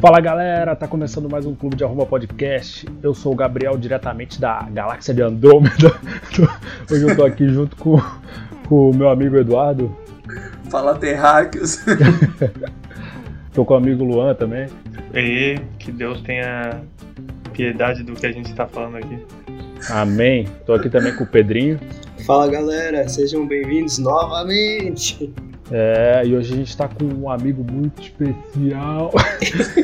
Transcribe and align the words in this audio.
Fala 0.00 0.20
galera, 0.20 0.76
tá 0.76 0.86
começando 0.86 1.28
mais 1.28 1.44
um 1.44 1.56
Clube 1.56 1.74
de 1.74 1.82
Arruma 1.82 2.06
Podcast. 2.06 2.86
Eu 3.02 3.12
sou 3.12 3.32
o 3.32 3.34
Gabriel, 3.34 3.76
diretamente 3.76 4.40
da 4.40 4.62
galáxia 4.70 5.12
de 5.12 5.22
Andrômeda. 5.22 5.92
Hoje 6.88 7.02
eu 7.02 7.16
tô 7.16 7.24
aqui 7.24 7.48
junto 7.48 7.74
com, 7.74 8.00
com 8.68 8.90
o 8.90 8.94
meu 8.94 9.08
amigo 9.08 9.36
Eduardo. 9.36 9.92
Fala 10.70 10.94
terráqueos. 10.94 11.84
tô 13.52 13.64
com 13.64 13.74
o 13.74 13.76
amigo 13.76 14.04
Luan 14.04 14.36
também. 14.36 14.68
E 15.12 15.56
que 15.80 15.90
Deus 15.90 16.20
tenha 16.20 16.80
piedade 17.52 18.04
do 18.04 18.12
que 18.12 18.24
a 18.24 18.30
gente 18.30 18.54
tá 18.54 18.68
falando 18.68 18.98
aqui. 18.98 19.18
Amém. 19.90 20.46
Tô 20.64 20.74
aqui 20.74 20.88
também 20.88 21.12
com 21.16 21.24
o 21.24 21.26
Pedrinho. 21.26 21.80
Fala 22.24 22.46
galera, 22.46 23.08
sejam 23.08 23.44
bem-vindos 23.48 23.98
novamente. 23.98 25.34
É, 25.70 26.22
e 26.24 26.34
hoje 26.34 26.54
a 26.54 26.56
gente 26.56 26.68
está 26.68 26.88
com 26.88 27.04
um 27.04 27.30
amigo 27.30 27.64
muito 27.70 28.00
especial, 28.00 29.12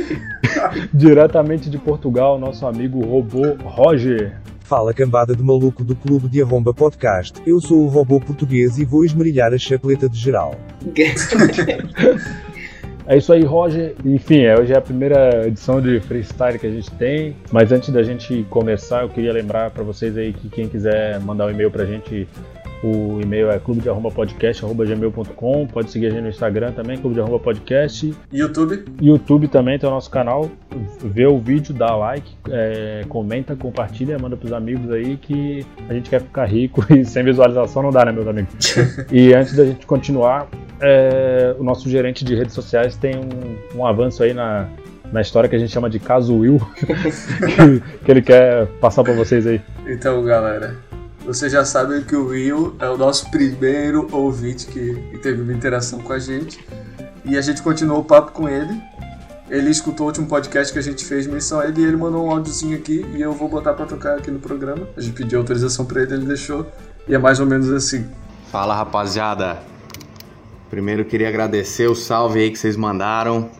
diretamente 0.92 1.68
de 1.68 1.76
Portugal, 1.76 2.38
nosso 2.38 2.66
amigo 2.66 3.04
robô 3.04 3.54
Roger. 3.62 4.36
Fala 4.60 4.94
cambada 4.94 5.36
de 5.36 5.42
maluco 5.42 5.84
do 5.84 5.94
Clube 5.94 6.26
de 6.26 6.40
Arromba 6.40 6.72
Podcast. 6.72 7.34
Eu 7.46 7.60
sou 7.60 7.84
o 7.84 7.88
robô 7.88 8.18
português 8.18 8.78
e 8.78 8.84
vou 8.84 9.04
esmerilhar 9.04 9.52
a 9.52 9.58
chapeleta 9.58 10.08
de 10.08 10.18
geral. 10.18 10.54
É 13.06 13.18
isso 13.18 13.34
aí, 13.34 13.44
Roger. 13.44 13.94
Enfim, 14.02 14.44
é, 14.44 14.58
hoje 14.58 14.72
é 14.72 14.78
a 14.78 14.80
primeira 14.80 15.46
edição 15.46 15.78
de 15.78 16.00
freestyle 16.00 16.58
que 16.58 16.66
a 16.66 16.70
gente 16.70 16.90
tem. 16.92 17.36
Mas 17.52 17.70
antes 17.70 17.90
da 17.90 18.02
gente 18.02 18.46
começar, 18.48 19.02
eu 19.02 19.10
queria 19.10 19.30
lembrar 19.30 19.70
para 19.70 19.82
vocês 19.82 20.16
aí 20.16 20.32
que 20.32 20.48
quem 20.48 20.68
quiser 20.68 21.20
mandar 21.20 21.46
um 21.46 21.50
e-mail 21.50 21.70
pra 21.70 21.84
gente 21.84 22.26
o 22.82 23.20
e-mail 23.20 23.50
é 23.50 23.58
clube 23.58 23.80
de 23.80 23.88
podcast@gmail.com. 23.88 25.66
Pode 25.66 25.90
seguir 25.90 26.06
a 26.06 26.10
gente 26.10 26.22
no 26.22 26.28
Instagram 26.28 26.72
também, 26.72 26.98
clube 26.98 27.20
de 27.20 27.38
podcast. 27.38 28.14
YouTube. 28.32 28.84
YouTube 29.00 29.48
também 29.48 29.78
tem 29.78 29.88
o 29.88 29.92
nosso 29.92 30.10
canal. 30.10 30.50
Vê 31.02 31.26
o 31.26 31.38
vídeo, 31.38 31.72
dá 31.74 31.94
like, 31.94 32.30
é, 32.50 33.04
comenta, 33.08 33.54
compartilha, 33.54 34.18
manda 34.18 34.36
pros 34.36 34.52
amigos 34.52 34.90
aí 34.90 35.16
que 35.16 35.64
a 35.88 35.94
gente 35.94 36.10
quer 36.10 36.20
ficar 36.20 36.44
rico 36.46 36.84
e 36.92 37.04
sem 37.04 37.24
visualização 37.24 37.82
não 37.82 37.90
dá, 37.90 38.04
né, 38.04 38.12
meus 38.12 38.26
amigos? 38.26 38.54
e 39.10 39.32
antes 39.32 39.54
da 39.56 39.64
gente 39.64 39.86
continuar, 39.86 40.48
é, 40.80 41.54
o 41.58 41.64
nosso 41.64 41.88
gerente 41.88 42.24
de 42.24 42.34
redes 42.34 42.54
sociais 42.54 42.96
tem 42.96 43.14
um, 43.16 43.78
um 43.78 43.86
avanço 43.86 44.22
aí 44.22 44.34
na, 44.34 44.68
na 45.12 45.20
história 45.20 45.48
que 45.48 45.56
a 45.56 45.58
gente 45.58 45.72
chama 45.72 45.88
de 45.88 45.98
caso 45.98 46.36
Will, 46.36 46.60
que, 46.76 48.04
que 48.04 48.10
ele 48.10 48.22
quer 48.22 48.66
passar 48.80 49.04
para 49.04 49.12
vocês 49.12 49.46
aí. 49.46 49.60
Então, 49.86 50.24
galera, 50.24 50.76
vocês 51.24 51.50
já 51.50 51.64
sabem 51.64 52.02
que 52.02 52.14
o 52.14 52.26
Will 52.26 52.76
é 52.78 52.88
o 52.88 52.98
nosso 52.98 53.30
primeiro 53.30 54.06
ouvinte 54.12 54.66
que, 54.66 55.18
teve 55.22 55.40
uma 55.40 55.54
interação 55.54 55.98
com 56.00 56.12
a 56.12 56.18
gente. 56.18 56.62
E 57.24 57.38
a 57.38 57.40
gente 57.40 57.62
continuou 57.62 58.00
o 58.00 58.04
papo 58.04 58.32
com 58.32 58.46
ele. 58.46 58.78
Ele 59.48 59.70
escutou 59.70 60.04
o 60.04 60.08
último 60.08 60.26
podcast 60.26 60.70
que 60.70 60.78
a 60.78 60.82
gente 60.82 61.02
fez 61.02 61.26
menção 61.26 61.60
a 61.60 61.66
ele 61.66 61.80
e 61.80 61.84
ele 61.84 61.96
mandou 61.96 62.26
um 62.26 62.30
áudiozinho 62.30 62.76
aqui 62.76 63.06
e 63.14 63.22
eu 63.22 63.32
vou 63.32 63.48
botar 63.48 63.72
para 63.72 63.86
tocar 63.86 64.18
aqui 64.18 64.30
no 64.30 64.38
programa. 64.38 64.86
A 64.96 65.00
gente 65.00 65.14
pediu 65.14 65.38
autorização 65.38 65.86
para 65.86 66.02
ele, 66.02 66.12
ele 66.12 66.26
deixou. 66.26 66.66
E 67.08 67.14
é 67.14 67.18
mais 67.18 67.40
ou 67.40 67.46
menos 67.46 67.70
assim. 67.70 68.06
Fala 68.50 68.74
rapaziada. 68.74 69.58
Primeiro 70.68 71.06
queria 71.06 71.28
agradecer 71.28 71.88
o 71.88 71.94
salve 71.94 72.40
aí 72.40 72.50
que 72.50 72.58
vocês 72.58 72.76
mandaram. 72.76 73.50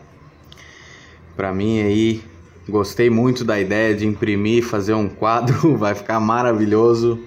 Pra 1.35 1.51
mim 1.51 1.81
aí, 1.81 2.23
gostei 2.69 3.09
muito 3.09 3.43
da 3.43 3.59
ideia 3.59 3.95
de 3.95 4.05
imprimir, 4.05 4.63
fazer 4.63 4.93
um 4.93 5.09
quadro, 5.09 5.75
vai 5.77 5.95
ficar 5.95 6.19
maravilhoso. 6.19 7.19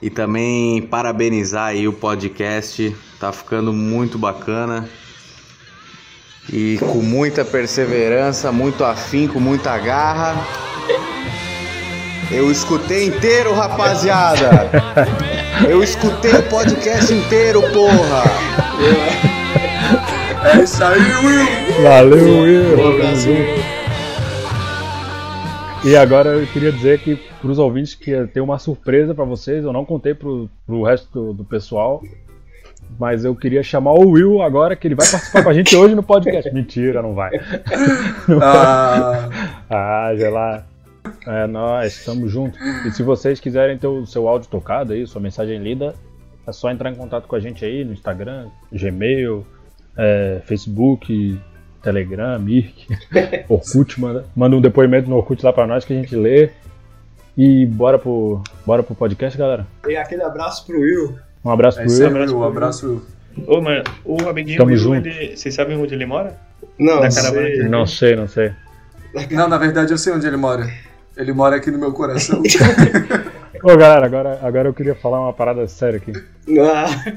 E 0.00 0.08
também 0.08 0.80
parabenizar 0.82 1.66
aí 1.66 1.88
o 1.88 1.92
podcast, 1.92 2.94
tá 3.18 3.32
ficando 3.32 3.72
muito 3.72 4.18
bacana. 4.18 4.88
E 6.50 6.78
com 6.78 7.02
muita 7.02 7.44
perseverança, 7.44 8.50
muito 8.52 8.84
afinco, 8.84 9.40
muita 9.40 9.76
garra. 9.76 10.36
Eu 12.30 12.50
escutei 12.50 13.06
inteiro, 13.06 13.54
rapaziada. 13.54 14.70
Eu 15.68 15.82
escutei 15.82 16.32
o 16.32 16.42
podcast 16.44 17.12
inteiro, 17.12 17.60
porra. 17.72 18.22
É 20.44 20.62
isso 20.62 20.82
aí, 20.84 21.00
Will. 21.24 21.82
Valeu, 21.82 22.42
Will. 22.42 23.77
E 25.84 25.96
agora 25.96 26.30
eu 26.30 26.46
queria 26.46 26.72
dizer 26.72 26.98
que 27.00 27.16
para 27.40 27.50
os 27.50 27.58
ouvintes 27.58 27.94
que 27.94 28.26
tem 28.26 28.42
uma 28.42 28.58
surpresa 28.58 29.14
para 29.14 29.24
vocês. 29.24 29.64
Eu 29.64 29.72
não 29.72 29.84
contei 29.84 30.12
pro, 30.12 30.50
pro 30.66 30.82
resto 30.82 31.08
do, 31.12 31.32
do, 31.32 31.44
pessoal, 31.44 32.02
mas 32.98 33.24
eu 33.24 33.34
queria 33.34 33.62
chamar 33.62 33.92
o 33.92 34.10
Will 34.10 34.42
agora 34.42 34.74
que 34.74 34.88
ele 34.88 34.96
vai 34.96 35.08
participar 35.08 35.44
com 35.44 35.50
a 35.50 35.54
gente 35.54 35.74
hoje 35.76 35.94
no 35.94 36.02
podcast. 36.02 36.52
Mentira, 36.52 37.00
não 37.00 37.14
vai. 37.14 37.30
ah, 38.42 39.28
ah 39.70 40.10
lá. 40.30 40.66
É 41.26 41.46
nós, 41.46 41.96
estamos 41.96 42.30
juntos. 42.30 42.60
E 42.84 42.90
se 42.90 43.02
vocês 43.02 43.38
quiserem 43.40 43.78
ter 43.78 43.86
o 43.86 44.04
seu 44.04 44.28
áudio 44.28 44.48
tocado 44.48 44.92
aí, 44.92 45.06
sua 45.06 45.20
mensagem 45.20 45.58
lida, 45.58 45.94
é 46.46 46.52
só 46.52 46.70
entrar 46.70 46.90
em 46.90 46.94
contato 46.94 47.26
com 47.26 47.36
a 47.36 47.40
gente 47.40 47.64
aí 47.64 47.84
no 47.84 47.92
Instagram, 47.92 48.48
Gmail, 48.72 49.46
é, 49.96 50.40
Facebook, 50.44 51.40
Telegram, 51.88 52.38
Mirk, 52.38 52.86
Orkut, 53.48 53.98
manda, 54.00 54.24
manda 54.36 54.56
um 54.56 54.60
depoimento 54.60 55.08
no 55.08 55.16
Orkut 55.16 55.44
lá 55.44 55.52
pra 55.52 55.66
nós 55.66 55.84
que 55.84 55.92
a 55.92 55.96
gente 55.96 56.14
lê. 56.14 56.50
E 57.36 57.64
bora 57.64 57.98
pro, 57.98 58.42
bora 58.66 58.82
pro 58.82 58.94
podcast, 58.94 59.38
galera. 59.38 59.66
E 59.88 59.96
aquele 59.96 60.22
abraço 60.22 60.66
pro 60.66 60.78
Will. 60.80 61.18
Um 61.44 61.50
abraço 61.50 61.80
é 61.80 61.84
pro 61.84 61.92
Will. 61.92 62.02
Um 62.02 62.10
abraço, 62.10 62.36
um 62.36 62.44
abraço 62.44 62.86
Will. 62.88 63.02
Ô, 63.46 63.60
mano, 63.60 63.84
o 64.04 64.28
amiguinho 64.28 64.58
Tamo 64.58 64.70
Will, 64.70 64.78
junto. 64.78 65.08
ele, 65.08 65.36
vocês 65.36 65.54
sabem 65.54 65.76
onde 65.78 65.94
ele 65.94 66.04
mora? 66.04 66.36
Não, 66.78 67.00
Na 67.00 67.10
sei. 67.10 67.68
Não 67.68 67.86
sei, 67.86 68.16
não 68.16 68.28
sei. 68.28 68.52
Não, 69.30 69.48
na 69.48 69.56
verdade 69.56 69.92
eu 69.92 69.98
sei 69.98 70.12
onde 70.12 70.26
ele 70.26 70.36
mora. 70.36 70.68
Ele 71.16 71.32
mora 71.32 71.56
aqui 71.56 71.70
no 71.70 71.78
meu 71.78 71.92
coração. 71.92 72.42
Ô, 73.62 73.76
galera, 73.76 74.04
agora, 74.06 74.38
agora 74.42 74.68
eu 74.68 74.74
queria 74.74 74.94
falar 74.94 75.20
uma 75.20 75.32
parada 75.32 75.66
séria 75.66 75.96
aqui. 75.96 76.12
Ah, 76.60 77.14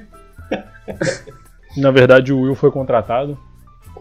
Na 1.77 1.89
verdade, 1.91 2.31
o 2.33 2.41
Will 2.41 2.55
foi 2.55 2.71
contratado. 2.71 3.37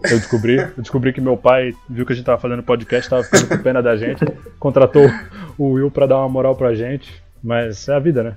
Eu 0.03 0.17
descobri. 0.17 0.57
Eu 0.57 0.71
descobri 0.77 1.13
que 1.13 1.21
meu 1.21 1.37
pai 1.37 1.73
viu 1.89 2.05
que 2.05 2.13
a 2.13 2.15
gente 2.15 2.25
tava 2.25 2.41
fazendo 2.41 2.63
podcast, 2.63 3.09
tava 3.09 3.23
ficando 3.23 3.47
com 3.47 3.57
pena 3.59 3.81
da 3.81 3.95
gente. 3.95 4.25
Contratou 4.59 5.09
o 5.57 5.73
Will 5.73 5.91
pra 5.91 6.05
dar 6.05 6.17
uma 6.17 6.29
moral 6.29 6.55
pra 6.55 6.73
gente. 6.73 7.21
Mas 7.43 7.87
é 7.87 7.95
a 7.95 7.99
vida, 7.99 8.23
né? 8.23 8.35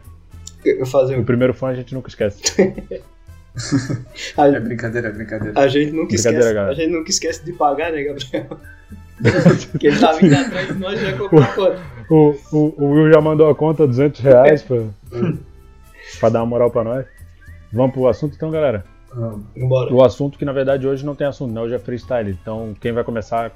eu 0.65 0.87
fazer 0.87 1.19
O 1.19 1.25
primeiro 1.25 1.53
fã 1.53 1.69
a 1.69 1.75
gente 1.75 1.95
nunca 1.95 2.09
esquece. 2.09 2.43
a, 4.37 4.47
É 4.49 4.61
brincadeira, 4.61 5.09
é 5.09 5.13
brincadeira. 5.13 5.61
a 5.61 5.69
gente 5.69 5.93
nunca 5.93 6.09
Brincadeira, 6.09 6.39
esquece. 6.39 6.55
galera. 6.55 6.73
A 6.73 6.75
gente 6.75 6.91
nunca 6.93 7.11
esquece 7.11 7.45
de 7.45 7.53
pagar, 7.53 7.93
né, 7.93 8.03
Gabriel? 8.03 8.59
que 9.79 9.87
ele 9.87 9.99
tá 9.99 10.13
vindo 10.13 10.35
atrás 10.35 10.69
de 10.69 10.75
nós 10.75 11.01
e 11.01 11.05
já 11.05 11.17
comprou 11.17 11.43
a 11.43 11.47
conta. 11.47 11.81
O, 12.11 12.35
o, 12.53 12.75
o 12.79 12.91
Will 12.93 13.13
já 13.13 13.21
mandou 13.21 13.49
a 13.49 13.55
conta 13.55 13.87
200 13.87 14.21
reais 14.21 14.63
pra, 14.63 14.77
pra 16.21 16.29
dar 16.31 16.41
uma 16.41 16.47
moral 16.47 16.71
pra 16.71 16.83
nós. 16.83 17.07
Vamos 17.73 17.93
pro 17.93 18.09
assunto 18.09 18.35
então, 18.35 18.51
galera. 18.51 18.85
Vambora. 19.15 19.95
O 19.95 20.03
assunto 20.03 20.39
que 20.39 20.45
na 20.45 20.53
verdade 20.53 20.87
hoje 20.87 21.05
não 21.05 21.15
tem 21.15 21.27
assunto, 21.27 21.53
né? 21.53 21.61
Hoje 21.61 21.75
é 21.75 21.79
freestyle. 21.79 22.31
Então 22.31 22.75
quem 22.81 22.93
vai 22.93 23.05
começar 23.05 23.53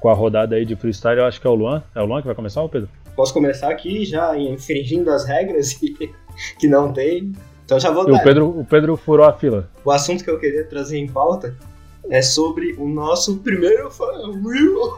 com 0.00 0.08
a 0.08 0.14
rodada 0.14 0.56
aí 0.56 0.64
de 0.64 0.76
freestyle 0.76 1.18
eu 1.18 1.26
acho 1.26 1.40
que 1.40 1.46
é 1.46 1.50
o 1.50 1.54
Luan. 1.54 1.82
É 1.94 2.00
o 2.00 2.06
Luan 2.06 2.20
que 2.20 2.26
vai 2.26 2.36
começar, 2.36 2.62
ou 2.62 2.68
Pedro? 2.68 2.88
Posso 3.16 3.32
começar 3.32 3.70
aqui 3.70 4.04
já 4.04 4.36
infringindo 4.38 5.10
as 5.10 5.24
regras 5.24 5.72
que, 5.74 6.12
que 6.58 6.68
não 6.68 6.92
tem. 6.92 7.32
Então 7.64 7.78
já 7.78 7.90
vou 7.90 8.08
E 8.08 8.12
o. 8.12 8.22
Pedro, 8.22 8.48
o 8.48 8.64
Pedro 8.64 8.96
furou 8.96 9.26
a 9.26 9.32
fila. 9.32 9.68
O 9.84 9.90
assunto 9.90 10.24
que 10.24 10.30
eu 10.30 10.38
queria 10.38 10.64
trazer 10.64 10.98
em 10.98 11.08
pauta 11.08 11.56
é 12.08 12.22
sobre 12.22 12.74
o 12.78 12.88
nosso 12.88 13.38
primeiro 13.38 13.90
fã, 13.90 14.06
Will. 14.42 14.80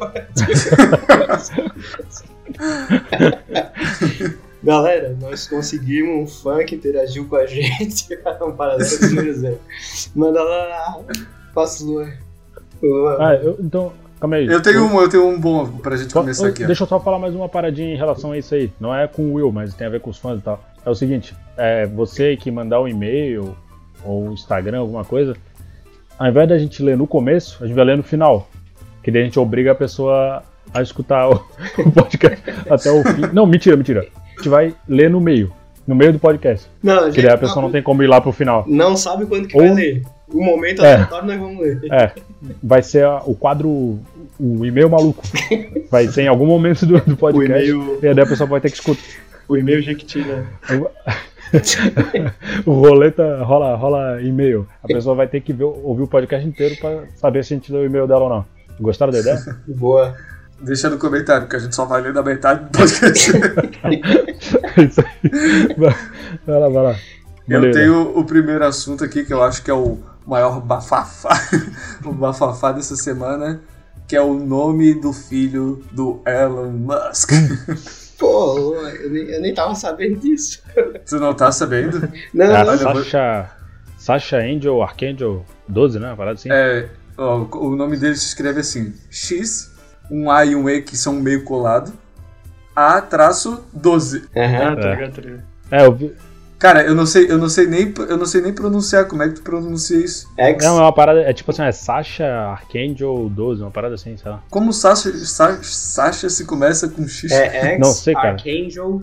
Galera, 4.63 5.17
nós 5.21 5.47
conseguimos 5.49 6.15
um 6.23 6.27
fã 6.27 6.65
que 6.65 6.77
interagiu 6.77 7.27
com 7.27 7.37
a 7.37 7.47
gente. 7.47 8.07
Eu 8.41 8.53
preciso 8.77 9.23
dizer. 9.23 9.59
Manda 10.15 10.43
lá, 10.43 10.99
passa 11.55 11.85
o. 11.85 12.01
Ah, 13.19 13.35
eu- 13.35 13.57
então, 13.61 13.93
calma 14.21 14.37
aí. 14.37 14.47
Eu 14.47 14.61
tenho 14.61 14.85
um, 14.85 15.01
eu 15.01 15.09
tenho 15.09 15.29
um 15.29 15.39
bom 15.41 15.67
pra 15.79 15.97
gente 15.97 16.13
começar 16.13 16.49
aqui. 16.49 16.65
ó. 16.65 16.67
Deixa 16.67 16.83
eu 16.83 16.87
só 16.89 16.99
falar 16.99 17.19
mais 17.19 17.35
uma 17.35 17.49
paradinha 17.49 17.95
em 17.95 17.97
relação 17.97 18.33
a 18.33 18.39
isso 18.39 18.55
aí. 18.55 18.73
Não 18.81 18.95
é 18.95 19.07
com 19.07 19.23
o 19.23 19.35
Will, 19.35 19.53
mas 19.53 19.73
tem 19.75 19.87
a 19.87 19.91
ver 19.91 20.01
com 20.01 20.11
os 20.11 20.19
fãs 20.19 20.39
e 20.41 20.43
tal. 20.43 20.63
É 20.85 20.91
o 20.91 20.95
seguinte, 20.95 21.35
é, 21.57 21.87
você 21.87 22.37
que 22.37 22.51
mandar 22.51 22.81
um 22.81 22.89
e-mail 22.89 23.57
ou 24.05 24.25
um 24.29 24.33
Instagram, 24.33 24.81
alguma 24.81 25.05
coisa, 25.05 25.37
ao 26.19 26.27
invés 26.29 26.49
da 26.49 26.59
gente 26.59 26.83
ler 26.83 26.97
no 26.97 27.07
começo, 27.07 27.59
a 27.63 27.67
gente 27.67 27.77
vai 27.77 27.85
ler 27.85 27.97
no 27.97 28.03
final. 28.03 28.49
Que 29.03 29.11
daí 29.11 29.23
a 29.23 29.25
gente 29.25 29.39
obriga 29.39 29.73
a 29.73 29.75
pessoa 29.77 30.43
a 30.75 30.83
escutar 30.83 31.29
o, 31.29 31.35
o 31.79 31.93
podcast 31.93 32.43
até 32.69 32.91
o 32.91 33.03
fim. 33.05 33.23
Não, 33.33 33.47
mentira, 33.47 33.77
mentira. 33.77 34.07
Gente 34.43 34.49
vai 34.49 34.75
ler 34.89 35.09
no 35.09 35.21
meio. 35.21 35.53
No 35.87 35.95
meio 35.95 36.13
do 36.13 36.19
podcast. 36.19 36.69
Não, 36.83 37.05
gente 37.07 37.23
daí 37.23 37.33
a 37.33 37.39
pessoa 37.39 37.63
não 37.63 37.71
tem 37.71 37.81
como 37.81 38.03
ir 38.03 38.09
lá 38.09 38.21
pro 38.21 38.33
final. 38.33 38.65
não 38.67 38.97
sabe 38.97 39.25
quando 39.27 39.47
que 39.47 39.57
Ou- 39.57 39.63
vai 39.65 39.73
ler. 39.75 40.03
O 40.33 40.43
momento 40.43 40.83
É. 40.85 40.95
aleatório 40.95 41.27
nós 41.29 41.39
vamos 41.39 41.61
ler. 41.61 41.81
É, 41.93 42.11
vai 42.63 42.83
ser 42.83 43.05
a- 43.05 43.23
o 43.27 43.35
quadro, 43.37 43.69
o 44.41 44.65
e-mail 44.67 44.89
maluco. 44.91 45.23
Vai 45.91 46.09
ser 46.09 46.23
em 46.23 46.29
algum 46.29 46.47
momento 46.47 46.85
do, 46.87 46.99
do 47.01 47.17
podcast. 47.17 47.69
e-mail- 47.69 47.99
E 48.03 48.15
daí 48.15 48.25
a 48.25 48.27
pessoa 48.27 48.49
vai 48.49 48.61
ter 48.61 48.71
que 48.71 48.77
escutar. 48.79 49.01
O 49.49 49.57
e-mail 49.57 49.81
Jequiti, 49.83 50.19
né? 50.21 50.45
o 52.67 52.73
roleta 52.73 53.43
rola, 53.45 53.75
rola 53.77 54.21
e-mail. 54.23 54.67
A 54.83 54.87
pessoa 54.89 55.15
vai 55.15 55.27
ter 55.29 55.41
que 55.41 55.53
ver, 55.53 55.65
ouvir 55.65 56.03
o 56.03 56.09
podcast 56.09 56.47
inteiro 56.49 56.75
pra 56.81 57.03
saber 57.17 57.45
se 57.45 57.55
a 57.55 57.57
gente 57.59 57.71
leu 57.73 57.83
o 57.83 57.87
e-mail 57.87 58.07
dela 58.07 58.23
ou 58.25 58.29
não. 58.31 58.45
Gostaram 58.81 59.13
da 59.13 59.19
ideia? 59.21 59.37
Boa. 59.69 60.15
Deixa 60.63 60.89
no 60.89 60.97
comentário, 60.99 61.49
que 61.49 61.57
a 61.57 61.59
gente 61.59 61.75
só 61.75 61.85
vai 61.85 62.01
ler 62.01 62.13
da 62.13 62.23
metade 62.23 62.65
do 62.65 62.71
podcast. 62.71 63.33
É 64.77 64.83
isso 64.83 65.01
aí. 65.01 65.75
Vai 66.47 66.59
lá, 66.61 66.69
vai 66.69 66.83
lá. 66.85 66.97
Eu 67.49 67.61
Beleza. 67.61 67.81
tenho 67.81 68.17
o 68.19 68.25
primeiro 68.25 68.65
assunto 68.65 69.03
aqui, 69.05 69.25
que 69.25 69.33
eu 69.35 69.43
acho 69.43 69.63
que 69.63 69.71
é 69.71 69.75
o 69.75 69.99
maior 70.27 70.61
bafafá, 70.61 71.31
o 72.05 72.13
bafafá 72.13 72.71
dessa 72.73 72.95
semana, 72.95 73.61
que 74.07 74.15
é 74.15 74.23
o 74.23 74.35
nome 74.35 74.95
do 74.95 75.13
filho 75.13 75.83
do 75.91 76.23
Elon 76.25 76.71
Musk. 76.71 77.33
Pô, 78.19 78.77
eu 78.87 79.11
nem, 79.11 79.23
eu 79.25 79.41
nem 79.41 79.53
tava 79.53 79.75
sabendo 79.75 80.21
disso. 80.21 80.63
tu 81.09 81.17
não 81.19 81.35
tá 81.35 81.51
sabendo? 81.51 82.09
Não, 82.33 82.45
É 82.45 82.65
não. 82.65 82.79
Sasha, 82.79 83.51
Sasha 83.99 84.37
Angel, 84.39 84.81
Archangel 84.81 85.45
12, 85.69 85.99
né? 85.99 86.07
Uma 86.11 86.17
parada 86.17 86.35
assim. 86.35 86.49
É, 86.53 86.89
ó, 87.19 87.45
o 87.59 87.75
nome 87.75 87.97
dele 87.97 88.15
se 88.15 88.27
escreve 88.27 88.61
assim: 88.61 88.95
X, 89.11 89.72
um 90.11 90.31
A 90.31 90.45
e 90.45 90.55
um 90.55 90.69
E 90.69 90.81
que 90.83 90.97
são 90.97 91.15
meio 91.15 91.45
colado, 91.45 91.93
A 92.75 93.01
traço 93.01 93.65
12. 93.73 94.25
Aham. 94.37 94.73
Ah, 94.73 94.77
tá 94.77 94.89
É. 94.89 94.95
ligado, 94.95 95.13
tá 95.15 95.23
ligado. 95.23 95.43
É, 95.71 95.85
eu 95.87 95.93
vi. 95.93 96.13
Cara, 96.59 96.85
eu 96.85 96.95
não 96.95 97.05
sei, 97.07 97.29
eu 97.29 97.39
não 97.39 97.49
sei 97.49 97.67
nem, 97.67 97.93
eu 98.09 98.17
não 98.17 98.25
sei 98.25 98.41
nem 98.41 98.53
pronunciar. 98.53 99.07
Como 99.07 99.21
é 99.21 99.29
que 99.29 99.35
tu 99.35 99.43
pronuncia 99.43 99.97
isso? 99.99 100.29
X. 100.39 100.65
É 100.65 100.71
uma 100.71 100.93
parada, 100.93 101.21
é 101.23 101.33
tipo 101.33 101.51
assim, 101.51 101.63
é 101.65 101.73
Sasha 101.73 102.25
Archangel 102.25 103.29
12, 103.29 103.63
uma 103.63 103.71
parada 103.73 103.97
assim, 103.97 104.17
sei 104.17 104.31
lá. 104.31 104.41
Como 104.49 104.73
Sasha, 104.73 105.13
Sa- 105.27 105.59
Sasha 105.61 106.31
se 106.31 106.45
começa 106.45 106.89
com 106.89 107.07
X? 107.09 107.33
É 107.33 107.73
X. 107.75 107.81
Não 107.81 107.93
sei, 107.93 108.15
cara. 108.15 108.31
Archangel. 108.31 109.03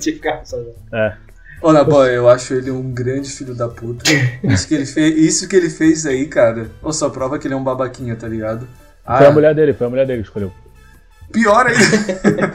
Tinha 0.00 0.14
ficado 0.14 0.46
só. 0.46 0.56
É. 0.94 1.14
Olha, 1.60 1.84
boy, 1.84 2.08
eu 2.16 2.28
acho 2.28 2.54
ele 2.54 2.70
um 2.70 2.90
grande 2.90 3.28
filho 3.30 3.54
da 3.54 3.68
puta. 3.68 4.02
Isso 4.42 4.66
que 4.66 4.74
ele 4.74 4.86
fez, 4.86 5.14
isso 5.16 5.46
que 5.48 5.54
ele 5.54 5.68
fez 5.70 6.06
aí, 6.06 6.26
cara. 6.26 6.70
Ou 6.82 6.92
só 6.92 7.08
prova 7.10 7.38
que 7.38 7.46
ele 7.46 7.54
é 7.54 7.56
um 7.56 7.62
babaquinha, 7.62 8.16
tá 8.16 8.26
ligado? 8.26 8.66
Ah, 9.04 9.18
Foi 9.18 9.26
a 9.26 9.32
mulher 9.32 9.54
dele, 9.54 9.72
foi 9.72 9.86
a 9.86 9.90
mulher 9.90 10.06
dele 10.06 10.22
que 10.22 10.28
escolheu. 10.28 10.52
Pior 11.32 11.66
ainda. 11.66 12.54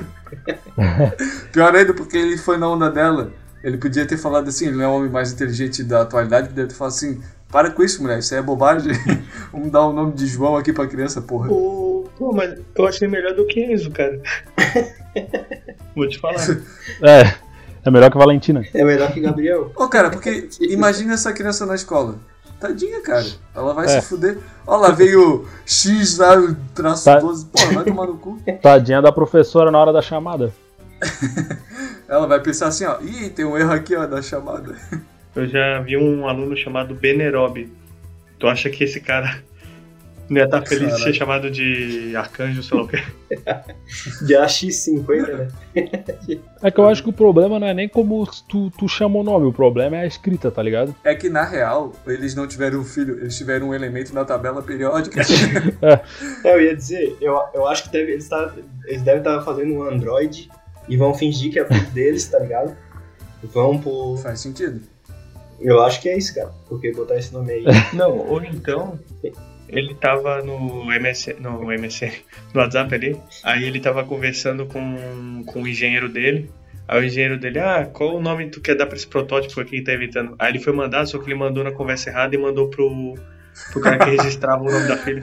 Pior 1.51 1.75
ainda 1.75 1.94
porque 1.94 2.17
ele 2.17 2.38
foi 2.38 2.57
na 2.57 2.69
onda 2.69 2.89
dela. 2.89 3.31
Ele 3.63 3.77
podia 3.77 4.05
ter 4.05 4.17
falado 4.17 4.47
assim, 4.47 4.67
ele 4.67 4.77
não 4.77 4.83
é 4.83 4.88
o 4.88 4.95
homem 4.95 5.09
mais 5.09 5.31
inteligente 5.33 5.83
da 5.83 6.01
atualidade, 6.01 6.49
podia 6.49 6.67
ter 6.67 6.75
falado 6.75 6.94
assim, 6.94 7.21
para 7.51 7.71
com 7.71 7.83
isso, 7.83 8.01
mulher, 8.01 8.19
isso 8.19 8.33
aí 8.33 8.39
é 8.39 8.44
bobagem. 8.44 8.94
Vamos 9.51 9.71
dar 9.71 9.85
o 9.85 9.94
nome 9.94 10.13
de 10.13 10.27
João 10.27 10.55
aqui 10.55 10.71
pra 10.71 10.88
criança, 10.88 11.21
porra. 11.21 11.47
Pô, 11.47 12.07
pô, 12.17 12.33
mas 12.33 12.59
eu 12.75 12.88
achei 12.88 13.07
melhor 13.07 13.33
do 13.33 13.45
que 13.45 13.61
Enzo, 13.61 13.89
cara. 13.91 14.21
Vou 15.95 16.07
te 16.07 16.19
falar. 16.19 16.45
É, 17.01 17.33
é 17.83 17.91
melhor 17.91 18.11
que 18.11 18.17
a 18.17 18.19
Valentina. 18.19 18.63
É 18.73 18.83
melhor 18.83 19.11
que 19.11 19.19
Gabriel. 19.19 19.71
Ô, 19.75 19.88
cara, 19.88 20.09
porque 20.09 20.50
imagina 20.61 21.13
essa 21.13 21.33
criança 21.33 21.65
na 21.65 21.75
escola. 21.75 22.19
Tadinha, 22.59 23.01
cara. 23.01 23.25
Ela 23.56 23.74
vai 23.74 23.86
É. 23.86 24.01
se 24.01 24.07
fuder. 24.09 24.39
Ó, 24.65 24.77
lá 24.77 24.89
veio 24.92 25.48
X 25.65 26.18
lá, 26.18 26.38
o 26.38 26.56
traço 26.74 27.06
Tá. 27.06 27.19
12. 27.19 27.45
Porra, 27.45 27.71
vai 27.74 27.83
tomar 27.86 28.07
no 28.07 28.18
cu. 28.18 28.39
Tadinha 28.62 29.01
da 29.01 29.12
professora 29.12 29.69
na 29.71 29.77
hora 29.80 29.94
da 29.94 30.01
chamada. 30.01 30.51
Ela 32.07 32.25
vai 32.27 32.39
pensar 32.39 32.68
assim, 32.68 32.86
ó. 32.86 33.00
Ih, 33.01 33.30
tem 33.30 33.45
um 33.45 33.57
erro 33.57 33.71
aqui, 33.71 33.95
ó, 33.95 34.06
da 34.07 34.21
chamada. 34.21 34.75
Eu 35.36 35.48
já 35.48 35.80
vi 35.81 35.98
um 35.98 36.27
aluno 36.27 36.56
chamado 36.57 36.95
Benerob. 36.95 37.71
Tu 38.39 38.48
acha 38.48 38.69
que 38.69 38.83
esse 38.83 39.00
cara 39.00 39.42
não 40.29 40.38
ia 40.38 40.45
estar 40.45 40.65
feliz 40.65 40.95
de 40.95 41.03
ser 41.03 41.13
chamado 41.13 41.50
de 41.50 42.15
arcanjo, 42.15 42.62
sei 42.62 42.77
lá 42.77 42.83
o 42.83 42.88
quê? 42.88 43.03
De 44.25 44.33
AX50, 44.33 45.38
né? 45.38 45.47
É 46.62 46.71
que 46.71 46.79
eu 46.79 46.88
acho 46.88 47.03
que 47.03 47.09
o 47.09 47.13
problema 47.13 47.59
não 47.59 47.68
é 47.68 47.74
nem 47.74 47.88
como 47.88 48.27
tu, 48.50 48.71
tu 48.71 48.88
chama 48.88 49.19
o 49.19 49.24
nome, 49.24 49.45
o 49.45 49.53
problema 49.53 49.97
é 49.97 50.01
a 50.01 50.07
escrita, 50.07 50.50
tá 50.50 50.62
ligado? 50.62 50.94
É 51.03 51.13
que, 51.13 51.29
na 51.29 51.44
real, 51.44 51.94
eles 52.07 52.33
não 52.33 52.47
tiveram 52.47 52.79
um 52.79 52.83
filho, 52.83 53.19
eles 53.19 53.38
tiveram 53.38 53.69
um 53.69 53.74
elemento 53.74 54.13
na 54.13 54.25
tabela 54.25 54.62
periódica. 54.62 55.21
É, 56.44 56.53
eu 56.53 56.62
ia 56.62 56.75
dizer, 56.75 57.15
eu, 57.21 57.39
eu 57.53 57.68
acho 57.68 57.83
que 57.83 57.89
deve, 57.89 58.13
eles, 58.13 58.27
tá, 58.27 58.53
eles 58.85 59.01
devem 59.01 59.19
estar 59.19 59.41
fazendo 59.41 59.74
um 59.74 59.83
Android 59.83 60.50
e 60.89 60.97
vão 60.97 61.13
fingir 61.13 61.51
que 61.51 61.59
é 61.59 61.65
filho 61.65 61.91
deles, 61.91 62.27
tá 62.27 62.39
ligado? 62.39 62.75
Vão 63.44 63.77
por. 63.79 64.18
Faz 64.18 64.39
sentido. 64.39 64.81
Eu 65.59 65.81
acho 65.81 66.01
que 66.01 66.09
é 66.09 66.18
isso, 66.18 66.33
cara. 66.33 66.51
Porque 66.68 66.91
botar 66.91 67.18
esse 67.18 67.33
nome 67.33 67.51
aí. 67.51 67.65
Não, 67.94 68.18
ou 68.18 68.44
então 68.44 69.00
ele 69.69 69.93
tava 69.95 70.41
no 70.43 70.85
MSN, 70.85 71.39
no 71.39 71.63
MSN, 71.65 72.11
no 72.53 72.61
WhatsApp 72.61 72.93
ali, 72.95 73.15
aí 73.43 73.63
ele 73.63 73.79
tava 73.79 74.03
conversando 74.03 74.65
com, 74.65 75.43
com 75.45 75.61
o 75.63 75.67
engenheiro 75.67 76.09
dele. 76.09 76.49
Aí 76.87 77.01
o 77.01 77.03
engenheiro 77.05 77.37
dele, 77.37 77.59
ah, 77.59 77.85
qual 77.91 78.15
o 78.15 78.21
nome 78.21 78.49
tu 78.49 78.61
quer 78.61 78.75
dar 78.75 78.85
pra 78.85 78.95
esse 78.95 79.05
protótipo 79.07 79.59
aqui 79.59 79.71
que 79.79 79.81
tá 79.83 79.93
inventando? 79.93 80.35
Aí 80.39 80.51
ele 80.53 80.59
foi 80.59 80.71
mandar, 80.71 81.05
só 81.05 81.17
que 81.19 81.25
ele 81.25 81.35
mandou 81.35 81.61
na 81.63 81.71
conversa 81.71 82.09
errada 82.09 82.33
e 82.33 82.37
mandou 82.37 82.69
pro, 82.69 83.15
pro 83.73 83.81
cara 83.81 83.97
que 83.99 84.09
registrava 84.09 84.63
o 84.63 84.71
nome 84.71 84.87
da 84.87 84.95
filha. 84.95 85.21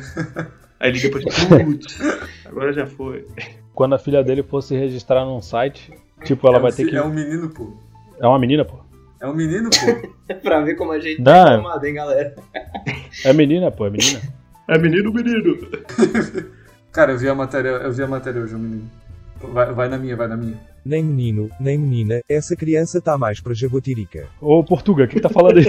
Aí 0.78 0.90
ele 0.90 1.00
depois, 1.00 1.24
putz, 1.24 1.98
agora 2.44 2.70
já 2.70 2.86
foi. 2.86 3.26
Quando 3.72 3.94
a 3.94 3.98
filha 3.98 4.22
dele 4.22 4.42
fosse 4.42 4.76
registrar 4.76 5.24
num 5.24 5.40
site, 5.40 5.90
tipo, 6.22 6.46
ela 6.46 6.58
é 6.58 6.60
vai 6.60 6.70
um 6.70 6.74
ter 6.74 6.84
fi- 6.84 6.90
que. 6.90 6.96
É 6.96 7.02
um 7.02 7.08
menino, 7.14 7.48
pô. 7.48 7.74
É 8.20 8.26
uma 8.26 8.38
menina, 8.38 8.62
pô. 8.64 8.83
É 9.24 9.26
um 9.26 9.32
menino, 9.32 9.70
pô. 9.70 10.34
pra 10.42 10.60
ver 10.60 10.74
como 10.74 10.92
a 10.92 11.00
gente 11.00 11.22
Não. 11.22 11.32
tá 11.32 11.54
formado, 11.54 11.84
hein, 11.86 11.94
galera? 11.94 12.34
É 13.24 13.32
menina, 13.32 13.70
pô, 13.70 13.86
é 13.86 13.90
menina. 13.90 14.20
É 14.66 14.78
menino, 14.78 15.12
menino. 15.12 15.58
Cara, 16.90 17.12
eu 17.12 17.18
vi 17.18 17.28
a 17.28 17.34
matéria, 17.34 17.68
eu 17.68 17.92
vi 17.92 18.02
a 18.02 18.06
matéria 18.06 18.40
hoje, 18.40 18.54
um 18.54 18.58
menino. 18.58 18.90
Vai, 19.52 19.70
vai 19.74 19.88
na 19.90 19.98
minha, 19.98 20.16
vai 20.16 20.26
na 20.26 20.38
minha. 20.38 20.58
Nem 20.82 21.04
menino, 21.04 21.50
nem 21.60 21.76
menina, 21.76 22.22
essa 22.26 22.56
criança 22.56 22.98
tá 22.98 23.18
mais 23.18 23.40
pra 23.40 23.52
jaguatirica. 23.52 24.26
Ô, 24.40 24.64
Portuga, 24.64 25.04
o 25.04 25.06
que, 25.06 25.16
que 25.16 25.20
tá 25.20 25.28
falando 25.28 25.58
aí? 25.58 25.66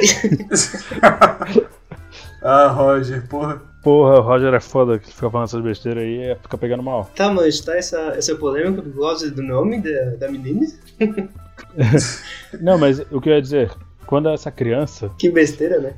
ah, 2.42 2.68
Roger, 2.68 3.28
porra. 3.28 3.62
Porra, 3.84 4.19
o 4.19 4.22
Roger 4.22 4.54
é 4.54 4.62
foda 4.62 4.98
que 4.98 5.13
fica 5.13 5.30
falando 5.30 5.48
essas 5.48 5.62
besteiras 5.62 6.01
aí 6.01 6.31
e 6.31 6.36
fica 6.36 6.58
pegando 6.58 6.84
mal. 6.84 7.12
Tá, 7.13 7.30
mas 7.34 7.60
tá 7.60 7.75
essa, 7.75 8.00
essa 8.16 8.34
polêmica 8.36 8.81
por 8.81 8.94
causa 8.98 9.30
do 9.30 9.44
nome 9.44 9.81
da, 9.81 10.16
da 10.16 10.31
menina? 10.31 10.68
Não, 12.62 12.78
mas 12.78 13.00
o 13.12 13.19
que 13.22 13.30
eu 13.30 13.34
ia 13.34 13.42
dizer, 13.42 13.72
quando 14.06 14.30
essa 14.30 14.52
criança. 14.52 15.12
Que 15.18 15.30
besteira, 15.30 15.80
né? 15.80 15.94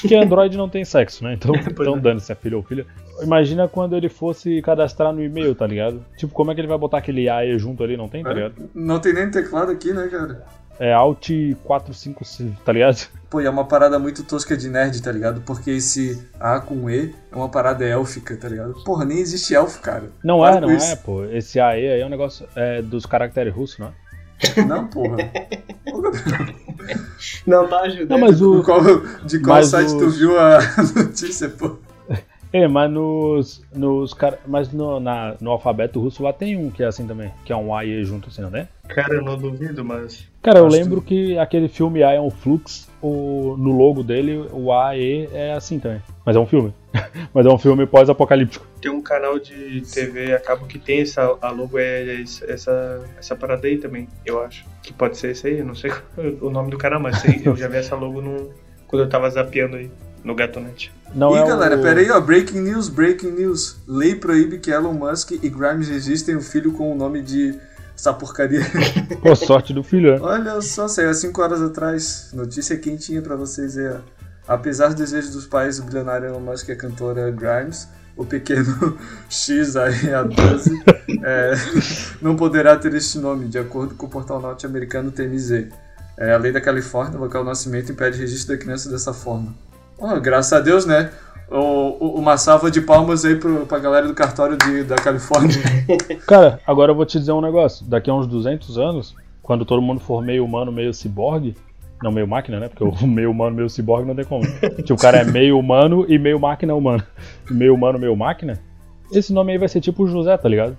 Porque 0.00 0.14
Android 0.14 0.56
não 0.56 0.68
tem 0.68 0.84
sexo, 0.84 1.24
né? 1.24 1.34
Então, 1.34 1.54
então 1.70 1.96
é. 1.96 2.00
dane-se, 2.00 2.30
é 2.30 2.34
filho 2.34 2.58
ou 2.58 2.62
filha. 2.62 2.86
Imagina 3.22 3.66
quando 3.68 3.96
ele 3.96 4.08
fosse 4.08 4.60
cadastrar 4.60 5.12
no 5.12 5.22
e-mail, 5.22 5.54
tá 5.54 5.66
ligado? 5.66 6.04
Tipo, 6.16 6.34
como 6.34 6.50
é 6.50 6.54
que 6.54 6.60
ele 6.60 6.68
vai 6.68 6.76
botar 6.76 6.98
aquele 6.98 7.28
AE 7.28 7.58
junto 7.58 7.82
ali? 7.82 7.96
Não 7.96 8.08
tem, 8.08 8.22
tá 8.22 8.32
ligado? 8.32 8.54
Não 8.74 8.98
tem 8.98 9.14
nem 9.14 9.30
teclado 9.30 9.72
aqui, 9.72 9.92
né, 9.92 10.06
cara? 10.08 10.44
É 10.78 10.92
Alt 10.92 11.30
455, 11.64 12.62
tá 12.62 12.72
ligado? 12.72 13.08
Pô, 13.30 13.40
e 13.40 13.46
é 13.46 13.50
uma 13.50 13.64
parada 13.64 13.98
muito 13.98 14.22
tosca 14.22 14.54
de 14.54 14.68
nerd, 14.68 15.02
tá 15.02 15.10
ligado? 15.10 15.40
Porque 15.40 15.70
esse 15.70 16.22
A 16.38 16.60
com 16.60 16.90
E 16.90 17.14
é 17.32 17.36
uma 17.36 17.48
parada 17.48 17.82
élfica, 17.82 18.36
tá 18.36 18.46
ligado? 18.48 18.74
Porra, 18.84 19.06
nem 19.06 19.18
existe 19.18 19.54
elfo, 19.54 19.80
cara. 19.80 20.10
Não 20.22 20.40
Para 20.40 20.56
é, 20.56 20.60
não 20.60 20.70
isso. 20.70 20.92
é, 20.92 20.96
pô. 20.96 21.24
Esse 21.24 21.58
AE 21.58 21.88
aí 21.88 22.00
é 22.00 22.04
um 22.04 22.10
negócio 22.10 22.46
é, 22.54 22.82
dos 22.82 23.06
caracteres 23.06 23.54
russos, 23.54 23.78
não 23.78 23.86
é? 23.86 23.90
Não, 24.66 24.86
porra. 24.88 25.16
Não 27.46 27.66
tá 27.68 27.80
ajudando. 27.82 28.10
Não, 28.10 28.18
mas 28.18 28.40
o. 28.42 28.62
qual- 28.62 28.82
de 29.24 29.38
qual 29.40 29.56
Mas 29.56 29.68
site 29.68 29.88
tu 29.96 30.06
os- 30.06 30.18
viu 30.18 30.38
a 30.38 30.58
notícia, 30.94 31.48
pô? 31.48 31.76
É, 32.52 32.66
mas 32.68 32.90
nos. 32.90 33.62
nos 33.74 34.14
car... 34.14 34.34
Mas 34.46 34.72
no, 34.72 35.00
na, 35.00 35.34
no 35.40 35.50
alfabeto 35.50 36.00
russo 36.00 36.22
lá 36.22 36.32
tem 36.32 36.56
um 36.56 36.70
que 36.70 36.82
é 36.82 36.86
assim 36.86 37.06
também, 37.06 37.30
que 37.44 37.52
é 37.52 37.56
um 37.56 37.74
AE 37.74 38.04
junto 38.04 38.28
assim, 38.28 38.42
não 38.42 38.54
é? 38.56 38.68
Cara, 38.88 39.14
eu 39.14 39.22
não 39.22 39.36
duvido, 39.36 39.84
mas. 39.84 40.26
Cara, 40.42 40.60
eu 40.60 40.66
lembro 40.68 41.02
que 41.02 41.36
aquele 41.38 41.68
filme 41.68 42.02
A 42.02 42.12
é 42.12 42.20
um 42.20 42.30
Flux, 42.30 42.88
o, 43.06 43.56
no 43.56 43.72
logo 43.72 44.02
dele, 44.02 44.46
o 44.52 44.72
AE 44.72 45.28
é 45.32 45.52
assim 45.52 45.78
também. 45.78 46.02
Mas 46.24 46.36
é 46.36 46.38
um 46.38 46.46
filme. 46.46 46.74
mas 47.32 47.46
é 47.46 47.48
um 47.48 47.58
filme 47.58 47.86
pós-apocalíptico. 47.86 48.66
Tem 48.80 48.90
um 48.90 49.02
canal 49.02 49.38
de 49.38 49.82
TV 49.82 50.34
a 50.34 50.40
cabo 50.40 50.66
que 50.66 50.78
tem 50.78 51.00
essa. 51.00 51.36
A 51.40 51.50
logo 51.50 51.78
é 51.78 52.22
essa, 52.22 53.04
essa 53.18 53.36
parada 53.36 53.66
aí 53.66 53.78
também, 53.78 54.08
eu 54.24 54.42
acho. 54.42 54.64
Que 54.82 54.92
pode 54.92 55.16
ser 55.16 55.32
esse 55.32 55.46
aí, 55.46 55.58
eu 55.58 55.64
não 55.64 55.74
sei 55.74 55.92
o 56.40 56.50
nome 56.50 56.70
do 56.70 56.78
canal, 56.78 57.00
mas 57.00 57.18
sei- 57.18 57.42
eu 57.44 57.56
já 57.56 57.68
vi 57.68 57.76
essa 57.76 57.94
logo 57.94 58.20
no, 58.20 58.50
quando 58.86 59.02
eu 59.02 59.08
tava 59.08 59.28
zapeando 59.30 59.76
aí, 59.76 59.90
no 60.24 60.34
Gatonete. 60.34 60.92
Não 61.14 61.34
Ih, 61.36 61.40
é 61.40 61.46
galera, 61.46 61.76
o... 61.76 61.82
pera 61.82 62.00
aí, 62.00 62.10
ó. 62.10 62.20
Breaking 62.20 62.60
news, 62.60 62.88
breaking 62.88 63.30
news. 63.30 63.80
Lei 63.86 64.14
proíbe 64.14 64.58
que 64.58 64.70
Elon 64.70 64.92
Musk 64.92 65.32
e 65.32 65.48
Grimes 65.48 65.88
registrem 65.88 66.36
um 66.36 66.42
filho 66.42 66.72
com 66.72 66.92
o 66.92 66.94
nome 66.94 67.22
de 67.22 67.54
essa 67.96 68.12
porcaria. 68.12 68.60
Pô, 69.22 69.34
sorte 69.34 69.72
do 69.72 69.82
filho, 69.82 70.12
né? 70.12 70.18
Olha 70.20 70.60
só, 70.60 70.86
saiu 70.86 71.10
há 71.10 71.14
5 71.14 71.42
horas 71.42 71.62
atrás. 71.62 72.30
Notícia 72.32 72.76
quentinha 72.76 73.22
pra 73.22 73.34
vocês 73.34 73.76
aí, 73.78 73.88
ó. 73.88 73.98
Apesar 74.46 74.88
dos 74.88 74.96
desejos 74.96 75.32
dos 75.32 75.46
pais, 75.46 75.80
o 75.80 75.82
bilionário 75.82 76.28
Elon 76.28 76.40
Musk 76.40 76.68
e 76.68 76.72
a 76.72 76.76
cantora 76.76 77.30
Grimes, 77.30 77.88
o 78.16 78.24
pequeno 78.24 78.96
X 79.28 79.76
aí, 79.76 80.14
a 80.14 80.22
12, 80.22 80.84
é, 81.24 81.52
não 82.22 82.36
poderá 82.36 82.76
ter 82.76 82.94
este 82.94 83.18
nome, 83.18 83.48
de 83.48 83.58
acordo 83.58 83.94
com 83.96 84.06
o 84.06 84.08
portal 84.08 84.40
norte-americano 84.40 85.10
TMZ. 85.10 85.66
É, 86.18 86.32
a 86.32 86.38
lei 86.38 86.52
da 86.52 86.60
Califórnia, 86.60 87.18
local 87.18 87.42
do 87.42 87.48
nascimento, 87.48 87.90
impede 87.90 88.20
registro 88.20 88.56
da 88.56 88.62
criança 88.62 88.88
dessa 88.88 89.12
forma. 89.12 89.54
Oh, 89.98 90.18
graças 90.20 90.52
a 90.52 90.60
Deus, 90.60 90.86
né? 90.86 91.10
O, 91.50 91.96
o- 92.04 92.18
uma 92.18 92.36
salva 92.36 92.70
de 92.70 92.80
palmas 92.80 93.24
aí 93.24 93.36
pro, 93.36 93.66
pra 93.66 93.78
galera 93.78 94.06
do 94.08 94.14
cartório 94.14 94.56
de, 94.56 94.82
da 94.84 94.96
Califórnia. 94.96 95.54
Cara, 96.26 96.60
agora 96.66 96.90
eu 96.92 96.96
vou 96.96 97.06
te 97.06 97.18
dizer 97.18 97.32
um 97.32 97.40
negócio. 97.40 97.84
Daqui 97.86 98.10
a 98.10 98.14
uns 98.14 98.26
200 98.26 98.78
anos, 98.78 99.14
quando 99.42 99.64
todo 99.64 99.80
mundo 99.80 100.00
for 100.00 100.22
meio 100.24 100.44
humano, 100.44 100.72
meio 100.72 100.92
ciborgue, 100.92 101.56
Não, 102.02 102.10
meio 102.10 102.26
máquina, 102.26 102.58
né? 102.60 102.68
Porque 102.68 102.82
o 102.84 102.92
meio 103.06 103.30
humano, 103.30 103.54
meio 103.56 103.70
ciborgue 103.70 104.08
não 104.08 104.14
tem 104.16 104.24
como. 104.24 104.44
Tipo, 104.76 104.94
o 104.94 104.98
cara 104.98 105.18
é 105.18 105.24
meio 105.24 105.58
humano 105.58 106.04
e 106.08 106.18
meio 106.18 106.38
máquina 106.40 106.74
humano. 106.74 107.02
Meio 107.50 107.74
humano, 107.74 107.98
meio 107.98 108.16
máquina. 108.16 108.58
Esse 109.12 109.32
nome 109.32 109.52
aí 109.52 109.58
vai 109.58 109.68
ser 109.68 109.80
tipo 109.80 110.02
o 110.02 110.08
José, 110.08 110.36
tá 110.36 110.48
ligado? 110.48 110.76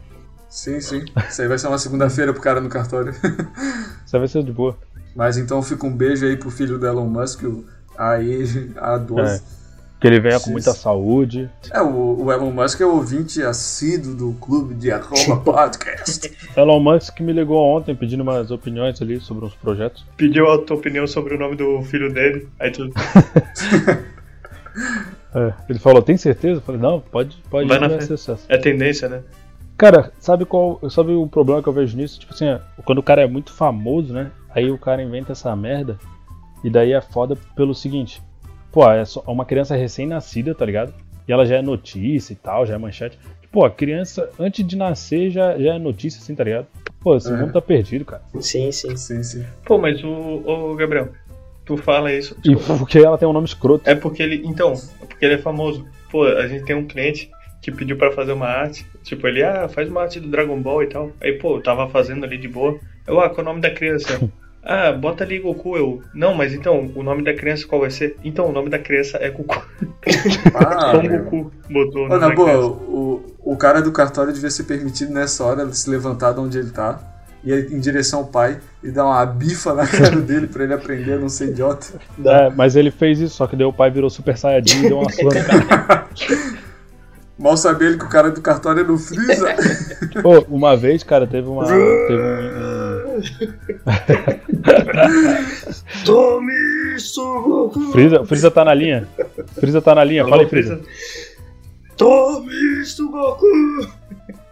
Sim, 0.49 0.79
sim. 0.81 1.03
Isso 1.29 1.41
aí 1.41 1.47
vai 1.47 1.57
ser 1.57 1.67
uma 1.69 1.77
segunda-feira 1.77 2.33
pro 2.33 2.41
cara 2.41 2.59
no 2.61 2.67
cartório. 2.69 3.13
Isso 4.05 4.15
aí 4.15 4.19
vai 4.19 4.27
ser 4.27 4.43
de 4.43 4.51
boa. 4.51 4.77
Mas 5.15 5.37
então 5.37 5.61
fica 5.63 5.87
um 5.87 5.95
beijo 5.95 6.25
aí 6.25 6.35
pro 6.37 6.51
filho 6.51 6.77
do 6.77 6.85
Elon 6.85 7.07
Musk, 7.07 7.43
o 7.43 7.65
AI 7.97 8.43
A12. 8.75 9.41
Que 9.99 10.05
ele 10.05 10.19
venha 10.19 10.39
com 10.39 10.51
muita 10.51 10.73
saúde. 10.73 11.49
É, 11.71 11.81
o, 11.81 12.25
o 12.25 12.31
Elon 12.31 12.51
Musk 12.51 12.81
é 12.81 12.85
o 12.85 12.95
ouvinte 12.95 13.41
assíduo 13.41 14.13
do 14.13 14.33
clube 14.33 14.75
de 14.75 14.91
arroba 14.91 15.37
podcast. 15.37 16.31
Elon 16.55 16.79
Musk 16.79 17.19
me 17.21 17.33
ligou 17.33 17.57
ontem 17.57 17.95
pedindo 17.95 18.21
umas 18.21 18.51
opiniões 18.51 19.01
ali 19.01 19.19
sobre 19.19 19.45
uns 19.45 19.55
projetos. 19.55 20.05
Pediu 20.15 20.51
a 20.51 20.59
tua 20.59 20.77
opinião 20.77 21.07
sobre 21.07 21.33
o 21.33 21.39
nome 21.39 21.55
do 21.55 21.81
filho 21.81 22.13
dele. 22.13 22.47
Aí 22.59 22.71
tu. 22.71 22.89
É, 25.33 25.53
ele 25.69 25.79
falou, 25.79 26.01
tem 26.01 26.17
certeza? 26.17 26.59
Eu 26.59 26.61
falei, 26.61 26.79
não, 26.79 26.99
pode, 26.99 27.37
pode 27.49 27.67
Vai 27.67 27.79
na 27.79 27.89
fé. 27.89 27.99
ser 28.01 28.17
sucesso. 28.17 28.45
É 28.47 28.57
tendência, 28.57 29.09
né? 29.09 29.21
Cara, 29.77 30.11
sabe 30.19 30.45
qual. 30.45 30.79
Sabe 30.89 31.11
o 31.13 31.27
problema 31.27 31.61
que 31.61 31.69
eu 31.69 31.73
vejo 31.73 31.95
nisso? 31.95 32.19
Tipo 32.19 32.33
assim, 32.33 32.47
é, 32.47 32.59
quando 32.83 32.97
o 32.99 33.03
cara 33.03 33.21
é 33.21 33.27
muito 33.27 33.53
famoso, 33.53 34.13
né? 34.13 34.31
Aí 34.49 34.71
o 34.71 34.77
cara 34.77 35.03
inventa 35.03 35.33
essa 35.33 35.55
merda. 35.55 35.97
E 36.63 36.69
daí 36.69 36.93
é 36.93 37.01
foda 37.01 37.37
pelo 37.55 37.75
seguinte. 37.75 38.21
Pô, 38.71 38.89
é 38.91 39.03
só 39.05 39.21
uma 39.27 39.45
criança 39.45 39.75
recém-nascida, 39.75 40.53
tá 40.53 40.65
ligado? 40.65 40.93
E 41.27 41.31
ela 41.33 41.45
já 41.45 41.57
é 41.57 41.61
notícia 41.61 42.33
e 42.33 42.35
tal, 42.35 42.65
já 42.65 42.75
é 42.75 42.77
manchete. 42.77 43.17
Pô, 43.51 43.65
a 43.65 43.69
criança, 43.71 44.29
antes 44.39 44.65
de 44.65 44.75
nascer, 44.75 45.29
já, 45.31 45.57
já 45.57 45.75
é 45.75 45.79
notícia, 45.79 46.19
assim, 46.21 46.35
tá 46.35 46.43
ligado? 46.43 46.67
Pô, 46.99 47.15
esse 47.15 47.31
É. 47.31 47.35
mundo 47.35 47.53
tá 47.53 47.61
perdido, 47.61 48.05
cara. 48.05 48.21
Sim, 48.39 48.71
sim. 48.71 48.95
sim, 48.95 49.23
sim. 49.23 49.45
Pô, 49.65 49.77
mas 49.77 50.03
o, 50.03 50.07
o 50.09 50.75
Gabriel, 50.75 51.09
tu 51.65 51.77
fala 51.77 52.13
isso. 52.13 52.35
E 52.43 52.55
porque 52.55 52.99
ela 52.99 53.17
tem 53.17 53.27
um 53.27 53.33
nome 53.33 53.47
escroto. 53.47 53.89
É 53.89 53.95
porque 53.95 54.21
ele. 54.21 54.41
Então, 54.45 54.73
é 55.01 55.05
porque 55.05 55.25
ele 55.25 55.35
é 55.35 55.37
famoso. 55.37 55.85
Pô, 56.11 56.25
a 56.25 56.47
gente 56.47 56.65
tem 56.65 56.75
um 56.75 56.85
cliente 56.85 57.31
que 57.61 57.71
pediu 57.71 57.97
pra 57.97 58.11
fazer 58.11 58.33
uma 58.33 58.47
arte. 58.47 58.85
Tipo, 59.03 59.27
ele, 59.27 59.43
ah, 59.43 59.67
faz 59.67 59.89
uma 59.89 60.01
arte 60.03 60.19
do 60.19 60.27
Dragon 60.29 60.59
Ball 60.61 60.83
e 60.83 60.87
tal. 60.87 61.11
Aí, 61.21 61.33
pô, 61.33 61.57
eu 61.57 61.63
tava 61.63 61.87
fazendo 61.89 62.25
ali 62.25 62.37
de 62.37 62.47
boa. 62.47 62.77
Eu, 63.05 63.19
ah, 63.19 63.29
qual 63.29 63.39
é 63.39 63.41
o 63.41 63.45
nome 63.45 63.61
da 63.61 63.71
criança? 63.71 64.19
Ah, 64.69 64.91
bota 64.91 65.23
ali 65.23 65.39
Goku. 65.39 65.77
Eu, 65.77 66.03
não, 66.13 66.33
mas 66.33 66.53
então, 66.53 66.91
o 66.93 67.01
nome 67.01 67.23
da 67.23 67.33
criança 67.33 67.65
qual 67.65 67.79
vai 67.81 67.89
ser? 67.89 68.17
Então, 68.23 68.47
o 68.49 68.51
nome 68.51 68.69
da 68.69 68.77
criança 68.77 69.17
é 69.17 69.29
Goku. 69.29 69.65
Ah, 70.53 70.91
Como 70.91 71.09
meu. 71.09 71.23
Goku 71.23 71.51
botou 71.69 72.03
o 72.03 72.09
Ô, 72.09 72.17
nome 72.17 72.19
na 72.19 72.29
boa, 72.29 72.49
criança. 72.49 72.67
o, 72.67 73.23
o 73.43 73.57
cara 73.57 73.81
do 73.81 73.91
cartório 73.91 74.33
devia 74.33 74.49
ser 74.51 74.63
permitido 74.65 75.11
nessa 75.13 75.43
hora 75.43 75.71
se 75.73 75.89
levantar 75.89 76.33
de 76.33 76.39
onde 76.41 76.57
ele 76.57 76.71
tá, 76.71 76.99
ir 77.43 77.71
em 77.71 77.79
direção 77.79 78.19
ao 78.19 78.27
pai 78.27 78.59
e 78.83 78.91
dar 78.91 79.05
uma 79.05 79.25
bifa 79.25 79.73
na 79.73 79.87
cara 79.87 80.17
dele 80.21 80.47
pra 80.47 80.63
ele 80.65 80.73
aprender 80.73 81.13
a 81.13 81.19
não 81.19 81.29
ser 81.29 81.49
idiota. 81.49 81.87
É, 82.25 82.49
mas 82.49 82.75
ele 82.75 82.91
fez 82.91 83.19
isso, 83.19 83.35
só 83.35 83.47
que 83.47 83.55
daí 83.55 83.65
o 83.65 83.73
pai 83.73 83.89
virou 83.89 84.09
Super 84.09 84.37
Saiyajin 84.37 84.85
e 84.85 84.87
deu 84.89 84.99
uma 84.99 85.09
surra. 85.11 86.07
Mal 87.37 87.55
sabia 87.55 87.87
ele 87.89 87.97
que 87.99 88.05
o 88.05 88.09
cara 88.09 88.31
do 88.31 88.41
cartório 88.41 88.81
é 88.81 88.83
no 88.83 88.97
Freeza. 88.97 89.55
Pô, 90.23 90.39
uma 90.49 90.75
vez, 90.75 91.03
cara, 91.03 91.27
teve 91.27 91.47
uma. 91.47 91.65
Teve 92.07 92.21
um. 92.23 92.76
Tome 96.05 96.53
isso, 96.95 97.21
Goku! 97.41 97.91
Freeza, 97.91 98.25
Freeza 98.25 98.51
tá 98.51 98.63
na 98.65 98.73
linha. 98.73 99.07
Freeza 99.55 99.81
tá 99.81 99.95
na 99.95 100.03
linha, 100.03 100.27
fala 100.27 100.41
aí, 100.43 100.49
Freeza. 100.49 100.79
Tome 101.95 102.53
isso, 102.81 103.09
Goku! 103.09 103.45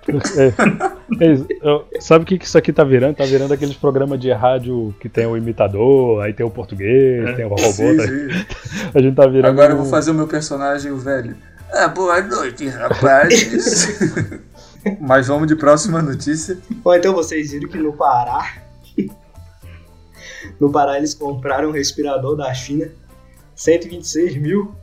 É, 0.08 1.32
é, 1.32 2.00
sabe 2.00 2.24
o 2.24 2.28
que, 2.28 2.38
que 2.38 2.46
isso 2.46 2.58
aqui 2.58 2.72
tá 2.72 2.84
virando? 2.84 3.16
Tá 3.16 3.26
virando 3.26 3.54
aqueles 3.54 3.76
programas 3.76 4.20
de 4.20 4.32
rádio 4.32 4.94
que 5.00 5.10
tem 5.10 5.26
o 5.26 5.36
imitador, 5.36 6.24
aí 6.24 6.32
tem 6.32 6.46
o 6.46 6.50
português, 6.52 7.26
É. 7.28 7.34
tem 7.34 7.46
o 7.46 7.50
robô. 7.50 7.64
Sim, 7.72 7.98
tá- 7.98 8.04
sim. 8.04 8.28
A 8.94 9.02
gente 9.02 9.16
tá 9.16 9.26
virando. 9.26 9.52
Agora 9.52 9.74
eu 9.74 9.78
vou 9.78 9.88
fazer 9.88 10.12
o 10.12 10.14
meu 10.14 10.28
personagem, 10.28 10.92
o 10.92 10.98
velho. 10.98 11.36
Ah, 11.74 11.88
boa 11.88 12.22
noite, 12.22 12.68
rapazes. 12.68 14.00
Mas 15.00 15.28
vamos 15.28 15.48
de 15.48 15.56
próxima 15.56 16.02
notícia. 16.02 16.58
Bom, 16.70 16.94
então 16.94 17.14
vocês 17.14 17.52
viram 17.52 17.70
que 17.70 17.78
no 17.78 17.94
Pará. 17.94 18.62
no 20.60 20.72
Pará 20.72 20.98
eles 20.98 21.14
compraram 21.14 21.70
um 21.70 21.72
respirador 21.72 22.36
da 22.36 22.54
China. 22.54 22.90
126 23.56 24.36
mil 24.36 24.76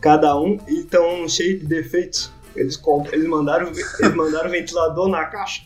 cada 0.00 0.38
um 0.38 0.58
e 0.68 0.80
estão 0.80 1.26
cheios 1.28 1.60
de 1.60 1.66
defeitos. 1.66 2.30
Eles, 2.54 2.76
comp- 2.76 3.12
eles, 3.12 3.26
mandaram, 3.28 3.68
eles 3.68 4.14
mandaram 4.14 4.50
ventilador 4.50 5.08
na 5.08 5.24
caixa. 5.26 5.62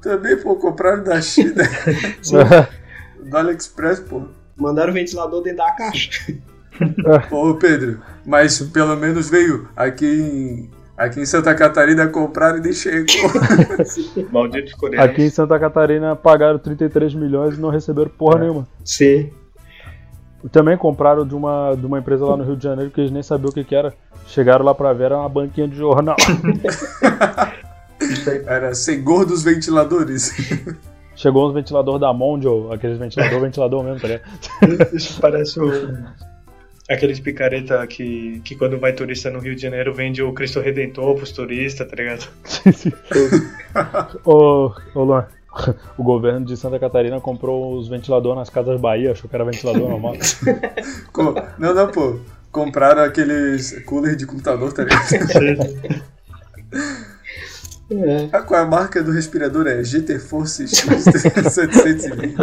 Também, 0.00 0.36
pô, 0.36 0.56
compraram 0.56 1.02
da 1.02 1.20
China, 1.20 1.62
do 3.22 3.36
AliExpress, 3.36 4.00
pô. 4.00 4.22
Mandaram 4.56 4.90
o 4.90 4.94
ventilador 4.94 5.42
dentro 5.42 5.58
da 5.58 5.72
caixa. 5.72 6.34
Ô, 7.30 7.54
Pedro, 7.54 8.00
mas 8.24 8.58
pelo 8.60 8.96
menos 8.96 9.28
veio 9.28 9.68
aqui 9.76 10.06
em, 10.06 10.70
aqui 10.96 11.20
em 11.20 11.26
Santa 11.26 11.54
Catarina 11.54 12.06
compraram 12.08 12.58
e 12.58 12.60
nem 12.60 12.72
chegou. 12.72 13.30
Malditos 14.32 14.74
coreanos. 14.74 15.10
Aqui 15.10 15.22
em 15.22 15.30
Santa 15.30 15.58
Catarina 15.58 16.14
pagaram 16.16 16.58
33 16.58 17.14
milhões 17.14 17.56
e 17.56 17.60
não 17.60 17.70
receberam 17.70 18.10
porra 18.10 18.40
nenhuma. 18.40 18.66
Sim. 18.84 19.30
Também 20.52 20.76
compraram 20.76 21.26
de 21.26 21.34
uma, 21.34 21.74
de 21.74 21.86
uma 21.86 21.98
empresa 21.98 22.24
lá 22.26 22.36
no 22.36 22.44
Rio 22.44 22.56
de 22.56 22.64
Janeiro 22.64 22.90
que 22.90 23.00
eles 23.00 23.10
nem 23.10 23.22
sabiam 23.22 23.50
o 23.50 23.52
que, 23.52 23.64
que 23.64 23.74
era. 23.74 23.94
Chegaram 24.26 24.64
lá 24.64 24.74
pra 24.74 24.92
ver, 24.92 25.04
era 25.04 25.18
uma 25.18 25.28
banquinha 25.28 25.68
de 25.68 25.76
jornal. 25.76 26.16
Era 28.46 28.74
sem 28.74 29.02
gordos 29.02 29.42
ventiladores. 29.42 30.30
Chegou 31.16 31.48
uns 31.48 31.54
ventilador 31.54 31.98
da 31.98 32.12
Mondial, 32.12 32.72
aqueles 32.72 32.98
ventilador, 32.98 33.40
ventilador 33.40 33.82
mesmo, 33.84 34.00
tá 34.00 34.08
ligado? 34.08 34.94
Isso 34.94 35.20
parece 35.20 35.60
o. 35.60 35.70
Aqueles 36.88 37.18
picareta 37.18 37.86
que, 37.86 38.40
que 38.44 38.54
quando 38.54 38.78
vai 38.78 38.92
turista 38.92 39.30
no 39.30 39.38
Rio 39.38 39.56
de 39.56 39.62
Janeiro 39.62 39.94
vende 39.94 40.22
o 40.22 40.32
Cristo 40.32 40.60
Redentor 40.60 41.14
pros 41.16 41.32
turistas, 41.32 41.88
tá 41.88 41.96
ligado? 41.96 42.28
Ô, 44.24 44.70
ô 44.94 45.04
Luan, 45.04 45.26
o 45.96 46.02
governo 46.02 46.44
de 46.44 46.56
Santa 46.56 46.78
Catarina 46.78 47.20
comprou 47.20 47.78
os 47.78 47.88
ventiladores 47.88 48.38
nas 48.38 48.50
casas 48.50 48.80
Bahia, 48.80 49.12
achou 49.12 49.28
que 49.28 49.36
era 49.36 49.44
ventilador 49.44 49.88
normal. 49.88 50.16
Não, 51.58 51.74
não, 51.74 51.90
pô. 51.90 52.18
Compraram 52.50 53.02
aqueles 53.02 53.82
cooler 53.84 54.14
de 54.14 54.26
computador, 54.26 54.72
tá 54.72 54.84
ligado? 54.84 55.02
É. 57.90 58.28
Ah, 58.32 58.42
Qual 58.42 58.60
é 58.60 58.62
a 58.62 58.66
marca 58.66 59.02
do 59.02 59.10
respirador? 59.10 59.66
É 59.66 59.82
GT 59.82 60.18
Force 60.20 60.66
X 60.68 61.04
720. 61.04 62.36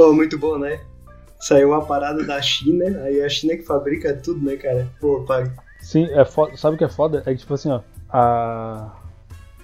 Pô, 0.00 0.14
muito 0.14 0.38
bom, 0.38 0.56
né? 0.56 0.80
Saiu 1.38 1.72
uma 1.72 1.84
parada 1.84 2.24
da 2.24 2.40
China, 2.40 3.02
aí 3.02 3.20
a 3.20 3.28
China 3.28 3.54
que 3.54 3.62
fabrica 3.62 4.14
tudo, 4.14 4.42
né, 4.42 4.56
cara? 4.56 4.88
Pô, 4.98 5.20
paga. 5.24 5.52
Sim, 5.78 6.08
é 6.12 6.24
foda, 6.24 6.56
sabe 6.56 6.76
o 6.76 6.78
que 6.78 6.84
é 6.84 6.88
foda? 6.88 7.22
É 7.26 7.34
que, 7.34 7.40
tipo 7.40 7.52
assim, 7.52 7.70
ó, 7.70 7.82
a, 8.08 8.92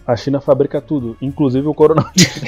a 0.06 0.14
China 0.14 0.38
fabrica 0.38 0.78
tudo, 0.78 1.16
inclusive 1.22 1.66
o 1.66 1.72
coronavírus. 1.72 2.42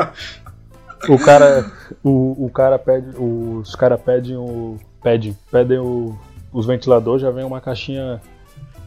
o 1.10 1.18
cara, 1.18 1.70
o, 2.02 2.46
o 2.46 2.50
cara 2.50 2.78
pede, 2.78 3.10
os 3.18 3.76
cara 3.76 3.98
pedem 3.98 4.38
o, 4.38 4.78
pedem, 5.02 5.36
pedem 5.52 5.78
o, 5.78 6.18
os 6.50 6.64
ventiladores, 6.64 7.20
já 7.20 7.30
vem 7.30 7.44
uma 7.44 7.60
caixinha 7.60 8.18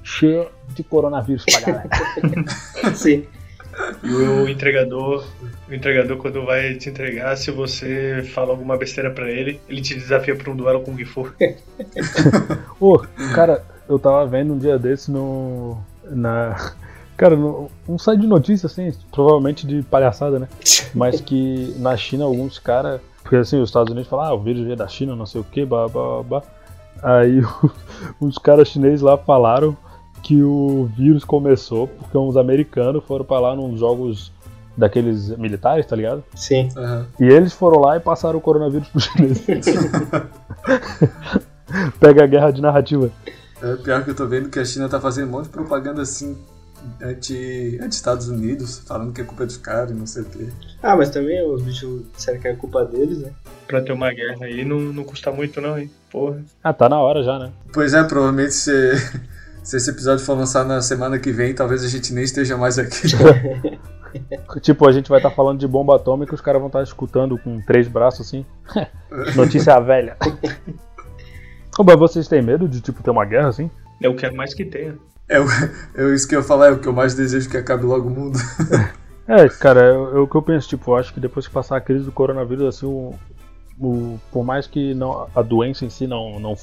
cheia 0.03 0.47
de 0.69 0.83
coronavírus 0.83 1.45
pra 1.45 1.59
galera. 1.59 1.89
Sim. 2.97 3.27
E 4.03 4.11
o 4.11 4.49
entregador, 4.49 5.25
o 5.69 5.73
entregador 5.73 6.17
quando 6.17 6.45
vai 6.45 6.75
te 6.75 6.89
entregar, 6.89 7.35
se 7.35 7.51
você 7.51 8.23
fala 8.33 8.51
alguma 8.51 8.77
besteira 8.77 9.11
pra 9.11 9.29
ele, 9.29 9.59
ele 9.69 9.81
te 9.81 9.95
desafia 9.95 10.35
pra 10.35 10.51
um 10.51 10.55
duelo 10.55 10.81
com 10.81 10.93
o 10.93 10.97
Gifu. 10.97 11.31
Pô, 12.79 13.05
cara, 13.33 13.63
eu 13.87 13.99
tava 13.99 14.25
vendo 14.25 14.53
um 14.53 14.57
dia 14.57 14.77
desse 14.77 15.11
no. 15.11 15.77
Na. 16.05 16.73
Cara, 17.17 17.35
no, 17.35 17.69
um 17.87 17.99
site 17.99 18.21
de 18.21 18.27
notícias, 18.27 18.71
assim, 18.71 18.91
provavelmente 19.11 19.67
de 19.67 19.83
palhaçada, 19.83 20.39
né? 20.39 20.47
Mas 20.95 21.21
que 21.21 21.75
na 21.77 21.95
China 21.95 22.25
alguns 22.25 22.57
caras. 22.57 22.99
Porque 23.21 23.35
assim, 23.35 23.61
os 23.61 23.69
Estados 23.69 23.91
Unidos 23.91 24.09
falam, 24.09 24.25
ah, 24.25 24.33
o 24.33 24.39
vírus 24.39 24.63
veio 24.63 24.75
da 24.75 24.87
China, 24.87 25.15
não 25.15 25.27
sei 25.27 25.41
o 25.41 25.43
que, 25.43 25.63
blá 25.63 25.87
blá 25.87 26.23
blá. 26.23 26.43
Aí 27.03 27.41
os 28.19 28.37
caras 28.37 28.69
chineses 28.69 29.01
lá 29.01 29.17
falaram 29.17 29.77
que 30.21 30.41
o 30.43 30.89
vírus 30.95 31.23
começou 31.23 31.87
porque 31.87 32.17
uns 32.17 32.37
americanos 32.37 33.03
foram 33.05 33.25
pra 33.25 33.39
lá 33.39 33.55
nos 33.55 33.79
jogos 33.79 34.31
daqueles 34.77 35.29
militares, 35.37 35.85
tá 35.85 35.95
ligado? 35.95 36.23
Sim. 36.35 36.69
Aham. 36.75 37.07
E 37.19 37.25
eles 37.25 37.53
foram 37.53 37.81
lá 37.81 37.97
e 37.97 37.99
passaram 37.99 38.37
o 38.37 38.41
coronavírus 38.41 38.87
pros 38.87 39.05
chineses. 39.05 39.45
Pega 41.99 42.23
a 42.23 42.27
guerra 42.27 42.51
de 42.51 42.61
narrativa. 42.61 43.11
É 43.61 43.75
pior 43.75 44.03
que 44.03 44.09
eu 44.09 44.15
tô 44.15 44.27
vendo 44.27 44.49
que 44.49 44.59
a 44.59 44.65
China 44.65 44.89
tá 44.89 44.99
fazendo 44.99 45.27
um 45.27 45.31
monte 45.31 45.45
de 45.45 45.51
propaganda 45.51 46.01
assim 46.01 46.37
anti, 47.01 47.79
anti 47.81 47.93
Estados 47.93 48.27
Unidos, 48.27 48.79
falando 48.79 49.13
que 49.13 49.21
é 49.21 49.23
culpa 49.23 49.45
dos 49.45 49.57
caras 49.57 49.91
e 49.91 49.93
não 49.93 50.07
sei 50.07 50.23
o 50.23 50.25
quê. 50.25 50.49
Ah, 50.81 50.95
mas 50.95 51.09
também 51.09 51.45
os 51.45 51.61
bichos 51.61 52.01
disseram 52.15 52.39
que 52.39 52.47
é 52.47 52.55
culpa 52.55 52.83
deles, 52.85 53.19
né? 53.19 53.31
Pra 53.67 53.81
ter 53.81 53.93
uma 53.93 54.11
guerra 54.11 54.45
aí 54.45 54.65
não, 54.65 54.79
não 54.79 55.03
custa 55.03 55.31
muito 55.31 55.61
não, 55.61 55.77
hein? 55.77 55.89
Porra. 56.11 56.43
Ah, 56.63 56.73
tá 56.73 56.89
na 56.89 56.99
hora 56.99 57.23
já, 57.23 57.37
né? 57.37 57.51
Pois 57.71 57.93
é, 57.93 58.03
provavelmente 58.03 58.53
se, 58.53 58.71
se 59.63 59.77
esse 59.77 59.89
episódio 59.89 60.23
for 60.25 60.37
lançado 60.37 60.67
na 60.67 60.81
semana 60.81 61.19
que 61.19 61.31
vem, 61.31 61.53
talvez 61.53 61.83
a 61.83 61.87
gente 61.87 62.13
nem 62.13 62.23
esteja 62.23 62.57
mais 62.57 62.77
aqui. 62.79 63.07
Tipo, 64.61 64.89
a 64.89 64.91
gente 64.91 65.07
vai 65.07 65.19
estar 65.19 65.31
falando 65.31 65.57
de 65.59 65.65
bomba 65.67 65.95
atômica, 65.95 66.35
os 66.35 66.41
caras 66.41 66.59
vão 66.59 66.67
estar 66.67 66.83
escutando 66.83 67.37
com 67.37 67.61
três 67.61 67.87
braços 67.87 68.27
assim. 68.27 68.45
Notícia 69.37 69.79
velha. 69.79 70.17
Ô, 71.79 71.83
mas 71.83 71.97
vocês 71.97 72.27
têm 72.27 72.41
medo 72.41 72.67
de 72.67 72.81
tipo 72.81 73.01
ter 73.01 73.09
uma 73.09 73.23
guerra 73.23 73.47
assim? 73.47 73.71
Eu 74.01 74.13
quero 74.13 74.35
mais 74.35 74.53
que 74.53 74.65
tenha. 74.65 74.97
É, 75.29 75.37
é 75.95 76.13
isso 76.13 76.27
que 76.27 76.35
eu 76.35 76.41
ia 76.41 76.45
falar, 76.45 76.67
é 76.67 76.71
o 76.71 76.79
que 76.79 76.87
eu 76.87 76.93
mais 76.93 77.13
desejo 77.15 77.49
que 77.49 77.55
acabe 77.55 77.85
logo 77.85 78.09
o 78.09 78.11
mundo. 78.11 78.37
É, 79.27 79.47
cara, 79.47 79.79
é, 79.81 79.93
o- 79.93 80.17
é 80.17 80.19
o 80.19 80.27
que 80.27 80.35
eu 80.35 80.41
penso, 80.41 80.67
tipo, 80.67 80.91
eu 80.91 80.97
acho 80.97 81.13
que 81.13 81.19
depois 81.21 81.47
que 81.47 81.53
passar 81.53 81.77
a 81.77 81.81
crise 81.81 82.03
do 82.03 82.11
coronavírus, 82.11 82.65
assim, 82.65 82.85
o, 82.85 83.13
o- 83.79 84.19
por 84.29 84.43
mais 84.43 84.67
que 84.67 84.93
não, 84.93 85.25
a 85.33 85.41
doença 85.41 85.85
em 85.85 85.89
si 85.89 86.05
não, 86.05 86.37
não 86.37 86.53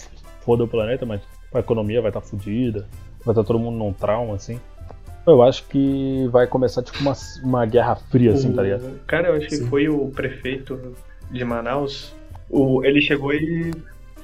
foda 0.44 0.64
o 0.64 0.68
planeta, 0.68 1.06
mas 1.06 1.22
a 1.52 1.58
economia 1.60 2.00
vai 2.00 2.10
estar 2.10 2.20
fodida, 2.20 2.86
vai 3.24 3.32
estar 3.32 3.44
todo 3.44 3.58
mundo 3.58 3.76
num 3.76 3.92
trauma, 3.92 4.34
assim. 4.34 4.60
Eu 5.26 5.42
acho 5.42 5.64
que 5.64 6.26
vai 6.30 6.46
começar, 6.46 6.82
tipo, 6.82 6.98
uma, 7.00 7.12
uma 7.42 7.66
guerra 7.66 7.96
fria, 7.96 8.32
assim, 8.32 8.52
tá 8.52 8.62
ligado? 8.62 8.98
Cara, 9.06 9.28
eu 9.28 9.34
acho 9.34 9.46
que 9.46 9.56
Sim. 9.56 9.68
foi 9.68 9.88
o 9.88 10.08
prefeito 10.08 10.94
de 11.30 11.44
Manaus. 11.44 12.14
O, 12.48 12.82
ele 12.82 13.02
chegou 13.02 13.34
e, 13.34 13.72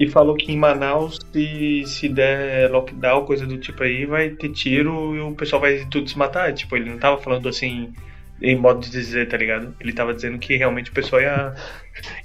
e 0.00 0.08
falou 0.08 0.34
que 0.34 0.50
em 0.50 0.56
Manaus, 0.56 1.18
se, 1.30 1.84
se 1.86 2.08
der 2.08 2.70
lockdown, 2.70 3.26
coisa 3.26 3.46
do 3.46 3.58
tipo 3.58 3.82
aí, 3.82 4.06
vai 4.06 4.30
ter 4.30 4.48
tiro 4.50 5.14
e 5.14 5.20
o 5.20 5.34
pessoal 5.34 5.60
vai 5.60 5.84
tudo 5.90 6.08
se 6.08 6.16
matar. 6.16 6.54
Tipo, 6.54 6.76
ele 6.76 6.88
não 6.88 6.98
tava 6.98 7.20
falando 7.20 7.50
assim, 7.50 7.92
em 8.40 8.56
modo 8.56 8.80
de 8.80 8.90
dizer, 8.90 9.28
tá 9.28 9.36
ligado? 9.36 9.74
Ele 9.78 9.92
tava 9.92 10.14
dizendo 10.14 10.38
que 10.38 10.56
realmente 10.56 10.90
o 10.90 10.94
pessoal 10.94 11.20
ia, 11.20 11.54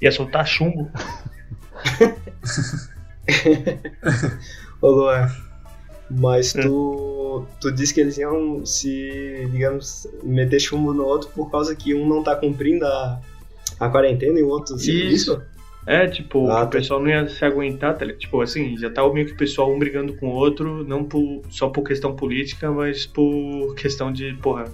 ia 0.00 0.10
soltar 0.10 0.46
chumbo. 0.46 0.90
Ô 4.80 4.90
Luan, 4.90 5.30
mas 6.10 6.52
tu, 6.52 7.46
tu 7.60 7.70
disse 7.72 7.94
que 7.94 8.00
eles 8.00 8.18
iam 8.18 8.64
se, 8.66 9.48
digamos, 9.52 10.08
meter 10.22 10.58
chumbo 10.58 10.92
no 10.92 11.04
outro 11.04 11.28
por 11.34 11.50
causa 11.50 11.74
que 11.76 11.94
um 11.94 12.08
não 12.08 12.22
tá 12.22 12.34
cumprindo 12.34 12.84
a, 12.84 13.20
a 13.78 13.88
quarentena 13.88 14.38
e 14.38 14.42
o 14.42 14.48
outro 14.48 14.78
sim, 14.78 14.92
Isso. 14.92 15.40
É, 15.86 16.06
tipo, 16.06 16.48
Ah, 16.50 16.60
o 16.60 16.64
tá. 16.64 16.66
pessoal 16.66 17.00
não 17.00 17.08
ia 17.08 17.26
se 17.28 17.44
aguentar, 17.44 17.96
tá 17.96 18.04
ligado? 18.04 18.20
Tipo, 18.20 18.40
assim, 18.42 18.76
já 18.76 18.90
tava 18.90 19.12
meio 19.12 19.26
que 19.26 19.32
o 19.32 19.36
pessoal 19.36 19.72
um 19.72 19.78
brigando 19.78 20.14
com 20.14 20.28
o 20.28 20.34
outro, 20.34 20.84
não 20.84 21.04
por, 21.04 21.42
só 21.48 21.68
por 21.68 21.82
questão 21.82 22.14
política, 22.14 22.70
mas 22.70 23.06
por 23.06 23.74
questão 23.76 24.12
de, 24.12 24.34
porra, 24.34 24.66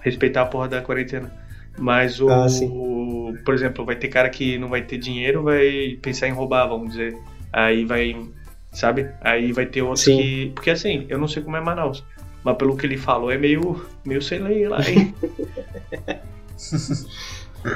respeitar 0.00 0.42
a 0.42 0.46
porra 0.46 0.68
da 0.68 0.82
quarentena. 0.82 1.32
Mas 1.78 2.20
o. 2.20 2.28
Ah, 2.28 2.48
sim. 2.48 2.68
por 3.44 3.54
exemplo, 3.54 3.84
vai 3.84 3.96
ter 3.96 4.08
cara 4.08 4.28
que 4.28 4.58
não 4.58 4.68
vai 4.68 4.82
ter 4.82 4.98
dinheiro, 4.98 5.42
vai 5.42 5.98
pensar 6.02 6.28
em 6.28 6.32
roubar, 6.32 6.66
vamos 6.66 6.90
dizer. 6.90 7.16
Aí 7.52 7.84
vai. 7.84 8.16
Sabe? 8.72 9.10
Aí 9.20 9.52
vai 9.52 9.66
ter 9.66 9.82
outros 9.82 10.04
Sim. 10.04 10.16
que. 10.16 10.52
Porque 10.54 10.70
assim, 10.70 11.06
eu 11.08 11.18
não 11.18 11.28
sei 11.28 11.42
como 11.42 11.56
é 11.56 11.60
Manaus. 11.60 12.04
Mas 12.44 12.56
pelo 12.56 12.76
que 12.76 12.86
ele 12.86 12.96
falou, 12.96 13.30
é 13.30 13.36
meio. 13.36 13.84
meio 14.04 14.22
sei 14.22 14.38
lá, 14.68 14.80
hein? 14.80 15.14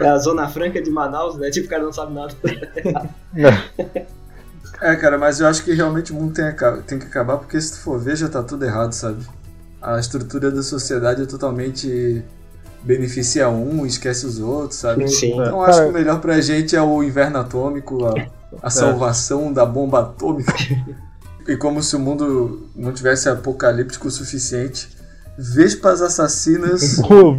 É 0.01 0.09
a 0.09 0.19
Zona 0.19 0.49
Franca 0.49 0.81
de 0.81 0.91
Manaus, 0.91 1.37
né? 1.37 1.51
Tipo, 1.51 1.67
o 1.67 1.71
cara 1.71 1.83
não 1.83 1.93
sabe 1.93 2.15
nada. 2.15 2.35
É, 4.81 4.97
cara, 4.97 5.19
mas 5.19 5.41
eu 5.41 5.47
acho 5.47 5.63
que 5.63 5.73
realmente 5.75 6.13
o 6.13 6.15
mundo 6.15 6.33
tem, 6.33 6.45
tem 6.87 6.99
que 6.99 7.07
acabar, 7.07 7.37
porque 7.37 7.61
se 7.61 7.73
tu 7.73 7.81
for 7.81 7.99
ver, 7.99 8.17
já 8.17 8.29
tá 8.29 8.43
tudo 8.43 8.65
errado, 8.65 8.93
sabe? 8.93 9.25
A 9.83 9.99
estrutura 9.99 10.51
da 10.51 10.63
sociedade 10.63 11.23
é 11.23 11.27
totalmente 11.27 12.25
beneficia 12.83 13.49
um, 13.49 13.85
esquece 13.85 14.27
os 14.27 14.39
outros, 14.39 14.79
sabe? 14.79 15.09
Sim. 15.09 15.33
Então 15.33 15.65
É, 15.65 15.69
acho 15.69 15.83
que 15.83 15.89
o 15.89 15.93
melhor 15.93 16.21
pra 16.21 16.41
gente 16.41 16.75
é 16.75 16.83
o 16.83 17.03
inverno 17.03 17.39
atômico, 17.39 18.07
a, 18.07 18.15
a 18.63 18.71
salvação 18.71 19.53
da 19.53 19.65
bomba 19.67 20.01
atômica. 20.01 20.53
e 21.47 21.57
como 21.57 21.83
se 21.83 21.95
o 21.97 21.99
mundo 21.99 22.69
não 22.75 22.93
tivesse 22.93 23.29
apocalíptico 23.29 24.09
o 24.09 24.11
suficiente, 24.11 24.89
vespas 25.39 26.01
assassinas 26.01 26.99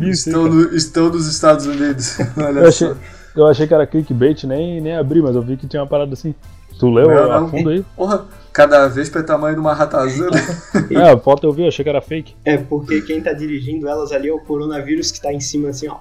estão, 0.10 0.48
no- 0.48 0.76
estão 0.76 1.10
nos 1.10 1.28
Estados 1.28 1.66
Unidos. 1.66 2.18
Eu 2.38 2.68
achei, 2.68 2.94
eu 3.36 3.46
achei 3.48 3.68
que 3.68 3.74
era 3.74 3.86
clickbait, 3.88 4.44
nem, 4.46 4.80
nem 4.80 4.96
abri, 4.96 5.22
mas 5.22 5.36
eu 5.36 5.42
vi 5.42 5.58
que 5.58 5.68
tinha 5.68 5.82
uma 5.82 5.88
parada 5.90 6.14
assim. 6.14 6.34
Tu 6.80 6.90
leu 6.90 7.08
Não, 7.10 7.32
a 7.32 7.42
não. 7.42 7.50
fundo 7.50 7.70
aí? 7.70 7.86
Porra, 7.96 8.26
cada 8.52 8.88
vespa 8.88 9.20
é 9.20 9.24
tamanho 9.24 9.56
de 9.56 9.62
uma 9.62 9.74
ratazana. 9.74 10.32
É, 10.92 11.12
a 11.12 11.18
foto 11.18 11.48
eu 11.48 11.52
vi, 11.54 11.64
eu 11.64 11.68
achei 11.70 11.84
que 11.84 11.90
era 11.90 12.02
fake. 12.02 12.36
É 12.46 12.58
porque 12.58 13.02
quem 13.02 13.22
tá 13.22 13.34
dirigindo 13.34 13.88
elas 13.88 14.12
ali 14.12 14.28
é 14.30 14.34
o 14.34 14.40
coronavírus 14.40 15.10
que 15.10 15.20
tá 15.22 15.34
em 15.34 15.40
cima 15.40 15.70
assim, 15.70 15.88
ó. 15.88 15.98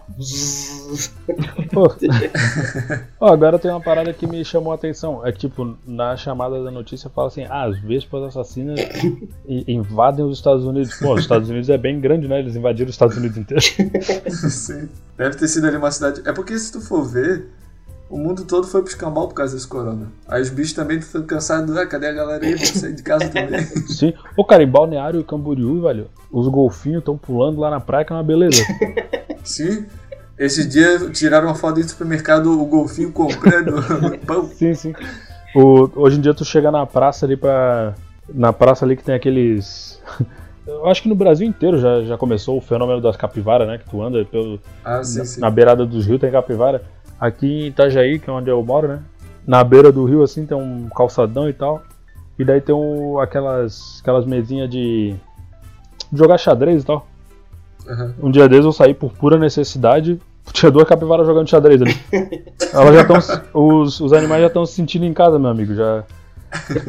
Pô. 1.73 1.91
Ó, 3.21 3.33
agora 3.33 3.59
tem 3.59 3.71
uma 3.71 3.81
parada 3.81 4.13
que 4.13 4.27
me 4.27 4.45
chamou 4.45 4.73
a 4.73 4.75
atenção. 4.75 5.25
É 5.27 5.33
que, 5.33 5.39
tipo, 5.39 5.77
na 5.87 6.17
chamada 6.17 6.63
da 6.63 6.71
notícia 6.71 7.09
fala 7.09 7.29
assim: 7.29 7.45
ah, 7.49 7.65
as 7.65 7.79
vespas 7.79 8.23
assassinas 8.25 8.81
invadem 9.47 10.25
os 10.25 10.37
Estados 10.39 10.65
Unidos. 10.65 10.95
Pô, 10.99 11.15
os 11.15 11.21
Estados 11.23 11.49
Unidos 11.49 11.71
é 11.71 11.79
bem 11.79 12.01
grande, 12.01 12.29
né? 12.29 12.41
Eles 12.41 12.57
invadiram 12.57 12.89
os 12.89 12.95
Estados 12.95 13.17
Unidos 13.17 13.39
inteiro. 13.39 13.63
Sim. 14.51 14.89
Deve 15.17 15.37
ter 15.37 15.49
sido 15.49 15.67
ali 15.67 15.77
uma 15.77 15.91
cidade. 15.91 16.21
É 16.25 16.33
porque 16.33 16.59
se 16.59 16.73
tu 16.73 16.81
for 16.81 17.05
ver, 17.05 17.47
o 18.11 18.19
mundo 18.19 18.45
todo 18.45 18.67
foi 18.67 18.81
pro 18.83 18.91
escambau 18.91 19.27
por 19.29 19.35
causa 19.35 19.55
desse 19.55 19.67
corona. 19.67 20.07
Aí 20.29 20.41
os 20.43 20.51
bichos 20.51 20.73
também 20.73 20.99
estão 20.99 21.23
cansados. 21.23 21.77
Ah, 21.77 21.87
cadê 21.87 22.09
a 22.09 22.13
galera 22.13 22.45
aí? 22.45 22.55
Vou 22.55 22.67
sair 22.67 22.93
de 22.93 23.03
casa 23.03 23.29
também. 23.29 23.61
Sim. 23.89 24.13
Ô, 24.37 24.45
cara, 24.45 24.63
em 24.63 24.69
Balneário 24.69 25.21
e 25.21 25.25
Camboriú, 25.25 25.83
velho, 25.83 26.07
os 26.31 26.47
golfinhos 26.49 26.99
estão 27.01 27.17
pulando 27.19 27.61
lá 27.61 27.71
na 27.71 27.81
praia, 27.81 28.05
que 28.05 28.13
é 28.13 28.17
uma 28.17 28.23
beleza. 28.23 28.63
Sim. 29.43 29.87
Esse 30.39 30.67
dia 30.69 30.99
tiraram 31.11 31.47
uma 31.49 31.55
foto 31.55 31.77
do 31.81 31.89
supermercado, 31.89 32.61
o 32.61 32.65
golfinho 32.67 33.13
comprando 33.13 33.75
pão. 34.27 34.45
Sim, 34.49 34.75
sim. 34.75 34.93
O- 35.55 35.89
hoje 35.95 36.19
em 36.19 36.21
dia 36.21 36.35
tu 36.35 36.45
chega 36.45 36.71
na 36.71 36.85
praça 36.87 37.25
ali 37.25 37.37
pra. 37.37 37.95
Na 38.33 38.53
praça 38.53 38.85
ali 38.85 38.97
que 38.97 39.05
tem 39.05 39.15
aqueles. 39.15 40.01
Eu 40.67 40.87
acho 40.89 41.03
que 41.03 41.09
no 41.09 41.15
Brasil 41.15 41.47
inteiro 41.47 41.79
já, 41.79 42.03
já 42.03 42.17
começou 42.17 42.57
o 42.57 42.61
fenômeno 42.61 43.01
das 43.01 43.17
capivaras, 43.17 43.69
né? 43.69 43.79
Que 43.79 43.89
tu 43.89 44.03
anda 44.03 44.25
pelo, 44.25 44.59
Ah, 44.85 45.05
sim, 45.05 45.25
sim. 45.25 45.41
na 45.41 45.51
beirada 45.51 45.85
dos 45.87 46.07
rios 46.07 46.19
tem 46.21 46.31
capivara. 46.33 46.83
Aqui 47.27 47.47
em 47.47 47.67
Itajaí, 47.69 48.19
que 48.19 48.29
é 48.29 48.33
onde 48.33 48.51
eu 48.51 48.63
moro, 48.63 48.89
né? 48.89 49.03
Na 49.47 49.63
beira 49.65 49.91
do 49.91 50.05
rio, 50.05 50.23
assim, 50.23 50.45
tem 50.45 50.57
um 50.57 50.89
calçadão 50.89 51.49
e 51.49 51.53
tal. 51.53 51.83
E 52.39 52.45
daí 52.45 52.61
tem 52.61 52.75
um, 52.75 53.19
aquelas, 53.19 54.01
aquelas 54.03 54.27
mesinhas 54.27 54.69
de 54.69 55.15
de 56.11 56.19
jogar 56.19 56.39
xadrez 56.39 56.83
e 56.83 56.87
tal. 56.87 57.07
Aham. 57.89 58.15
Um 58.23 58.31
dia 58.31 58.49
desses 58.49 58.65
eu 58.65 58.73
saí 58.73 58.95
por 58.95 59.13
pura 59.13 59.39
necessidade. 59.39 60.21
Tinha 60.53 60.71
duas 60.71 60.87
capivaras 60.87 61.27
jogando 61.27 61.49
xadrez 61.49 61.81
ali. 61.81 61.97
Elas 62.73 62.95
já 62.95 63.03
estão. 63.03 63.43
Os, 63.55 64.01
os 64.01 64.13
animais 64.13 64.43
já 64.43 64.49
estão 64.49 64.67
se 64.67 64.75
sentindo 64.75 65.05
em 65.05 65.15
casa, 65.15 65.39
meu 65.39 65.51
amigo. 65.51 65.75
Já. 65.75 66.05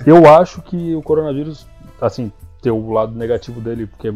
Eu 0.05 0.29
acho 0.29 0.61
que 0.61 0.93
o 0.95 1.01
coronavírus, 1.01 1.65
assim, 1.99 2.31
tem 2.61 2.71
o 2.71 2.91
lado 2.91 3.15
negativo 3.15 3.61
dele, 3.61 3.87
porque 3.87 4.13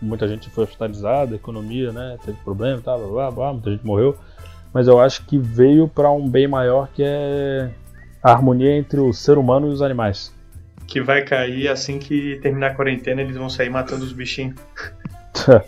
muita 0.00 0.28
gente 0.28 0.50
foi 0.50 0.64
hospitalizada, 0.64 1.34
economia, 1.34 1.92
né? 1.92 2.18
Teve 2.24 2.36
problema 2.44 2.78
e 2.78 2.82
tal, 2.82 2.98
blá, 2.98 3.08
blá, 3.08 3.30
blá, 3.30 3.52
muita 3.52 3.70
gente 3.70 3.86
morreu. 3.86 4.16
Mas 4.72 4.88
eu 4.88 4.98
acho 5.00 5.24
que 5.26 5.38
veio 5.38 5.86
para 5.88 6.10
um 6.10 6.28
bem 6.28 6.48
maior 6.48 6.88
que 6.94 7.02
é 7.04 7.70
a 8.22 8.30
harmonia 8.32 8.76
entre 8.76 9.00
o 9.00 9.12
ser 9.12 9.36
humano 9.38 9.68
e 9.68 9.70
os 9.70 9.82
animais. 9.82 10.32
que 10.86 11.00
vai 11.00 11.22
cair 11.24 11.68
assim 11.68 11.98
que 11.98 12.38
terminar 12.42 12.68
a 12.72 12.74
quarentena, 12.74 13.20
eles 13.22 13.36
vão 13.36 13.48
sair 13.50 13.70
matando 13.70 14.04
os 14.04 14.12
bichinhos. 14.12 14.56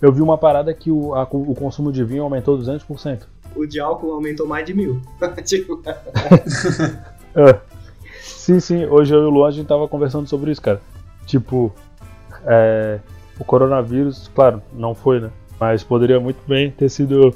Eu 0.00 0.12
vi 0.12 0.20
uma 0.22 0.38
parada 0.38 0.72
que 0.72 0.90
o, 0.92 1.14
a- 1.14 1.24
o 1.30 1.54
consumo 1.54 1.90
de 1.90 2.04
vinho 2.04 2.22
aumentou 2.22 2.56
200%. 2.58 3.22
O 3.56 3.66
de 3.66 3.80
álcool 3.80 4.12
aumentou 4.12 4.46
mais 4.46 4.64
de 4.64 4.72
mil. 4.74 5.00
tipo, 5.44 5.82
É. 7.34 7.58
Sim, 8.20 8.60
sim. 8.60 8.86
Hoje 8.86 9.14
eu 9.14 9.22
e 9.22 9.26
o 9.26 9.30
Luan 9.30 9.48
a 9.48 9.50
gente 9.50 9.66
tava 9.66 9.86
conversando 9.88 10.28
sobre 10.28 10.50
isso, 10.52 10.62
cara. 10.62 10.80
Tipo, 11.26 11.72
é, 12.46 12.98
o 13.38 13.44
coronavírus, 13.44 14.30
claro, 14.34 14.62
não 14.72 14.94
foi, 14.94 15.20
né? 15.20 15.30
Mas 15.60 15.82
poderia 15.82 16.18
muito 16.20 16.38
bem 16.46 16.70
ter 16.70 16.88
sido 16.88 17.34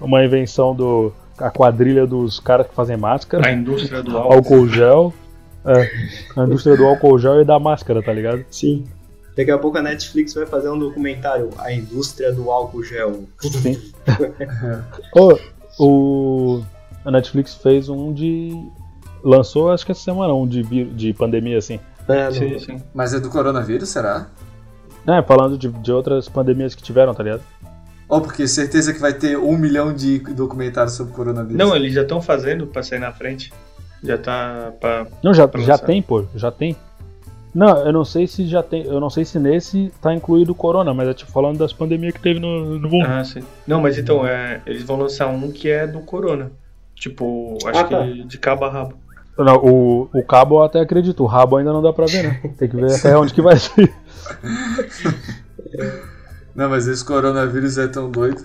uma 0.00 0.24
invenção 0.24 0.74
do 0.74 1.12
a 1.38 1.50
quadrilha 1.50 2.06
dos 2.06 2.38
caras 2.38 2.66
que 2.66 2.74
fazem 2.74 2.96
máscara, 2.96 3.48
A 3.48 3.52
indústria 3.52 4.02
do 4.02 4.16
álcool. 4.16 4.34
álcool 4.34 4.68
gel, 4.68 5.14
é, 5.64 5.90
a 6.36 6.44
indústria 6.44 6.76
do 6.76 6.84
álcool 6.84 7.18
gel 7.18 7.40
e 7.40 7.44
da 7.44 7.58
máscara, 7.58 8.02
tá 8.02 8.12
ligado? 8.12 8.44
sim. 8.50 8.84
Daqui 9.36 9.50
a 9.52 9.56
pouco 9.58 9.78
a 9.78 9.82
Netflix 9.82 10.34
vai 10.34 10.44
fazer 10.44 10.68
um 10.68 10.78
documentário, 10.78 11.48
A 11.58 11.72
Indústria 11.72 12.32
do 12.32 12.50
Álcool 12.50 12.82
Gel. 12.82 13.24
Sim. 13.40 13.80
Ô, 15.16 15.38
o 15.78 16.62
a 17.04 17.10
Netflix 17.10 17.54
fez 17.54 17.88
um 17.88 18.12
de 18.12 18.50
lançou 19.22 19.70
acho 19.70 19.86
que 19.86 19.92
essa 19.92 20.02
semana 20.02 20.34
um 20.34 20.46
de 20.46 20.62
de 20.62 21.14
pandemia 21.14 21.56
assim. 21.56 21.78
É, 22.08 22.30
Sim, 22.32 22.58
sim. 22.58 22.82
Mas 22.92 23.14
é 23.14 23.20
do 23.20 23.30
coronavírus, 23.30 23.88
será? 23.88 24.26
É, 25.06 25.22
falando 25.22 25.56
de, 25.56 25.68
de 25.68 25.92
outras 25.92 26.28
pandemias 26.28 26.74
que 26.74 26.82
tiveram, 26.82 27.14
tá 27.14 27.22
ligado? 27.22 27.42
Ó, 28.10 28.20
porque 28.20 28.46
certeza 28.48 28.92
que 28.92 28.98
vai 28.98 29.12
ter 29.14 29.38
um 29.38 29.56
milhão 29.56 29.92
de 29.94 30.18
documentários 30.18 30.94
sobre 30.94 31.12
coronavírus. 31.14 31.56
Não, 31.56 31.74
eles 31.76 31.94
já 31.94 32.02
estão 32.02 32.20
fazendo 32.20 32.66
pra 32.66 32.82
sair 32.82 32.98
na 32.98 33.12
frente. 33.12 33.52
Já 34.02 34.18
tá 34.18 34.72
pra. 34.80 35.06
Não, 35.22 35.32
já, 35.32 35.46
Pra 35.46 35.60
já 35.60 35.78
tem, 35.78 36.02
pô, 36.02 36.24
já 36.34 36.50
tem. 36.50 36.76
Não, 37.54 37.84
eu 37.84 37.92
não 37.92 38.04
sei 38.04 38.26
se 38.26 38.46
já 38.46 38.62
tem, 38.62 38.84
eu 38.84 39.00
não 39.00 39.10
sei 39.10 39.24
se 39.24 39.38
nesse 39.38 39.92
tá 40.00 40.14
incluído 40.14 40.52
o 40.52 40.54
corona, 40.54 40.94
mas 40.94 41.08
é 41.08 41.14
tipo 41.14 41.30
falando 41.32 41.58
das 41.58 41.72
pandemias 41.72 42.14
que 42.14 42.20
teve 42.20 42.38
no, 42.40 42.78
no 42.78 42.88
mundo. 42.88 43.06
Ah, 43.06 43.24
sim. 43.24 43.42
Não, 43.66 43.80
mas 43.80 43.98
então, 43.98 44.24
é, 44.26 44.60
eles 44.66 44.84
vão 44.84 44.96
lançar 44.96 45.26
um 45.28 45.50
que 45.50 45.68
é 45.68 45.86
do 45.86 46.00
Corona. 46.00 46.50
Tipo, 46.94 47.58
acho 47.66 47.80
Ah, 47.80 47.84
tá. 47.84 48.04
que 48.04 48.24
de 48.24 48.38
cabo 48.38 48.64
a 48.64 48.70
rabo. 48.70 48.94
Não, 49.38 49.56
o, 49.56 50.08
o 50.12 50.22
cabo 50.22 50.56
eu 50.58 50.62
até 50.62 50.80
acredito, 50.80 51.22
o 51.22 51.26
rabo 51.26 51.56
ainda 51.56 51.72
não 51.72 51.82
dá 51.82 51.92
pra 51.92 52.06
ver, 52.06 52.22
né? 52.22 52.40
Tem 52.58 52.68
que 52.68 52.76
ver 52.76 52.92
até 52.94 53.16
onde 53.16 53.32
que 53.34 53.42
vai 53.42 53.56
ser. 53.58 53.92
Não, 56.54 56.68
mas 56.68 56.86
esse 56.86 57.04
coronavírus 57.04 57.78
é 57.78 57.86
tão 57.86 58.10
doido 58.10 58.44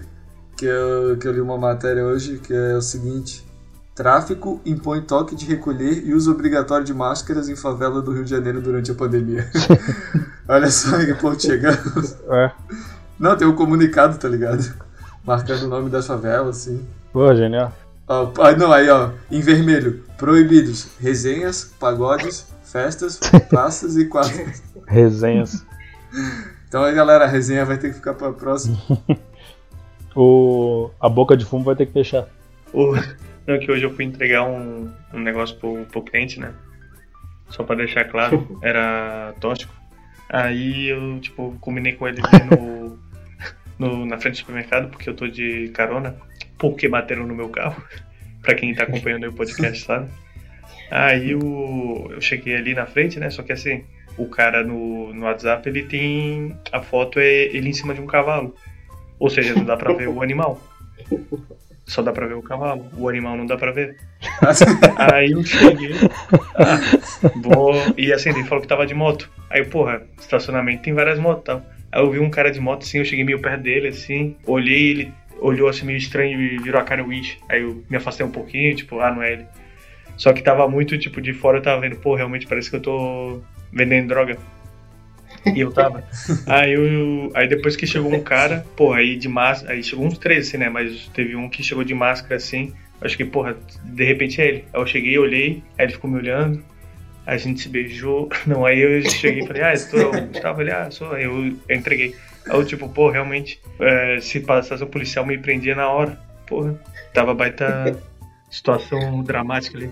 que 0.57 0.65
eu, 0.65 1.17
que 1.17 1.27
eu 1.27 1.33
li 1.33 1.41
uma 1.41 1.57
matéria 1.57 2.03
hoje 2.03 2.37
que 2.37 2.53
é 2.53 2.75
o 2.75 2.81
seguinte: 2.81 3.45
Tráfico 3.95 4.59
impõe 4.65 5.01
toque 5.01 5.35
de 5.35 5.45
recolher 5.45 6.05
e 6.05 6.13
uso 6.13 6.29
obrigatório 6.29 6.85
de 6.85 6.93
máscaras 6.93 7.47
em 7.47 7.55
favela 7.55 8.01
do 8.01 8.11
Rio 8.11 8.25
de 8.25 8.29
Janeiro 8.29 8.61
durante 8.61 8.91
a 8.91 8.93
pandemia. 8.93 9.49
Olha 10.47 10.69
só 10.69 10.97
que 10.97 11.13
ponto 11.13 11.41
chegamos. 11.41 12.17
É. 12.29 12.51
Não, 13.17 13.37
tem 13.37 13.47
um 13.47 13.55
comunicado, 13.55 14.17
tá 14.17 14.27
ligado? 14.27 14.73
Marcando 15.23 15.63
o 15.63 15.67
nome 15.69 15.89
das 15.89 16.05
favelas, 16.05 16.57
assim. 16.57 16.85
Pô, 17.13 17.33
genial. 17.33 17.71
Ó, 18.05 18.31
ah, 18.39 18.51
não, 18.51 18.71
aí 18.71 18.89
ó, 18.89 19.11
em 19.31 19.39
vermelho, 19.39 20.03
proibidos, 20.17 20.89
resenhas, 20.99 21.63
pagodes, 21.79 22.45
festas, 22.63 23.17
praças 23.49 23.95
e 23.95 24.05
quadras. 24.05 24.61
Resenhas. 24.85 25.65
Então 26.75 26.83
aí 26.83 26.93
galera, 26.93 27.23
a 27.23 27.27
resenha 27.27 27.63
vai 27.63 27.77
ter 27.77 27.87
que 27.87 27.93
ficar 27.93 28.15
pra 28.15 28.33
próxima. 28.33 28.77
o... 30.13 30.91
A 30.99 31.07
boca 31.07 31.37
de 31.37 31.45
fumo 31.45 31.63
vai 31.63 31.73
ter 31.73 31.85
que 31.85 31.93
fechar. 31.93 32.27
O... 32.73 32.91
Não, 33.47 33.57
que 33.57 33.71
hoje 33.71 33.85
eu 33.85 33.95
fui 33.95 34.03
entregar 34.03 34.43
um, 34.43 34.91
um 35.13 35.19
negócio 35.21 35.55
pro, 35.55 35.85
pro 35.85 36.01
cliente, 36.01 36.37
né? 36.37 36.51
Só 37.47 37.63
pra 37.63 37.77
deixar 37.77 38.03
claro, 38.03 38.45
era 38.61 39.33
tóxico. 39.39 39.73
Aí 40.27 40.89
eu, 40.89 41.17
tipo, 41.21 41.57
combinei 41.61 41.93
com 41.93 42.09
ele 42.09 42.21
no, 42.51 42.99
no, 43.79 44.05
na 44.05 44.17
frente 44.17 44.33
do 44.33 44.39
supermercado, 44.39 44.89
porque 44.89 45.09
eu 45.09 45.13
tô 45.13 45.29
de 45.29 45.69
carona, 45.69 46.17
porque 46.57 46.89
bateram 46.89 47.25
no 47.25 47.33
meu 47.33 47.47
carro. 47.47 47.81
pra 48.41 48.53
quem 48.53 48.75
tá 48.75 48.83
acompanhando 48.83 49.29
o 49.29 49.33
podcast, 49.33 49.85
sabe? 49.85 50.09
Aí 50.91 51.31
eu, 51.31 52.09
eu 52.11 52.19
cheguei 52.19 52.57
ali 52.57 52.73
na 52.73 52.85
frente, 52.85 53.17
né? 53.17 53.29
Só 53.29 53.43
que 53.43 53.53
assim, 53.53 53.85
o 54.17 54.27
cara 54.27 54.63
no, 54.63 55.13
no 55.13 55.25
WhatsApp, 55.25 55.67
ele 55.67 55.83
tem. 55.83 56.55
A 56.71 56.81
foto 56.81 57.19
é 57.19 57.45
ele 57.45 57.69
em 57.69 57.73
cima 57.73 57.93
de 57.93 58.01
um 58.01 58.07
cavalo. 58.07 58.55
Ou 59.19 59.29
seja, 59.29 59.53
não 59.55 59.63
dá 59.63 59.77
pra 59.77 59.93
ver 59.93 60.07
o 60.07 60.21
animal. 60.21 60.61
Só 61.85 62.01
dá 62.01 62.11
pra 62.11 62.27
ver 62.27 62.33
o 62.33 62.41
cavalo. 62.41 62.85
O 62.97 63.07
animal 63.07 63.37
não 63.37 63.45
dá 63.45 63.57
pra 63.57 63.71
ver. 63.71 63.95
Aí 64.97 65.31
eu 65.31 65.43
cheguei. 65.43 65.91
Ah, 66.55 66.79
vou... 67.35 67.73
E 67.97 68.11
assim, 68.11 68.29
ele 68.29 68.43
falou 68.43 68.61
que 68.61 68.67
tava 68.67 68.85
de 68.85 68.93
moto. 68.93 69.29
Aí, 69.49 69.63
porra, 69.63 70.01
estacionamento 70.19 70.83
tem 70.83 70.93
várias 70.93 71.19
motos 71.19 71.41
e 71.41 71.45
tal. 71.45 71.65
Aí 71.91 72.01
eu 72.01 72.11
vi 72.11 72.19
um 72.19 72.29
cara 72.29 72.51
de 72.51 72.59
moto 72.59 72.83
assim, 72.83 72.97
eu 72.97 73.05
cheguei 73.05 73.23
meio 73.23 73.39
perto 73.39 73.61
dele, 73.61 73.87
assim, 73.87 74.35
olhei, 74.45 74.91
ele 74.91 75.13
olhou 75.39 75.69
assim 75.69 75.85
meio 75.85 75.97
estranho 75.97 76.41
e 76.41 76.57
virou 76.57 76.81
a 76.81 76.83
cara 76.83 77.03
Wish. 77.03 77.37
Aí 77.47 77.61
eu 77.61 77.83
me 77.89 77.97
afastei 77.97 78.25
um 78.25 78.31
pouquinho, 78.31 78.75
tipo, 78.75 78.99
ah, 78.99 79.13
não 79.13 79.23
é 79.23 79.33
ele. 79.33 79.45
Só 80.17 80.33
que 80.33 80.41
tava 80.41 80.67
muito, 80.67 80.97
tipo, 80.97 81.21
de 81.21 81.33
fora 81.33 81.57
eu 81.57 81.61
tava 81.61 81.81
vendo, 81.81 81.97
pô, 81.97 82.15
realmente 82.15 82.47
parece 82.47 82.69
que 82.69 82.75
eu 82.75 82.81
tô 82.81 83.41
vendendo 83.71 84.07
droga. 84.07 84.37
E 85.53 85.59
eu 85.59 85.71
tava. 85.71 86.03
aí, 86.47 86.73
eu, 86.73 87.31
aí 87.33 87.47
depois 87.47 87.75
que 87.75 87.85
chegou 87.85 88.13
um 88.13 88.21
cara, 88.21 88.65
pô, 88.75 88.93
aí 88.93 89.15
de 89.15 89.27
máscara. 89.27 89.73
Aí 89.73 89.83
chegou 89.83 90.05
uns 90.05 90.17
três, 90.17 90.47
assim, 90.47 90.57
né? 90.57 90.69
Mas 90.69 91.07
teve 91.13 91.35
um 91.35 91.49
que 91.49 91.61
chegou 91.61 91.83
de 91.83 91.93
máscara 91.93 92.35
assim. 92.35 92.73
Acho 93.01 93.17
que, 93.17 93.25
porra, 93.25 93.55
de 93.83 94.03
repente 94.03 94.41
é 94.41 94.47
ele. 94.47 94.65
Aí 94.73 94.81
eu 94.81 94.87
cheguei, 94.87 95.17
olhei, 95.17 95.63
aí 95.77 95.85
ele 95.85 95.93
ficou 95.93 96.09
me 96.09 96.17
olhando. 96.17 96.63
A 97.25 97.37
gente 97.37 97.61
se 97.61 97.69
beijou. 97.69 98.29
Não, 98.47 98.65
aí 98.65 98.79
eu 98.79 99.09
cheguei 99.09 99.43
e 99.43 99.47
falei, 99.47 99.61
ah, 99.63 99.73
tu 99.89 99.97
é 99.97 100.05
o 100.05 100.27
Gustavo? 100.27 100.61
Ele, 100.61 100.71
ah, 100.71 100.89
sou. 100.89 101.11
Aí 101.11 101.25
eu, 101.25 101.53
eu 101.67 101.75
entreguei. 101.75 102.15
Aí 102.49 102.55
eu, 102.55 102.65
tipo, 102.65 102.87
pô, 102.87 103.09
realmente, 103.09 103.59
é, 103.79 104.19
se 104.21 104.39
passasse 104.39 104.83
um 104.83 104.87
policial 104.87 105.25
me 105.25 105.37
prendia 105.37 105.75
na 105.75 105.89
hora. 105.89 106.17
Porra, 106.47 106.79
tava 107.13 107.33
baita 107.33 107.97
situação 108.49 109.21
dramática 109.23 109.77
ali. 109.77 109.91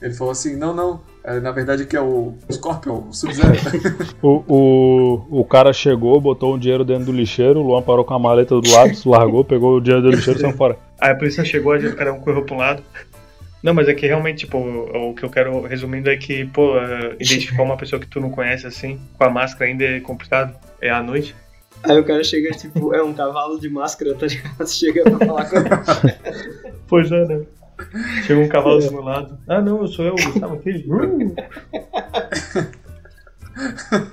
Ele 0.00 0.14
falou 0.14 0.32
assim: 0.32 0.56
não, 0.56 0.74
não, 0.74 1.00
é, 1.24 1.40
na 1.40 1.50
verdade 1.50 1.84
aqui 1.84 1.96
é 1.96 2.00
o 2.00 2.34
Scorpion, 2.50 3.08
o 3.08 3.12
Sub-Zero. 3.12 3.54
o, 4.20 4.44
o, 4.46 5.40
o 5.40 5.44
cara 5.44 5.72
chegou, 5.72 6.20
botou 6.20 6.54
um 6.54 6.58
dinheiro 6.58 6.84
dentro 6.84 7.06
do 7.06 7.12
lixeiro, 7.12 7.60
o 7.60 7.62
Luan 7.62 7.82
parou 7.82 8.04
com 8.04 8.14
a 8.14 8.18
maleta 8.18 8.60
do 8.60 8.70
lado, 8.70 8.92
largou, 9.06 9.44
pegou 9.44 9.76
o 9.76 9.80
dinheiro 9.80 10.02
do 10.02 10.10
lixeiro 10.10 10.38
e 10.38 10.42
saiu 10.42 10.56
fora. 10.56 10.76
Aí 11.00 11.12
a 11.12 11.14
polícia 11.14 11.44
chegou, 11.44 11.72
a 11.72 11.78
gente, 11.78 11.96
cada 11.96 12.12
um 12.12 12.20
correu 12.20 12.44
pra 12.44 12.54
um 12.54 12.58
lado. 12.58 12.82
Não, 13.62 13.72
mas 13.72 13.88
é 13.88 13.94
que 13.94 14.06
realmente, 14.06 14.40
tipo, 14.40 14.58
o 14.58 15.14
que 15.14 15.22
eu 15.22 15.30
quero, 15.30 15.62
resumindo, 15.62 16.10
é 16.10 16.16
que, 16.18 16.44
pô, 16.44 16.78
é, 16.78 17.16
identificar 17.18 17.62
uma 17.62 17.78
pessoa 17.78 17.98
que 17.98 18.06
tu 18.06 18.20
não 18.20 18.28
conhece 18.28 18.66
assim, 18.66 19.00
com 19.16 19.24
a 19.24 19.30
máscara 19.30 19.70
ainda 19.70 19.84
é 19.84 20.00
complicado. 20.00 20.54
É 20.82 20.90
à 20.90 21.02
noite. 21.02 21.34
Aí 21.82 21.98
o 21.98 22.04
cara 22.04 22.22
chega, 22.22 22.50
tipo, 22.50 22.94
é 22.94 23.02
um 23.02 23.14
cavalo 23.14 23.58
de 23.58 23.70
máscara, 23.70 24.14
tá 24.14 24.26
ligado? 24.26 24.66
Chega 24.66 25.02
pra 25.04 25.26
falar 25.26 25.44
com 25.46 25.56
ele. 25.56 25.68
pois 26.86 27.10
é, 27.10 27.24
né? 27.24 27.42
Chega 28.26 28.40
um 28.40 28.48
cavalo 28.48 28.78
do 28.78 28.92
meu 28.92 29.02
lado. 29.02 29.38
Ah, 29.48 29.60
não, 29.60 29.80
eu 29.80 29.88
sou 29.88 30.04
eu, 30.04 30.14
Gustavo 30.14 30.54
aqui. 30.54 30.84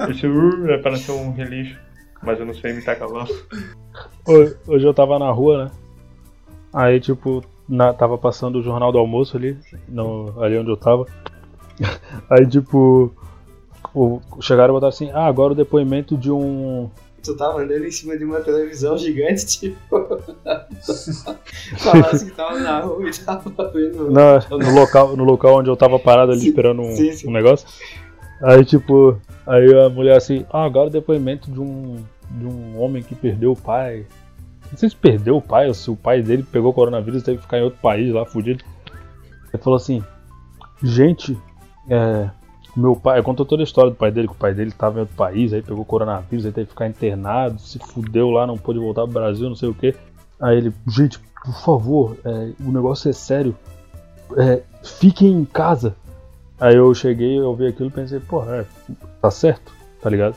Esse 0.10 0.28
uh, 0.28 1.17
um 1.17 1.32
relixo, 1.32 1.80
mas 2.21 2.39
eu 2.39 2.45
não 2.45 2.54
sei 2.54 2.71
imitar 2.71 2.97
cavalo. 2.97 3.28
Hoje, 4.26 4.56
hoje 4.67 4.86
eu 4.86 4.93
tava 4.93 5.17
na 5.17 5.32
rua, 5.32 5.65
né? 5.65 5.71
Aí, 6.74 7.00
tipo, 7.00 7.43
na, 7.67 7.93
tava 7.93 8.17
passando 8.17 8.60
o 8.60 8.63
jornal 8.63 8.91
do 8.91 8.97
almoço 8.97 9.38
ali, 9.38 9.58
no, 9.88 10.41
ali 10.41 10.58
onde 10.58 10.69
eu 10.69 10.78
tava. 10.78 11.06
Aí, 12.30 12.45
tipo, 12.45 13.12
o, 13.93 14.21
chegaram 14.39 14.74
e 14.74 14.76
botaram 14.76 14.89
assim: 14.89 15.12
ah, 15.12 15.26
agora 15.26 15.54
o 15.54 15.56
depoimento 15.56 16.17
de 16.17 16.32
um 16.32 16.89
tu 17.21 17.36
tava 17.36 17.62
andando 17.62 17.86
em 17.86 17.91
cima 17.91 18.17
de 18.17 18.25
uma 18.25 18.41
televisão 18.41 18.97
gigante, 18.97 19.45
tipo. 19.60 20.19
Falasse 21.77 22.25
que 22.25 22.31
tava 22.31 22.60
na 22.60 22.79
rua 22.79 23.10
e 23.10 23.13
tava 23.13 23.71
vendo. 23.71 24.12
No, 24.12 24.57
no, 24.57 24.73
local, 24.73 25.15
no 25.15 25.23
local 25.23 25.60
onde 25.60 25.69
eu 25.69 25.75
tava 25.75 25.99
parado 25.99 26.31
ali 26.31 26.41
sim, 26.41 26.49
esperando 26.49 26.81
um, 26.81 26.95
sim, 26.95 27.12
sim. 27.13 27.27
um 27.27 27.31
negócio. 27.31 27.67
Aí, 28.43 28.65
tipo, 28.65 29.19
aí 29.45 29.73
a 29.86 29.89
mulher 29.89 30.17
assim, 30.17 30.45
ah, 30.51 30.65
agora 30.65 30.88
o 30.88 30.91
depoimento 30.91 31.51
de 31.51 31.60
um, 31.60 32.03
de 32.31 32.45
um 32.45 32.81
homem 32.81 33.03
que 33.03 33.15
perdeu 33.15 33.51
o 33.51 33.55
pai. 33.55 34.05
Não 34.71 34.77
sei 34.77 34.89
se 34.89 34.95
perdeu 34.95 35.38
o 35.38 35.41
pai 35.41 35.67
ou 35.67 35.73
se 35.73 35.91
o 35.91 35.95
pai 35.95 36.21
dele 36.21 36.45
pegou 36.49 36.73
coronavírus 36.73 37.21
e 37.21 37.25
teve 37.25 37.38
que 37.38 37.43
ficar 37.43 37.60
em 37.60 37.63
outro 37.63 37.79
país 37.81 38.12
lá, 38.13 38.25
fudido. 38.25 38.63
Ele 39.53 39.62
falou 39.62 39.77
assim: 39.77 40.03
gente, 40.81 41.38
é, 41.89 42.29
meu 42.75 42.95
pai, 42.95 43.21
contou 43.21 43.45
toda 43.45 43.62
a 43.62 43.65
história 43.65 43.91
do 43.91 43.97
pai 43.97 44.12
dele, 44.12 44.27
que 44.27 44.34
o 44.34 44.38
pai 44.38 44.53
dele 44.53 44.69
estava 44.69 44.97
em 44.97 45.01
outro 45.01 45.15
país, 45.15 45.51
aí 45.51 45.62
pegou 45.62 45.84
coronavírus, 45.84 46.45
aí 46.45 46.51
teve 46.51 46.67
que 46.67 46.73
ficar 46.73 46.88
internado, 46.88 47.60
se 47.60 47.77
fudeu 47.79 48.29
lá, 48.29 48.47
não 48.47 48.57
pôde 48.57 48.79
voltar 48.79 49.03
pro 49.03 49.12
Brasil, 49.12 49.49
não 49.49 49.55
sei 49.55 49.69
o 49.69 49.73
que. 49.73 49.93
Aí 50.39 50.57
ele, 50.57 50.73
gente, 50.88 51.19
por 51.43 51.53
favor, 51.63 52.17
é, 52.23 52.51
o 52.65 52.71
negócio 52.71 53.10
é 53.10 53.13
sério, 53.13 53.55
é, 54.38 54.62
fiquem 54.84 55.31
em 55.31 55.45
casa. 55.45 55.95
Aí 56.60 56.75
eu 56.75 56.93
cheguei, 56.93 57.39
eu 57.39 57.53
vi 57.55 57.67
aquilo 57.67 57.89
e 57.89 57.91
pensei, 57.91 58.19
porra, 58.19 58.57
é, 58.57 58.65
tá 59.21 59.29
certo, 59.29 59.73
tá 60.01 60.10
ligado? 60.10 60.36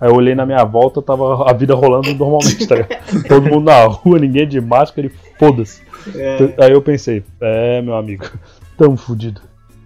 Aí 0.00 0.10
eu 0.10 0.16
olhei 0.16 0.34
na 0.34 0.44
minha 0.44 0.64
volta, 0.64 1.00
tava 1.00 1.48
a 1.48 1.52
vida 1.52 1.74
rolando 1.74 2.12
normalmente, 2.14 2.66
tá 2.66 2.74
ligado? 2.74 3.00
Todo 3.28 3.48
mundo 3.48 3.66
na 3.66 3.84
rua, 3.84 4.18
ninguém 4.18 4.46
de 4.46 4.60
máscara 4.60 5.06
e 5.06 5.10
foda-se. 5.38 5.80
É. 6.14 6.64
Aí 6.64 6.72
eu 6.72 6.82
pensei, 6.82 7.24
é, 7.40 7.80
meu 7.80 7.94
amigo, 7.94 8.28
tamo 8.76 8.96
fudido. 8.96 9.40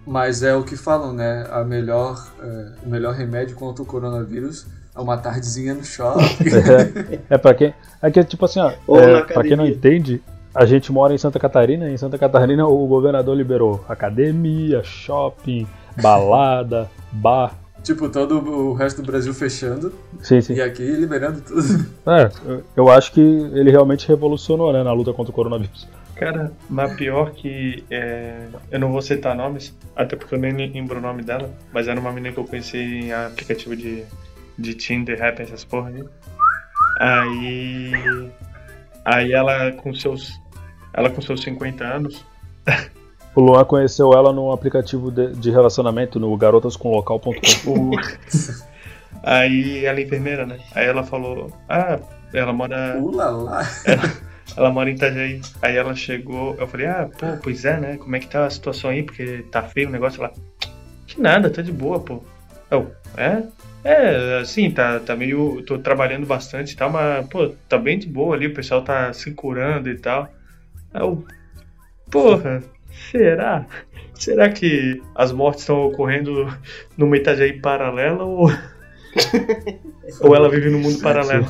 Mas 0.07 0.41
é 0.41 0.55
o 0.55 0.63
que 0.63 0.77
falam, 0.77 1.11
né? 1.11 1.45
A 1.51 1.65
melhor, 1.65 2.25
é, 2.41 2.67
o 2.85 2.89
melhor 2.89 3.13
remédio 3.13 3.57
contra 3.57 3.83
o 3.83 3.85
coronavírus 3.85 4.65
é 4.95 5.01
uma 5.01 5.17
tardezinha 5.17 5.73
no 5.73 5.83
shopping. 5.83 6.23
É, 7.29 7.35
é 7.35 7.37
pra 7.37 7.53
quem. 7.53 7.73
É 8.01 8.09
que, 8.09 8.23
tipo 8.23 8.45
assim, 8.45 8.61
ó, 8.61 8.71
é, 8.97 9.21
pra 9.23 9.43
quem 9.43 9.57
não 9.57 9.67
entende, 9.67 10.23
a 10.55 10.65
gente 10.65 10.93
mora 10.93 11.13
em 11.13 11.17
Santa 11.17 11.37
Catarina, 11.37 11.89
e 11.89 11.93
em 11.93 11.97
Santa 11.97 12.17
Catarina 12.17 12.65
o 12.65 12.87
governador 12.87 13.35
liberou 13.35 13.83
academia, 13.89 14.81
shopping, 14.81 15.67
balada, 16.01 16.89
bar. 17.11 17.53
Tipo, 17.83 18.07
todo 18.07 18.37
o 18.37 18.73
resto 18.73 19.01
do 19.01 19.05
Brasil 19.05 19.33
fechando. 19.33 19.93
Sim, 20.21 20.39
sim. 20.39 20.53
E 20.53 20.61
aqui 20.61 20.83
liberando 20.83 21.41
tudo. 21.41 21.85
É, 22.07 22.31
eu 22.77 22.89
acho 22.89 23.11
que 23.11 23.21
ele 23.21 23.71
realmente 23.71 24.07
revolucionou, 24.07 24.71
né, 24.71 24.83
na 24.83 24.93
luta 24.93 25.11
contra 25.11 25.31
o 25.31 25.35
coronavírus. 25.35 25.85
Cara, 26.19 26.51
mas 26.69 26.95
pior 26.95 27.31
que. 27.31 27.83
É, 27.91 28.47
eu 28.71 28.79
não 28.79 28.91
vou 28.91 29.01
citar 29.01 29.35
nomes, 29.35 29.75
até 29.95 30.15
porque 30.15 30.33
eu 30.33 30.39
nem 30.39 30.51
lembro 30.51 30.97
o 30.97 31.01
nome 31.01 31.21
dela, 31.21 31.49
mas 31.71 31.87
era 31.87 31.99
uma 31.99 32.11
menina 32.11 32.33
que 32.33 32.39
eu 32.39 32.45
conheci 32.45 32.77
em 32.77 33.13
aplicativo 33.13 33.75
de, 33.75 34.03
de 34.57 34.73
Tinder, 34.73 35.19
Rap, 35.19 35.39
essas 35.41 35.63
porra 35.63 35.89
aí. 35.89 36.03
Aí. 36.99 38.31
Aí 39.05 39.31
ela 39.31 39.71
com 39.73 39.93
seus. 39.93 40.41
Ela 40.93 41.09
com 41.09 41.21
seus 41.21 41.41
50 41.41 41.83
anos. 41.83 42.25
O 43.35 43.41
Luan 43.41 43.63
conheceu 43.65 44.13
ela 44.13 44.33
num 44.33 44.51
aplicativo 44.51 45.11
de, 45.11 45.31
de 45.33 45.51
relacionamento 45.51 46.19
no 46.19 46.35
garotascomlocal.com. 46.35 47.91
aí 49.21 49.85
ela 49.85 49.99
é 49.99 50.01
enfermeira, 50.01 50.43
né? 50.43 50.57
Aí 50.73 50.87
ela 50.87 51.03
falou: 51.03 51.51
Ah, 51.69 51.99
ela 52.33 52.51
mora. 52.51 52.97
Ula 52.99 53.29
lá. 53.29 53.61
Ela 53.85 54.11
mora 54.55 54.89
em 54.89 54.93
Itajaí. 54.93 55.41
Aí 55.61 55.75
ela 55.75 55.95
chegou, 55.95 56.55
eu 56.59 56.67
falei, 56.67 56.87
ah, 56.87 57.09
pô, 57.17 57.25
pois 57.43 57.65
é, 57.65 57.79
né? 57.79 57.97
Como 57.97 58.15
é 58.15 58.19
que 58.19 58.27
tá 58.27 58.45
a 58.45 58.49
situação 58.49 58.89
aí? 58.89 59.03
Porque 59.03 59.45
tá 59.51 59.61
feio 59.63 59.89
o 59.89 59.91
negócio 59.91 60.21
lá. 60.21 60.31
Que 61.05 61.21
nada, 61.21 61.49
tá 61.49 61.61
de 61.61 61.71
boa, 61.71 61.99
pô. 61.99 62.23
Eu, 62.69 62.91
é? 63.15 63.43
É, 63.83 64.39
assim, 64.41 64.69
tá, 64.69 64.99
tá 64.99 65.15
meio. 65.15 65.61
tô 65.63 65.77
trabalhando 65.77 66.25
bastante 66.25 66.73
e 66.73 66.75
tal, 66.75 66.89
mas, 66.89 67.25
pô, 67.27 67.49
tá 67.69 67.77
bem 67.77 67.97
de 67.97 68.07
boa 68.07 68.35
ali, 68.35 68.47
o 68.47 68.53
pessoal 68.53 68.81
tá 68.81 69.13
se 69.13 69.31
curando 69.31 69.89
e 69.89 69.97
tal. 69.97 70.29
Eu, 70.93 71.25
porra, 72.11 72.61
será? 73.11 73.65
Será 74.13 74.49
que 74.49 75.01
as 75.15 75.31
mortes 75.31 75.61
estão 75.61 75.85
ocorrendo 75.85 76.51
numa 76.97 77.15
Itajaí 77.15 77.61
paralela 77.61 78.23
ou. 78.23 78.49
ou 80.19 80.35
ela 80.35 80.49
vive 80.49 80.69
no 80.69 80.79
mundo 80.79 80.99
paralelo? 80.99 81.47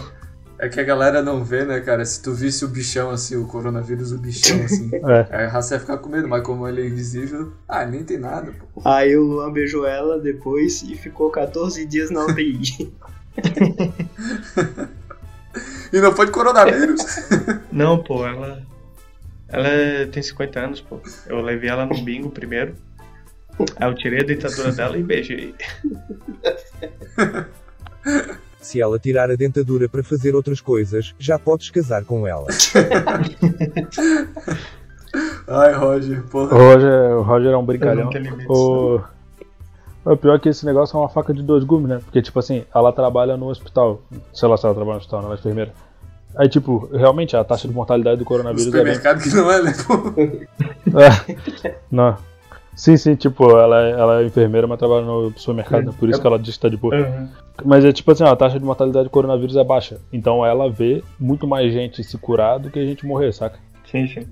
É 0.59 0.67
que 0.69 0.79
a 0.79 0.83
galera 0.83 1.21
não 1.21 1.43
vê, 1.43 1.63
né, 1.65 1.79
cara? 1.81 2.03
Se 2.03 2.21
tu 2.21 2.33
visse 2.33 2.65
o 2.65 2.67
bichão 2.67 3.09
assim, 3.09 3.35
o 3.35 3.45
coronavírus, 3.45 4.11
o 4.11 4.17
bichão 4.17 4.63
assim. 4.63 4.89
É. 5.07 5.27
Aí 5.29 5.45
a 5.45 5.49
raça 5.49 5.75
ia 5.75 5.79
ficar 5.79 5.97
com 5.97 6.09
medo, 6.09 6.27
mas 6.27 6.43
como 6.43 6.67
ele 6.67 6.81
é 6.81 6.87
invisível, 6.87 7.53
ah, 7.67 7.85
nem 7.85 8.03
tem 8.03 8.17
nada, 8.17 8.51
pô. 8.51 8.81
Aí 8.83 9.15
o 9.15 9.23
Luan 9.23 9.51
beijou 9.51 9.85
ela 9.85 10.19
depois 10.19 10.81
e 10.81 10.95
ficou 10.95 11.29
14 11.29 11.85
dias 11.85 12.09
na 12.09 12.25
UTI. 12.25 12.93
E 15.91 15.99
não 15.99 16.15
foi 16.15 16.25
de 16.25 16.31
coronavírus. 16.31 17.01
Não, 17.71 17.97
pô, 18.01 18.25
ela. 18.25 18.61
Ela 19.47 19.69
tem 20.11 20.21
50 20.21 20.59
anos, 20.59 20.81
pô. 20.81 20.99
Eu 21.25 21.41
levei 21.41 21.69
ela 21.69 21.85
no 21.85 21.97
bingo 22.01 22.29
primeiro. 22.29 22.75
Aí 23.77 23.87
eu 23.87 23.95
tirei 23.95 24.19
a 24.19 24.23
dentadura 24.23 24.71
dela 24.71 24.97
e 24.97 25.03
beijei. 25.03 25.55
Se 28.59 28.81
ela 28.81 28.97
tirar 28.99 29.29
a 29.31 29.35
dentadura 29.35 29.87
para 29.87 30.03
fazer 30.03 30.35
outras 30.35 30.59
coisas, 30.59 31.13
já 31.19 31.37
podes 31.39 31.69
casar 31.69 32.03
com 32.03 32.27
ela. 32.27 32.47
Ai, 35.47 35.73
Roger, 35.73 36.19
O 36.19 36.23
porra. 36.29 36.53
Roger, 36.57 37.11
o 37.17 37.21
Roger 37.21 37.51
é 37.51 37.57
um 37.57 37.65
brincalhão. 37.65 38.09
tenho 38.09 38.25
limites. 38.25 38.47
O... 38.49 38.99
o 40.05 40.17
pior 40.17 40.35
é 40.35 40.39
que 40.39 40.49
esse 40.49 40.65
negócio 40.65 40.97
é 40.97 40.99
uma 40.99 41.09
faca 41.09 41.33
de 41.33 41.41
dois 41.41 41.63
gumes, 41.63 41.87
né? 41.89 41.99
Porque, 42.03 42.21
tipo 42.21 42.37
assim, 42.39 42.65
ela 42.73 42.91
trabalha 42.91 43.37
no 43.37 43.47
hospital. 43.47 44.01
Sei 44.33 44.47
lá 44.47 44.57
se 44.57 44.65
ela 44.65 44.75
trabalha 44.75 44.95
no 44.95 44.99
hospital, 44.99 45.21
não, 45.21 45.27
ela 45.27 45.35
é 45.37 45.39
enfermeira. 45.39 45.71
Aí, 46.35 46.49
tipo, 46.49 46.89
realmente 46.93 47.35
a 47.35 47.43
taxa 47.43 47.67
de 47.67 47.73
mortalidade 47.73 48.17
do 48.17 48.21
No 48.21 48.25
coronavírus 48.25 48.67
é 48.67 48.83
bem. 48.83 48.93
supermercado 48.95 49.23
que 49.23 49.35
não 49.35 49.51
é, 49.51 49.61
né, 49.63 49.73
pô? 49.87 50.13
É. 50.99 51.75
Não. 51.91 52.17
Sim, 52.77 52.95
sim, 52.95 53.15
tipo, 53.15 53.49
ela, 53.57 53.81
é- 53.81 53.91
ela 53.91 54.21
é 54.21 54.25
enfermeira, 54.25 54.67
mas 54.67 54.77
trabalha 54.77 55.03
no 55.03 55.33
supermercado, 55.35 55.85
né? 55.85 55.93
por 55.99 56.07
isso 56.07 56.21
que 56.21 56.27
ela 56.27 56.37
diz 56.37 56.55
que 56.55 56.61
tá 56.61 56.69
de 56.69 56.77
boa. 56.77 56.95
Uhum. 56.95 57.27
Mas 57.65 57.83
é 57.83 57.91
tipo 57.91 58.11
assim, 58.11 58.23
ó, 58.23 58.27
a 58.27 58.35
taxa 58.35 58.59
de 58.59 58.63
mortalidade 58.65 59.05
do 59.05 59.09
coronavírus 59.09 59.55
é 59.55 59.63
baixa. 59.63 59.99
Então 60.13 60.45
ela 60.45 60.69
vê 60.69 61.03
muito 61.19 61.47
mais 61.47 61.73
gente 61.73 62.03
se 62.03 62.15
curar 62.19 62.59
do 62.59 62.69
que 62.69 62.77
a 62.77 62.85
gente 62.85 63.03
morrer, 63.03 63.33
saca? 63.33 63.57
Sim, 63.89 64.07
sim. 64.07 64.27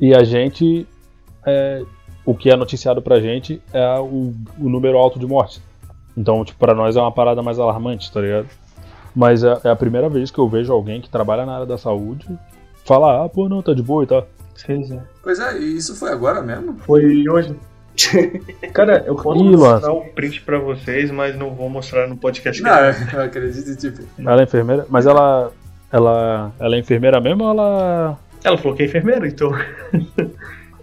E 0.00 0.14
a 0.14 0.22
gente. 0.22 0.86
é, 1.44 1.82
o 2.24 2.34
que 2.36 2.50
é 2.50 2.56
noticiado 2.56 3.02
pra 3.02 3.18
gente 3.20 3.60
é 3.72 3.98
o, 3.98 4.32
o 4.60 4.68
número 4.68 4.96
alto 4.96 5.18
de 5.18 5.26
mortes. 5.26 5.60
Então, 6.16 6.44
tipo, 6.44 6.58
pra 6.60 6.72
nós 6.74 6.96
é 6.96 7.00
uma 7.00 7.10
parada 7.12 7.42
mais 7.42 7.58
alarmante, 7.58 8.12
tá 8.12 8.20
ligado? 8.20 8.46
Mas 9.14 9.42
é, 9.42 9.58
é 9.64 9.70
a 9.70 9.76
primeira 9.76 10.08
vez 10.08 10.30
que 10.30 10.38
eu 10.38 10.48
vejo 10.48 10.72
alguém 10.72 11.00
que 11.00 11.10
trabalha 11.10 11.44
na 11.44 11.54
área 11.54 11.66
da 11.66 11.76
saúde 11.78 12.26
falar, 12.84 13.24
ah, 13.24 13.28
pô, 13.28 13.48
não, 13.48 13.60
tá 13.60 13.74
de 13.74 13.82
boa 13.82 14.04
e 14.04 14.06
tal. 14.06 14.24
Sim, 14.56 14.84
sim. 14.84 15.00
Pois 15.22 15.38
é, 15.38 15.58
e 15.58 15.76
isso 15.76 15.94
foi 15.96 16.10
agora 16.10 16.42
mesmo? 16.42 16.78
Foi 16.78 17.28
hoje. 17.28 17.54
Cara, 18.72 19.04
eu 19.06 19.14
posso 19.14 19.42
Ih, 19.42 19.56
mostrar 19.56 19.92
o 19.92 20.04
print 20.04 20.42
pra 20.42 20.58
vocês, 20.58 21.10
mas 21.10 21.36
não 21.36 21.54
vou 21.54 21.68
mostrar 21.68 22.06
no 22.06 22.16
podcast. 22.16 22.62
Não, 22.62 22.70
eu 22.70 23.22
acredito, 23.22 23.76
tipo. 23.76 24.02
Ela 24.18 24.40
é 24.40 24.44
enfermeira, 24.44 24.86
mas 24.88 25.06
ela. 25.06 25.52
Ela, 25.90 26.52
ela 26.58 26.76
é 26.76 26.78
enfermeira 26.78 27.20
mesmo 27.20 27.44
ou 27.44 27.50
ela. 27.50 28.18
Ela 28.44 28.58
falou 28.58 28.76
que 28.76 28.82
é 28.82 28.86
enfermeira, 28.86 29.26
então. 29.26 29.50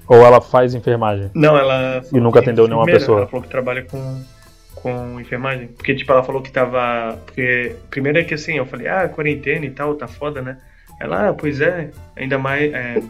Ou 0.06 0.18
ela 0.18 0.42
faz 0.42 0.76
enfermagem? 0.76 1.32
Não, 1.34 1.58
ela. 1.58 2.04
falou 2.04 2.24
nunca 2.24 2.40
é 2.40 2.42
atendeu 2.42 2.68
nenhuma 2.68 2.86
pessoa. 2.86 3.20
Ela 3.20 3.28
falou 3.28 3.42
que 3.42 3.50
trabalha 3.50 3.84
com, 3.84 4.22
com 4.76 5.20
enfermagem. 5.20 5.68
Porque, 5.68 5.96
tipo, 5.96 6.12
ela 6.12 6.24
falou 6.24 6.42
que 6.42 6.52
tava. 6.52 7.18
Porque, 7.26 7.76
primeiro 7.90 8.20
é 8.20 8.24
que 8.24 8.34
assim, 8.34 8.58
eu 8.58 8.66
falei, 8.66 8.88
ah, 8.88 9.08
quarentena 9.08 9.66
e 9.66 9.72
tal, 9.72 9.96
tá 9.96 10.08
foda, 10.08 10.42
né? 10.42 10.58
Ela, 11.00 11.30
ah, 11.30 11.34
pois 11.34 11.62
é, 11.62 11.90
ainda 12.16 12.38
mais. 12.38 12.72
é, 12.74 13.02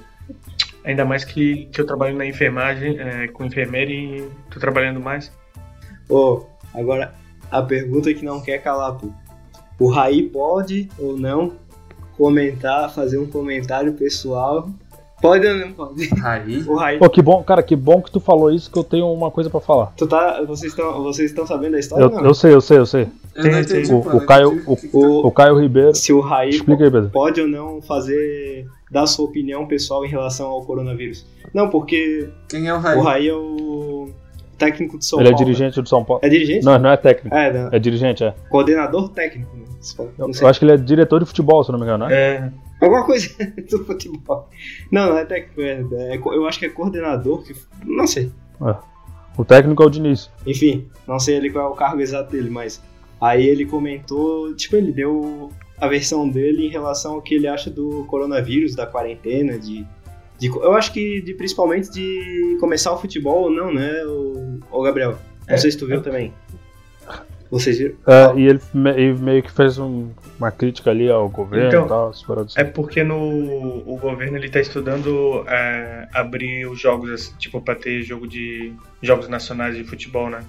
ainda 0.83 1.05
mais 1.05 1.23
que, 1.23 1.65
que 1.65 1.79
eu 1.79 1.85
trabalho 1.85 2.15
na 2.15 2.25
enfermagem, 2.25 2.99
é, 2.99 3.27
com 3.27 3.45
enfermeira 3.45 3.91
e 3.91 4.27
tô 4.49 4.59
trabalhando 4.59 4.99
mais. 4.99 5.31
Ô, 6.09 6.45
agora 6.73 7.13
a 7.49 7.61
pergunta 7.61 8.13
que 8.13 8.25
não 8.25 8.41
quer 8.41 8.59
calar, 8.59 8.97
pô. 8.97 9.09
O 9.79 9.87
Raí 9.89 10.23
pode 10.23 10.89
ou 10.97 11.17
não 11.17 11.53
comentar, 12.17 12.93
fazer 12.93 13.17
um 13.17 13.25
comentário 13.25 13.93
pessoal? 13.93 14.69
Pode 15.23 15.47
ou 15.47 15.55
não 15.55 15.71
pode? 15.71 16.09
Aí. 16.23 16.63
O 16.67 16.75
Raí. 16.75 16.99
Pô, 16.99 17.09
que 17.09 17.21
bom, 17.21 17.41
cara, 17.43 17.63
que 17.63 17.75
bom 17.75 18.01
que 18.01 18.11
tu 18.11 18.19
falou 18.19 18.51
isso 18.51 18.69
que 18.69 18.77
eu 18.77 18.83
tenho 18.83 19.11
uma 19.11 19.31
coisa 19.31 19.49
pra 19.49 19.61
falar. 19.61 19.93
Tu 19.97 20.05
tá, 20.05 20.43
vocês 20.45 20.71
estão 20.73 21.01
vocês 21.01 21.31
estão 21.31 21.47
sabendo 21.47 21.71
da 21.71 21.79
história 21.79 22.03
Eu, 22.03 22.09
ou 22.09 22.15
não? 22.17 22.25
eu 22.25 22.33
sei, 22.33 22.53
eu 22.53 22.59
sei, 22.61 22.77
eu 22.77 22.85
sei. 22.85 23.07
Eu 23.33 23.41
Tem- 23.43 23.59
entendi, 23.61 23.91
o- 23.93 23.99
o 23.99 24.25
Caio- 24.25 24.53
entendi 24.53 24.89
o- 24.93 24.99
o- 25.23 25.27
O 25.27 25.31
Caio 25.31 25.57
Ribeiro. 25.59 25.95
Se 25.95 26.11
o 26.13 26.19
Raí 26.19 26.49
Explica 26.49 26.83
aí, 26.83 26.91
Pedro. 26.91 27.09
pode 27.09 27.39
ou 27.41 27.47
não 27.47 27.81
fazer 27.81 28.67
dar 28.91 29.07
sua 29.07 29.25
opinião 29.25 29.65
pessoal 29.65 30.05
em 30.05 30.09
relação 30.09 30.47
ao 30.47 30.61
coronavírus? 30.63 31.25
Não, 31.53 31.69
porque 31.69 32.27
Quem 32.49 32.67
é 32.67 32.73
o 32.73 32.79
Raí? 32.79 32.97
o 32.97 33.01
Raí 33.01 33.27
é 33.29 33.33
o 33.33 34.09
técnico 34.57 34.99
de 34.99 35.05
São 35.05 35.19
Ele 35.19 35.29
é 35.29 35.31
Paulo. 35.31 35.45
dirigente 35.45 35.81
do 35.81 35.87
São 35.89 36.03
Paulo. 36.03 36.21
É 36.23 36.29
dirigente? 36.29 36.63
Não, 36.65 36.77
não 36.77 36.89
é 36.91 36.97
técnico. 36.97 37.35
É, 37.35 37.51
não. 37.51 37.69
É 37.71 37.79
dirigente, 37.79 38.23
é. 38.23 38.33
coordenador 38.49 39.09
técnico. 39.09 39.55
né? 39.55 39.63
Eu, 40.17 40.31
eu 40.41 40.47
acho 40.47 40.59
que 40.59 40.65
ele 40.65 40.73
é 40.73 40.77
diretor 40.77 41.19
de 41.19 41.25
futebol, 41.25 41.63
se 41.63 41.69
eu 41.69 41.73
não 41.73 41.79
me 41.79 41.85
engano, 41.85 42.07
né? 42.07 42.13
É, 42.15 42.51
Alguma 42.83 43.05
coisa 43.05 43.29
do 43.69 43.85
futebol. 43.85 44.49
Não, 44.91 45.09
não 45.09 45.17
é 45.17 45.25
técnico. 45.25 45.61
É, 45.61 45.81
é 46.15 46.17
eu 46.17 46.45
acho 46.47 46.59
que 46.59 46.65
é 46.65 46.69
coordenador. 46.69 47.43
Que, 47.43 47.55
não 47.85 48.05
sei. 48.07 48.31
O 49.37 49.43
técnico 49.45 49.81
é 49.83 49.85
o 49.85 49.89
Diniz. 49.89 50.29
Enfim, 50.45 50.87
não 51.07 51.19
sei 51.19 51.35
ele 51.37 51.49
qual 51.49 51.69
é 51.69 51.71
o 51.71 51.75
cargo 51.75 52.01
exato 52.01 52.31
dele, 52.31 52.49
mas 52.49 52.81
aí 53.19 53.45
ele 53.47 53.65
comentou, 53.65 54.53
tipo, 54.55 54.75
ele 54.75 54.91
deu 54.91 55.49
a 55.79 55.87
versão 55.87 56.29
dele 56.29 56.65
em 56.67 56.69
relação 56.69 57.15
ao 57.15 57.21
que 57.21 57.33
ele 57.35 57.47
acha 57.47 57.69
do 57.69 58.05
coronavírus, 58.05 58.75
da 58.75 58.85
quarentena, 58.85 59.57
de, 59.57 59.85
de 60.37 60.47
eu 60.47 60.73
acho 60.73 60.93
que 60.93 61.21
de, 61.21 61.33
principalmente 61.33 61.89
de 61.91 62.57
começar 62.59 62.93
o 62.93 62.97
futebol 62.97 63.43
ou 63.45 63.49
não, 63.49 63.73
né, 63.73 64.05
o, 64.05 64.59
o 64.71 64.81
Gabriel? 64.83 65.17
Não 65.47 65.55
É. 65.55 65.57
sei 65.57 65.71
se 65.71 65.77
tu 65.77 65.87
viu 65.87 66.01
também. 66.01 66.31
Vocês 67.53 67.77
viram? 67.77 67.93
É, 68.07 68.39
e 68.39 68.47
ele 68.47 68.59
me- 68.73 69.13
meio 69.13 69.43
que 69.43 69.51
fez 69.51 69.77
um- 69.77 70.09
uma 70.39 70.49
crítica 70.51 70.89
ali 70.89 71.07
ao 71.07 71.29
governo 71.29 71.67
Então, 71.67 71.85
e 71.85 71.87
tal. 71.87 72.11
paradas. 72.27 72.57
É 72.57 72.63
porque 72.63 73.03
no 73.03 73.15
o 73.85 73.95
governo 74.01 74.37
ele 74.37 74.49
tá 74.49 74.59
estudando 74.59 75.45
é, 75.47 76.07
abrir 76.11 76.65
os 76.65 76.79
jogos 76.81 77.11
assim, 77.11 77.33
tipo 77.37 77.61
para 77.61 77.75
ter 77.75 78.01
jogo 78.01 78.27
de 78.27 78.73
jogos 79.03 79.27
nacionais 79.29 79.75
de 79.77 79.83
futebol, 79.83 80.31
né? 80.31 80.39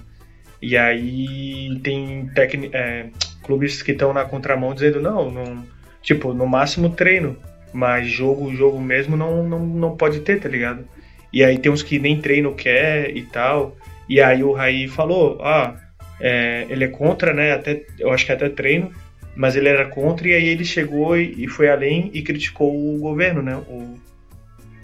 E 0.59 0.75
aí 0.75 1.79
tem 1.83 2.25
tecni, 2.33 2.71
é, 2.73 3.07
clubes 3.43 3.83
que 3.83 3.91
estão 3.91 4.11
na 4.11 4.25
contramão 4.25 4.73
dizendo 4.73 4.99
não, 4.99 5.29
não, 5.29 5.63
tipo 6.01 6.33
no 6.33 6.47
máximo 6.47 6.89
treino, 6.89 7.37
mas 7.71 8.07
jogo 8.07 8.51
jogo 8.55 8.81
mesmo 8.81 9.15
não, 9.15 9.47
não 9.47 9.59
não 9.63 9.95
pode 9.95 10.21
ter, 10.21 10.39
tá 10.39 10.49
ligado? 10.49 10.83
E 11.31 11.43
aí 11.43 11.59
tem 11.59 11.71
uns 11.71 11.83
que 11.83 11.99
nem 11.99 12.19
treino 12.19 12.55
quer 12.55 13.15
e 13.15 13.21
tal. 13.21 13.75
E 14.09 14.19
aí 14.19 14.43
o 14.43 14.53
Raí 14.53 14.87
falou, 14.87 15.39
ah, 15.43 15.75
é, 16.19 16.65
ele 16.69 16.83
é 16.85 16.87
contra, 16.87 17.33
né? 17.33 17.53
Até 17.53 17.83
eu 17.99 18.11
acho 18.11 18.25
que 18.25 18.31
até 18.31 18.49
treino 18.49 18.91
mas 19.35 19.55
ele 19.55 19.67
era 19.67 19.85
contra 19.85 20.27
e 20.27 20.33
aí 20.33 20.47
ele 20.47 20.63
chegou 20.63 21.17
e, 21.17 21.43
e 21.43 21.47
foi 21.47 21.69
além 21.69 22.09
e 22.13 22.21
criticou 22.21 22.73
o 22.73 22.97
governo, 22.99 23.41
né? 23.41 23.57
O, 23.67 23.95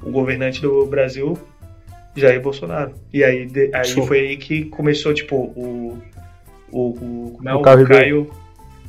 o 0.04 0.12
governante 0.12 0.62
do 0.62 0.86
Brasil, 0.86 1.38
Jair 2.16 2.42
Bolsonaro. 2.42 2.94
E 3.14 3.24
aí, 3.24 3.46
de- 3.46 3.72
aí 3.74 3.86
Show. 3.86 4.06
foi 4.06 4.20
aí 4.20 4.38
que 4.38 4.66
começou, 4.66 5.14
tipo, 5.14 5.36
o. 5.36 5.98
O, 6.70 6.80
o, 6.80 7.40
é? 7.46 7.54
O 7.54 7.60
o 7.60 7.62
Caio 7.62 7.88
Caio, 7.88 8.32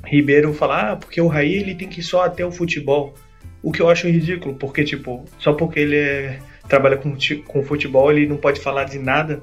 Ribeiro 0.04 0.52
falar, 0.52 0.92
ah, 0.92 0.96
porque 0.96 1.20
o 1.20 1.26
Raí 1.26 1.54
ele 1.54 1.74
tem 1.74 1.88
que 1.88 2.00
ir 2.00 2.04
só 2.04 2.24
até 2.24 2.44
o 2.44 2.50
futebol. 2.52 3.14
O 3.62 3.70
que 3.70 3.80
eu 3.80 3.88
acho 3.88 4.08
ridículo, 4.08 4.54
porque, 4.56 4.82
tipo, 4.84 5.24
só 5.38 5.52
porque 5.52 5.78
ele 5.78 5.96
é- 5.96 6.38
trabalha 6.68 6.96
com, 6.96 7.14
com 7.46 7.62
futebol, 7.62 8.10
ele 8.10 8.26
não 8.26 8.36
pode 8.36 8.60
falar 8.60 8.84
de 8.84 8.98
nada 8.98 9.42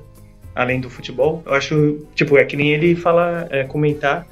além 0.59 0.81
do 0.81 0.89
futebol. 0.89 1.41
Eu 1.45 1.53
acho, 1.53 1.99
tipo, 2.13 2.37
é 2.37 2.43
que 2.43 2.57
nem 2.57 2.71
ele 2.71 2.93
falar, 2.93 3.47
é, 3.49 3.63
comentar 3.63 4.27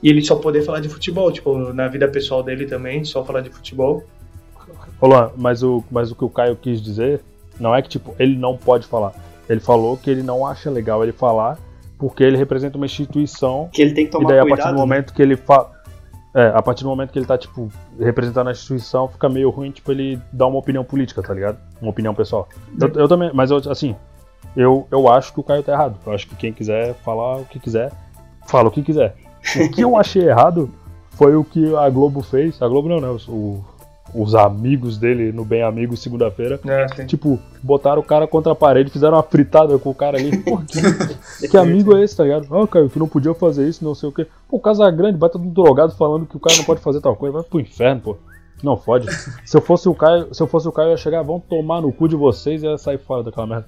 e 0.00 0.08
ele 0.08 0.22
só 0.22 0.36
poder 0.36 0.62
falar 0.62 0.78
de 0.78 0.88
futebol, 0.88 1.32
tipo, 1.32 1.58
na 1.72 1.88
vida 1.88 2.06
pessoal 2.06 2.40
dele 2.40 2.66
também, 2.66 3.04
só 3.04 3.24
falar 3.24 3.40
de 3.40 3.50
futebol. 3.50 4.04
Luan, 5.02 5.32
mas 5.36 5.64
o, 5.64 5.82
mas 5.90 6.12
o 6.12 6.14
que 6.14 6.24
o 6.24 6.30
Caio 6.30 6.54
quis 6.54 6.80
dizer 6.80 7.20
não 7.58 7.74
é 7.74 7.82
que, 7.82 7.88
tipo, 7.88 8.14
ele 8.16 8.36
não 8.36 8.56
pode 8.56 8.86
falar. 8.86 9.12
Ele 9.48 9.58
falou 9.58 9.96
que 9.96 10.08
ele 10.08 10.22
não 10.22 10.46
acha 10.46 10.70
legal 10.70 11.02
ele 11.02 11.12
falar 11.12 11.58
porque 11.98 12.22
ele 12.22 12.36
representa 12.36 12.76
uma 12.76 12.86
instituição 12.86 13.68
Que 13.72 13.82
ele 13.82 13.92
tem 13.92 14.04
que 14.04 14.10
e 14.10 14.12
tomar 14.12 14.28
daí 14.28 14.38
a 14.38 14.42
cuidado. 14.42 14.58
partir 14.58 14.72
do 14.72 14.76
né? 14.76 14.80
momento 14.80 15.12
que 15.12 15.22
ele 15.22 15.36
fala. 15.36 15.74
É, 16.32 16.52
a 16.54 16.62
partir 16.62 16.84
do 16.84 16.90
momento 16.90 17.10
que 17.10 17.18
ele 17.18 17.26
tá, 17.26 17.36
tipo, 17.36 17.72
representando 17.98 18.48
a 18.48 18.52
instituição, 18.52 19.08
fica 19.08 19.28
meio 19.28 19.50
ruim, 19.50 19.70
tipo, 19.72 19.90
ele 19.90 20.20
dar 20.30 20.46
uma 20.46 20.58
opinião 20.58 20.84
política, 20.84 21.22
tá 21.22 21.32
ligado? 21.34 21.58
Uma 21.80 21.90
opinião 21.90 22.14
pessoal. 22.14 22.46
Eu, 22.78 22.88
eu 23.00 23.08
também, 23.08 23.30
mas 23.32 23.50
eu, 23.50 23.56
assim, 23.70 23.96
eu, 24.54 24.86
eu 24.90 25.08
acho 25.08 25.32
que 25.32 25.40
o 25.40 25.42
Caio 25.42 25.62
tá 25.62 25.72
errado. 25.72 25.96
Eu 26.06 26.12
acho 26.12 26.26
que 26.28 26.36
quem 26.36 26.52
quiser 26.52 26.94
falar 27.04 27.38
o 27.38 27.44
que 27.44 27.58
quiser, 27.58 27.92
fala 28.46 28.68
o 28.68 28.70
que 28.72 28.82
quiser. 28.82 29.14
O 29.64 29.70
que 29.70 29.80
eu 29.82 29.96
achei 29.98 30.28
errado 30.28 30.70
foi 31.10 31.34
o 31.36 31.42
que 31.44 31.74
a 31.76 31.88
Globo 31.88 32.22
fez. 32.22 32.60
A 32.60 32.68
Globo 32.68 32.88
não, 32.88 33.00
né? 33.00 33.08
Os, 33.08 33.26
o- 33.28 33.64
os 34.14 34.34
amigos 34.36 34.96
dele 34.98 35.32
no 35.32 35.44
Bem 35.44 35.62
Amigos 35.62 36.00
segunda-feira. 36.00 36.60
É. 36.64 37.04
Tipo, 37.04 37.38
botaram 37.62 38.00
o 38.00 38.04
cara 38.04 38.26
contra 38.26 38.52
a 38.52 38.54
parede, 38.54 38.88
fizeram 38.90 39.16
uma 39.16 39.22
fritada 39.22 39.76
com 39.78 39.90
o 39.90 39.94
cara 39.94 40.16
ali. 40.16 40.38
Pô, 40.38 40.58
que, 40.58 41.48
que 41.48 41.56
amigo 41.56 41.94
é 41.96 42.02
esse, 42.04 42.16
tá 42.16 42.22
ligado? 42.22 42.46
Ah, 42.56 42.66
Caio, 42.68 42.88
tu 42.88 42.98
não 42.98 43.08
podia 43.08 43.34
fazer 43.34 43.68
isso, 43.68 43.84
não 43.84 43.94
sei 43.94 44.08
o 44.08 44.12
quê. 44.12 44.26
Pô, 44.48 44.56
o 44.56 44.60
Casagrande 44.60 45.18
vai 45.18 45.28
todo 45.28 45.44
drogado 45.44 45.92
falando 45.96 46.24
que 46.24 46.36
o 46.36 46.40
cara 46.40 46.56
não 46.56 46.64
pode 46.64 46.80
fazer 46.80 47.00
tal 47.00 47.16
coisa. 47.16 47.34
Vai 47.34 47.42
pro 47.42 47.60
inferno, 47.60 48.00
pô. 48.00 48.16
Não 48.62 48.76
fode. 48.76 49.06
Se 49.44 49.54
eu 49.56 49.60
fosse 49.60 49.86
o 49.88 49.94
Caio, 49.94 50.32
se 50.32 50.42
eu 50.42 50.46
fosse 50.46 50.66
o 50.66 50.72
Caio, 50.72 50.86
eu 50.86 50.90
ia 50.92 50.96
chegar, 50.96 51.22
vão 51.22 51.38
tomar 51.38 51.82
no 51.82 51.92
cu 51.92 52.08
de 52.08 52.16
vocês 52.16 52.62
e 52.62 52.66
ia 52.66 52.78
sair 52.78 52.98
fora 52.98 53.22
daquela 53.24 53.46
merda. 53.46 53.66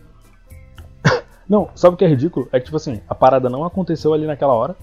Não, 1.48 1.68
sabe 1.74 1.94
o 1.94 1.96
que 1.96 2.04
é 2.04 2.08
ridículo? 2.08 2.48
É 2.52 2.58
que, 2.58 2.66
tipo 2.66 2.76
assim, 2.76 3.00
a 3.08 3.14
parada 3.14 3.48
não 3.48 3.64
aconteceu 3.64 4.12
ali 4.12 4.26
naquela 4.26 4.52
hora. 4.52 4.76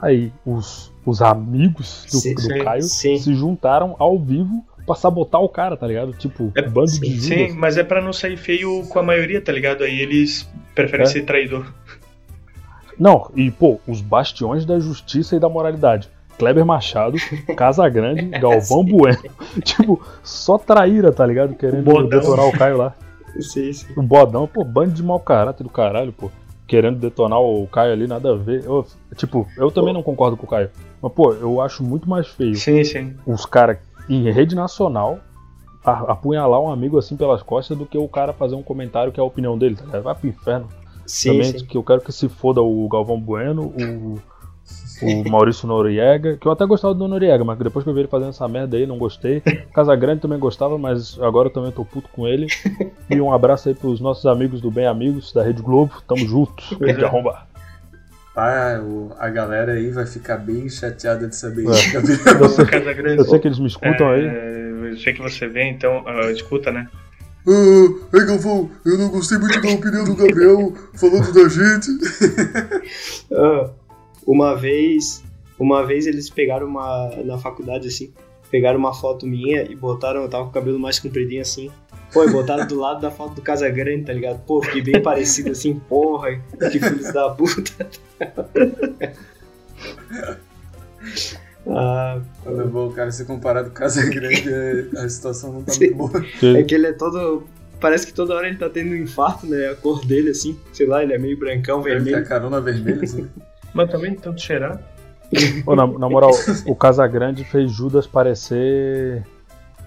Aí 0.00 0.32
os, 0.44 0.92
os 1.06 1.22
amigos 1.22 2.06
do, 2.10 2.18
Sim, 2.18 2.34
do 2.34 2.64
Caio 2.64 2.82
sim. 2.82 3.18
se 3.18 3.34
juntaram 3.34 3.94
ao 3.98 4.18
vivo 4.18 4.64
pra 4.84 4.94
sabotar 4.96 5.40
o 5.40 5.48
cara, 5.48 5.76
tá 5.76 5.86
ligado? 5.86 6.12
Tipo, 6.12 6.50
É, 6.56 6.62
bando 6.62 6.90
de 6.90 7.06
Judas. 7.16 7.24
Sim, 7.24 7.52
mas 7.56 7.78
é 7.78 7.84
pra 7.84 8.02
não 8.02 8.12
sair 8.12 8.36
feio 8.36 8.84
com 8.88 8.98
a 8.98 9.02
maioria, 9.02 9.40
tá 9.40 9.52
ligado? 9.52 9.84
Aí 9.84 10.00
eles 10.00 10.48
preferem 10.74 11.04
É. 11.06 11.08
ser 11.08 11.22
traidor. 11.24 11.72
Não, 12.98 13.30
e 13.34 13.50
pô, 13.50 13.80
os 13.86 14.00
bastiões 14.00 14.64
da 14.66 14.78
justiça 14.78 15.36
e 15.36 15.38
da 15.40 15.48
moralidade. 15.48 16.08
Kleber 16.38 16.64
Machado, 16.66 17.16
Casagrande, 17.56 18.22
Galvão 18.38 18.84
Bueno. 18.84 19.18
tipo, 19.64 20.00
só 20.22 20.58
traíra, 20.58 21.12
tá 21.12 21.24
ligado? 21.24 21.54
Querendo 21.54 22.08
detonar 22.08 22.46
o 22.46 22.52
Caio 22.52 22.76
lá. 22.76 22.94
Sim, 23.40 23.72
sim. 23.72 23.86
O 23.96 24.02
Bodão, 24.02 24.46
pô, 24.46 24.64
bando 24.64 24.92
de 24.92 25.02
mau 25.02 25.20
caráter 25.20 25.62
do 25.62 25.70
caralho, 25.70 26.12
pô. 26.12 26.30
Querendo 26.66 26.98
detonar 26.98 27.40
o 27.40 27.66
Caio 27.66 27.92
ali, 27.92 28.06
nada 28.06 28.32
a 28.32 28.36
ver. 28.36 28.64
Eu, 28.64 28.86
tipo, 29.16 29.46
eu 29.56 29.70
também 29.70 29.92
não 29.92 30.02
concordo 30.02 30.36
com 30.36 30.46
o 30.46 30.48
Caio. 30.48 30.70
Mas, 31.00 31.12
pô, 31.12 31.32
eu 31.32 31.60
acho 31.60 31.82
muito 31.82 32.08
mais 32.08 32.28
feio 32.28 32.54
Sim, 32.54 32.84
sim. 32.84 33.16
os 33.26 33.44
caras 33.44 33.78
em 34.08 34.30
rede 34.30 34.54
nacional 34.54 35.18
apunhalar 35.84 36.60
um 36.60 36.70
amigo 36.70 36.96
assim 36.96 37.16
pelas 37.16 37.42
costas 37.42 37.76
do 37.76 37.84
que 37.84 37.98
o 37.98 38.08
cara 38.08 38.32
fazer 38.32 38.54
um 38.54 38.62
comentário 38.62 39.12
que 39.12 39.18
é 39.18 39.22
a 39.22 39.26
opinião 39.26 39.58
dele, 39.58 39.74
tá 39.74 39.84
ligado? 39.84 40.02
Vai 40.02 40.14
pro 40.14 40.28
inferno. 40.28 40.68
Sim, 41.04 41.32
também, 41.32 41.58
sim. 41.58 41.66
que 41.66 41.76
eu 41.76 41.82
quero 41.82 42.00
que 42.00 42.12
se 42.12 42.28
foda 42.28 42.62
o 42.62 42.88
Galvão 42.88 43.20
Bueno, 43.20 43.64
o, 43.64 44.18
o 45.02 45.28
Maurício 45.28 45.66
Noriega, 45.66 46.36
que 46.36 46.46
eu 46.46 46.52
até 46.52 46.64
gostava 46.64 46.94
do 46.94 47.08
Noriega, 47.08 47.42
mas 47.44 47.58
depois 47.58 47.82
que 47.82 47.90
eu 47.90 47.94
vi 47.94 48.00
ele 48.00 48.08
fazendo 48.08 48.28
essa 48.30 48.46
merda 48.46 48.76
aí, 48.76 48.86
não 48.86 48.98
gostei. 48.98 49.40
Casagrande 49.74 50.20
também 50.20 50.38
gostava, 50.38 50.78
mas 50.78 51.18
agora 51.20 51.48
eu 51.48 51.52
também 51.52 51.72
tô 51.72 51.84
puto 51.84 52.08
com 52.12 52.26
ele. 52.28 52.46
E 53.10 53.20
um 53.20 53.32
abraço 53.32 53.68
aí 53.68 53.74
pros 53.74 54.00
nossos 54.00 54.26
amigos 54.26 54.60
do 54.60 54.70
Bem 54.70 54.86
Amigos, 54.86 55.32
da 55.32 55.42
Rede 55.42 55.60
Globo. 55.62 55.92
Tamo 56.06 56.24
junto. 56.26 56.62
Rede 56.80 57.04
arromba. 57.04 57.50
Ah, 58.36 58.80
o- 58.82 59.12
a 59.18 59.28
galera 59.28 59.72
aí 59.72 59.90
vai 59.90 60.06
ficar 60.06 60.38
bem 60.38 60.68
chateada 60.68 61.28
de 61.28 61.36
saber 61.36 61.66
É. 61.66 61.70
isso, 61.70 61.92
Gabriel. 61.92 62.18
Eu 62.40 62.48
sei, 62.48 62.64
Casa 62.64 62.92
Grande. 62.94 63.18
eu 63.18 63.24
sei 63.26 63.38
que 63.38 63.48
eles 63.48 63.58
me 63.58 63.66
escutam 63.66 64.08
aí. 64.08 64.24
É, 64.24 64.70
eu 64.92 64.96
sei 64.96 65.12
que 65.12 65.20
você 65.20 65.46
vê, 65.48 65.64
então, 65.68 66.02
ah, 66.06 66.30
escuta, 66.30 66.70
né? 66.70 66.88
Ah, 67.46 67.88
ei, 68.14 68.24
Galvão, 68.24 68.70
eu 68.86 68.96
não 68.96 69.08
gostei 69.10 69.36
muito 69.36 69.60
da 69.60 69.68
opinião 69.68 70.04
do 70.04 70.14
Gabriel 70.14 70.72
falando 70.94 71.32
da 71.32 71.48
gente. 71.48 71.90
Ah, 73.32 73.70
uma 74.26 74.54
vez, 74.56 75.22
uma 75.58 75.84
vez 75.84 76.06
eles 76.06 76.28
pegaram 76.30 76.66
uma 76.66 77.10
na 77.24 77.38
faculdade 77.38 77.88
assim, 77.88 78.12
pegaram 78.50 78.78
uma 78.78 78.92
foto 78.94 79.26
minha 79.26 79.62
e 79.62 79.74
botaram, 79.74 80.22
eu 80.22 80.28
tava 80.28 80.44
com 80.44 80.50
o 80.50 80.52
cabelo 80.52 80.78
mais 80.78 80.98
compridinho 80.98 81.42
assim. 81.42 81.70
Pô, 82.12 82.24
e 82.24 82.30
botaram 82.30 82.66
do 82.66 82.78
lado 82.78 83.00
da 83.00 83.10
foto 83.10 83.34
do 83.36 83.40
Casagrande, 83.40 84.04
tá 84.04 84.12
ligado? 84.12 84.38
Pô, 84.44 84.62
fiquei 84.62 84.82
bem 84.82 85.00
parecido 85.02 85.50
assim, 85.52 85.74
porra, 85.88 86.38
que 86.70 86.78
filhos 86.78 87.10
da 87.10 87.30
puta. 87.30 87.88
ah, 91.66 92.20
Quando 92.42 92.60
é 92.60 92.64
bom 92.66 92.88
o 92.88 92.92
cara 92.92 93.10
ser 93.10 93.24
comparado 93.24 93.70
com 93.70 93.76
Casa 93.76 94.04
Grande, 94.10 94.44
é- 94.52 94.88
a 94.98 95.08
situação 95.08 95.52
não 95.54 95.62
tá 95.62 95.72
muito 95.74 95.94
boa. 95.94 96.24
é 96.58 96.62
que 96.62 96.74
ele 96.74 96.88
é 96.88 96.92
todo. 96.92 97.44
Parece 97.80 98.06
que 98.06 98.12
toda 98.14 98.34
hora 98.34 98.46
ele 98.46 98.58
tá 98.58 98.68
tendo 98.70 98.90
um 98.92 98.96
infarto, 98.96 99.46
né? 99.46 99.68
A 99.70 99.74
cor 99.74 100.04
dele, 100.06 100.30
assim, 100.30 100.56
sei 100.72 100.86
lá, 100.86 101.02
ele 101.02 101.14
é 101.14 101.18
meio 101.18 101.36
brancão, 101.38 101.80
Deve 101.82 101.96
ter 101.96 102.00
a 102.00 102.04
vermelho. 102.04 102.28
carona 102.28 102.60
vermelha, 102.60 103.02
assim. 103.02 103.28
Mas 103.74 103.90
também, 103.90 104.14
tanto 104.14 104.40
cheirar. 104.40 104.80
Ô, 105.66 105.74
na, 105.74 105.86
na 105.86 106.08
moral, 106.08 106.30
o 106.66 106.74
Casagrande 106.74 107.44
fez 107.44 107.70
Judas 107.70 108.06
parecer. 108.06 109.24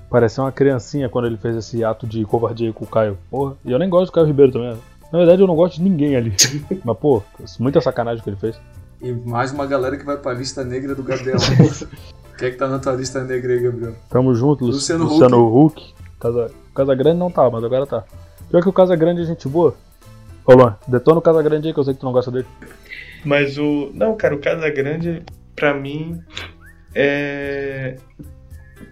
Parecer 0.09 0.41
uma 0.41 0.51
criancinha 0.51 1.09
quando 1.09 1.25
ele 1.25 1.37
fez 1.37 1.55
esse 1.55 1.83
ato 1.83 2.07
de 2.07 2.23
covardia 2.25 2.71
com 2.71 2.85
o 2.85 2.87
Caio. 2.87 3.17
Porra, 3.29 3.55
e 3.65 3.71
eu 3.71 3.79
nem 3.79 3.89
gosto 3.89 4.07
do 4.07 4.11
Caio 4.13 4.27
Ribeiro 4.27 4.51
também. 4.51 4.77
Na 5.11 5.19
verdade, 5.19 5.41
eu 5.41 5.47
não 5.47 5.55
gosto 5.55 5.75
de 5.77 5.83
ninguém 5.83 6.15
ali. 6.15 6.33
Mas, 6.83 6.97
pô, 6.97 7.21
muita 7.59 7.81
sacanagem 7.81 8.23
que 8.23 8.29
ele 8.29 8.37
fez. 8.37 8.59
E 9.01 9.11
mais 9.11 9.51
uma 9.51 9.65
galera 9.65 9.97
que 9.97 10.05
vai 10.05 10.17
pra 10.17 10.33
lista 10.33 10.63
negra 10.63 10.95
do 10.95 11.03
Gabriel. 11.03 11.37
Quem 12.37 12.47
é 12.49 12.51
que 12.51 12.57
tá 12.57 12.67
na 12.67 12.79
tua 12.79 12.93
lista 12.93 13.23
negra 13.23 13.53
aí, 13.53 13.59
Gabriel? 13.59 13.93
Tamo 14.09 14.33
junto, 14.35 14.65
Lu- 14.65 14.71
Luciano 14.71 15.05
Luciano, 15.05 15.65
Huck. 15.65 15.93
Casa, 16.19 16.51
Casagrande 16.73 17.17
não 17.19 17.31
tá, 17.31 17.49
mas 17.49 17.63
agora 17.63 17.85
tá. 17.85 18.03
Pior 18.49 18.61
que 18.61 18.69
o 18.69 18.73
Casagrande 18.73 19.21
é 19.21 19.25
gente 19.25 19.47
boa. 19.47 19.75
Ô, 20.45 20.53
Luan, 20.53 20.75
detona 20.87 21.19
o 21.19 21.21
Casagrande 21.21 21.67
aí 21.67 21.73
que 21.73 21.79
eu 21.79 21.83
sei 21.83 21.93
que 21.93 21.99
tu 21.99 22.05
não 22.05 22.13
gosta 22.13 22.31
dele. 22.31 22.45
Mas 23.25 23.57
o. 23.57 23.91
Não, 23.93 24.15
cara, 24.15 24.35
o 24.35 24.39
Casa 24.39 24.69
Grande, 24.69 25.23
pra 25.55 25.73
mim, 25.73 26.21
é. 26.93 27.97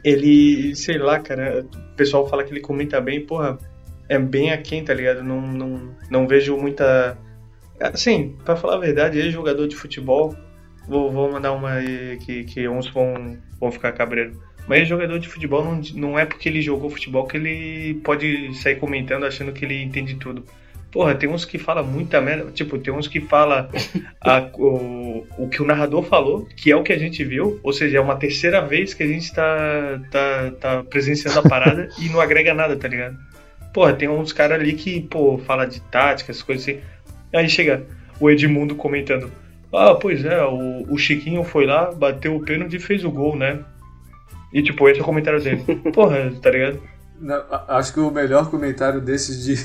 Ele, 0.03 0.75
sei 0.75 0.97
lá, 0.97 1.19
cara, 1.19 1.65
o 1.73 1.95
pessoal 1.95 2.27
fala 2.27 2.43
que 2.43 2.51
ele 2.51 2.59
comenta 2.59 2.99
bem, 2.99 3.25
porra, 3.25 3.57
é 4.09 4.19
bem 4.19 4.51
aquém, 4.51 4.83
tá 4.83 4.93
ligado? 4.93 5.23
Não, 5.23 5.41
não, 5.41 5.95
não 6.09 6.27
vejo 6.27 6.57
muita. 6.57 7.17
Assim, 7.79 8.35
pra 8.43 8.55
falar 8.55 8.75
a 8.75 8.79
verdade, 8.79 9.19
ele 9.19 9.31
jogador 9.31 9.67
de 9.67 9.75
futebol. 9.75 10.35
Vou, 10.87 11.11
vou 11.11 11.31
mandar 11.31 11.53
uma 11.53 11.73
aí 11.73 12.17
que, 12.17 12.43
que 12.43 12.67
uns 12.67 12.89
vão, 12.89 13.37
vão 13.59 13.71
ficar 13.71 13.93
cabreiro. 13.93 14.41
Mas 14.67 14.87
jogador 14.87 15.19
de 15.19 15.29
futebol, 15.29 15.63
não, 15.63 15.81
não 15.95 16.19
é 16.19 16.25
porque 16.25 16.49
ele 16.49 16.61
jogou 16.61 16.89
futebol 16.89 17.25
que 17.25 17.37
ele 17.37 17.95
pode 18.03 18.53
sair 18.55 18.77
comentando 18.77 19.25
achando 19.25 19.53
que 19.53 19.63
ele 19.63 19.81
entende 19.81 20.15
tudo. 20.15 20.43
Porra, 20.93 21.15
tem 21.15 21.27
uns 21.27 21.43
que 21.43 21.57
fala 21.57 21.81
muita 21.81 22.21
merda. 22.21 22.51
Tipo, 22.51 22.77
tem 22.77 22.93
uns 22.93 23.07
que 23.07 23.19
fala 23.19 23.67
a- 24.21 24.47
o, 24.53 25.25
o 25.39 25.49
que 25.49 25.59
o 25.59 25.65
narrador 25.65 26.03
falou, 26.03 26.45
que 26.55 26.71
é 26.71 26.75
o 26.75 26.83
que 26.83 26.93
a 26.93 26.99
gente 26.99 27.23
viu. 27.23 27.59
Ou 27.63 27.73
seja, 27.73 27.97
é 27.97 28.01
uma 28.01 28.15
terceira 28.15 28.61
vez 28.61 28.93
que 28.93 29.01
a 29.01 29.07
gente 29.07 29.33
tá, 29.33 29.99
tá, 30.11 30.51
tá 30.61 30.83
presenciando 30.83 31.39
a 31.39 31.43
parada 31.49 31.89
e 31.99 32.07
não 32.09 32.21
agrega 32.21 32.53
nada, 32.53 32.77
tá 32.77 32.87
ligado? 32.87 33.17
Porra, 33.73 33.93
tem 33.93 34.07
uns 34.07 34.31
caras 34.31 34.59
ali 34.59 34.73
que, 34.73 35.01
pô, 35.01 35.39
fala 35.39 35.65
de 35.65 35.81
tática, 35.81 36.31
essas 36.31 36.43
coisas 36.43 36.63
assim. 36.63 36.79
Aí 37.33 37.49
chega 37.49 37.83
o 38.19 38.29
Edmundo 38.29 38.75
comentando. 38.75 39.31
Ah, 39.73 39.95
pois 39.95 40.23
é, 40.23 40.43
o, 40.45 40.85
o 40.87 40.97
Chiquinho 40.99 41.43
foi 41.43 41.65
lá, 41.65 41.91
bateu 41.91 42.35
o 42.35 42.45
pênalti 42.45 42.75
e 42.75 42.79
fez 42.79 43.03
o 43.03 43.09
gol, 43.09 43.35
né? 43.35 43.61
E 44.53 44.61
tipo, 44.61 44.87
esse 44.87 44.99
é 44.99 45.01
o 45.01 45.05
comentário 45.05 45.41
dele. 45.41 45.63
Porra, 45.91 46.31
tá 46.39 46.51
ligado? 46.51 46.79
Não, 47.19 47.43
acho 47.67 47.93
que 47.93 47.99
o 47.99 48.11
melhor 48.11 48.51
comentário 48.51 49.01
desses 49.01 49.43
de, 49.43 49.55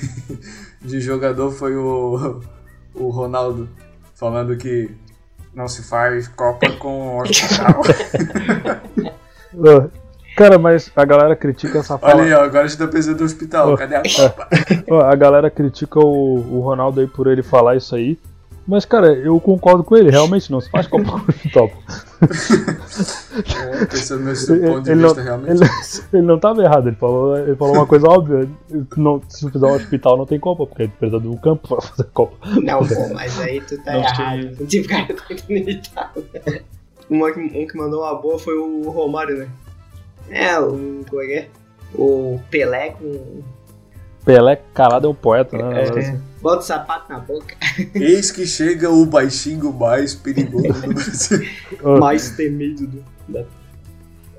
de 0.81 1.01
jogador 1.01 1.51
foi 1.51 1.77
o, 1.77 2.41
o 2.95 3.09
Ronaldo 3.09 3.69
falando 4.15 4.57
que 4.57 4.91
não 5.55 5.69
se 5.69 5.83
faz 5.83 6.29
Copa 6.29 6.71
com 6.73 7.19
hospital. 7.19 7.83
Cara, 10.37 10.57
mas 10.57 10.93
a 10.95 11.05
galera 11.05 11.35
critica 11.35 11.81
essa 11.81 11.99
fala. 11.99 12.15
Olha 12.15 12.25
aí, 12.25 12.33
ó, 12.33 12.45
agora 12.45 12.65
a 12.65 12.69
gente 12.69 12.79
tá 12.79 12.87
pensando 12.87 13.19
no 13.19 13.25
hospital. 13.25 13.77
Cadê 13.77 13.97
a 13.97 14.03
Copa? 14.03 14.49
Ó, 14.89 15.01
A 15.01 15.17
galera 15.17 15.51
critica 15.51 15.99
o, 15.99 16.59
o 16.59 16.61
Ronaldo 16.61 17.01
aí 17.01 17.09
por 17.09 17.27
ele 17.27 17.43
falar 17.43 17.77
isso 17.77 17.97
aí. 17.97 18.17
Mas, 18.69 18.85
cara, 18.85 19.15
eu 19.15 19.41
concordo 19.41 19.83
com 19.83 19.97
ele, 19.97 20.11
realmente 20.11 20.53
não 20.53 20.61
se 20.61 20.69
faz 20.71 20.87
Copa 20.87 21.05
no 21.05 21.25
hospital. 21.27 21.71
É, 22.21 23.87
pensando 23.87 24.25
nesse 24.25 24.53
Ele, 24.53 24.67
ponto 24.67 24.83
de 24.83 24.91
ele 24.91 25.01
não, 25.01 25.09
vista, 25.09 25.23
realmente. 25.23 25.63
ele, 25.63 25.71
ele 26.13 26.27
não 26.27 26.39
tava 26.39 26.63
errado, 26.63 26.87
ele 26.87 26.97
falou, 26.97 27.39
ele 27.39 27.57
falou 27.57 27.75
uma 27.77 27.87
coisa 27.87 28.07
óbvia. 28.07 28.47
Não, 28.95 29.23
se 29.27 29.51
fizer 29.51 29.67
um 29.67 29.75
hospital 29.75 30.19
não 30.19 30.27
tem 30.27 30.39
Copa, 30.39 30.67
porque 30.67 30.87
precisa 30.87 31.19
de 31.19 31.29
um 31.29 31.37
campo 31.39 31.67
pra 31.67 31.81
fazer 31.81 32.05
Copa. 32.13 32.37
Não, 32.61 32.87
pô, 32.87 33.15
mas 33.15 33.41
aí 33.41 33.59
tu 33.63 33.83
tá 33.83 33.93
Não 33.93 34.01
errado. 34.01 34.67
Tipo, 34.67 34.89
cara, 34.89 35.15
tá 35.15 35.25
inacreditável. 35.31 36.25
Que, 37.09 37.09
um 37.09 37.67
que 37.67 37.77
mandou 37.77 38.03
uma 38.03 38.15
boa 38.21 38.39
foi 38.39 38.55
o 38.55 38.91
Romário, 38.91 39.39
né? 39.39 39.49
É, 40.29 40.61
o. 40.61 41.05
Como 41.09 41.23
é 41.23 41.27
que 41.27 41.33
é? 41.33 41.49
O 41.95 42.39
Pelé 42.51 42.91
com. 42.91 43.43
Pelé 44.25 44.57
calado 44.75 45.07
é 45.07 45.11
um 45.11 45.15
poeta, 45.15 45.57
né? 45.57 45.85
É, 45.85 46.19
bota 46.41 46.59
o 46.59 46.63
sapato 46.63 47.13
na 47.13 47.19
boca. 47.19 47.55
Eis 47.95 48.31
que 48.31 48.47
chega 48.47 48.91
o 48.91 49.07
baixinho 49.07 49.73
mais 49.73 50.15
perigoso 50.15 50.73
do 50.73 50.95
Brasil. 50.95 51.41
Mais 51.99 52.31
temido 52.31 52.87
do. 52.87 53.05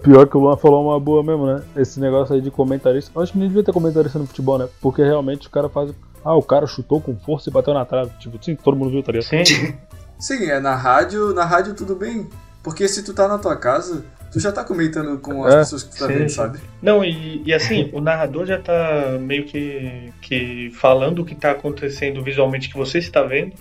Pior 0.02 0.28
que 0.28 0.38
o 0.38 0.40
Luan 0.40 0.56
falou 0.56 0.86
uma 0.86 1.00
boa 1.00 1.22
mesmo, 1.22 1.46
né? 1.46 1.62
Esse 1.76 2.00
negócio 2.00 2.34
aí 2.34 2.42
de 2.42 2.50
comentarista. 2.50 3.12
Eu 3.14 3.22
acho 3.22 3.34
que 3.34 3.38
nem 3.38 3.48
devia 3.48 3.64
ter 3.64 3.74
comentarista 3.74 4.18
no 4.18 4.26
futebol, 4.26 4.58
né? 4.58 4.70
Porque 4.80 5.04
realmente 5.04 5.48
o 5.48 5.50
cara 5.50 5.68
faz. 5.68 5.92
Ah, 6.24 6.36
o 6.36 6.44
cara 6.44 6.68
chutou 6.68 7.02
com 7.02 7.18
força 7.18 7.50
e 7.50 7.54
bateu 7.54 7.74
na 7.74 7.84
trave. 7.84 8.12
Tipo, 8.20 8.44
sim, 8.44 8.56
todo 8.56 8.78
mundo 8.78 8.92
viu, 8.92 9.04
tá 9.04 9.12
ligado? 9.12 9.28
Sim. 9.28 9.74
Sim, 10.18 10.46
é 10.50 10.60
na 10.60 10.76
rádio, 10.76 11.34
na 11.34 11.46
rádio 11.46 11.74
tudo 11.74 11.96
bem. 11.96 12.30
Porque 12.62 12.88
se 12.88 13.04
tu 13.04 13.14
tá 13.14 13.28
na 13.28 13.38
tua 13.38 13.56
casa, 13.56 14.04
tu 14.32 14.40
já 14.40 14.52
tá 14.52 14.64
comentando 14.64 15.18
com 15.20 15.44
as 15.44 15.54
É, 15.54 15.58
pessoas 15.60 15.84
que 15.84 15.92
tu 15.96 16.00
tá 16.00 16.08
sim, 16.08 16.14
vendo, 16.14 16.30
sabe? 16.30 16.60
Não, 16.82 17.04
e, 17.04 17.42
e 17.46 17.54
assim, 17.54 17.90
o 17.94 18.00
narrador 18.02 18.46
já 18.46 18.58
tá 18.60 19.18
meio 19.20 19.46
que, 19.46 20.12
que 20.22 20.72
falando 20.76 21.20
o 21.20 21.26
que 21.26 21.36
tá 21.36 21.52
acontecendo 21.52 22.24
visualmente 22.24 22.70
que 22.70 22.78
você 22.78 22.98
está 23.00 23.24
vendo. 23.24 23.54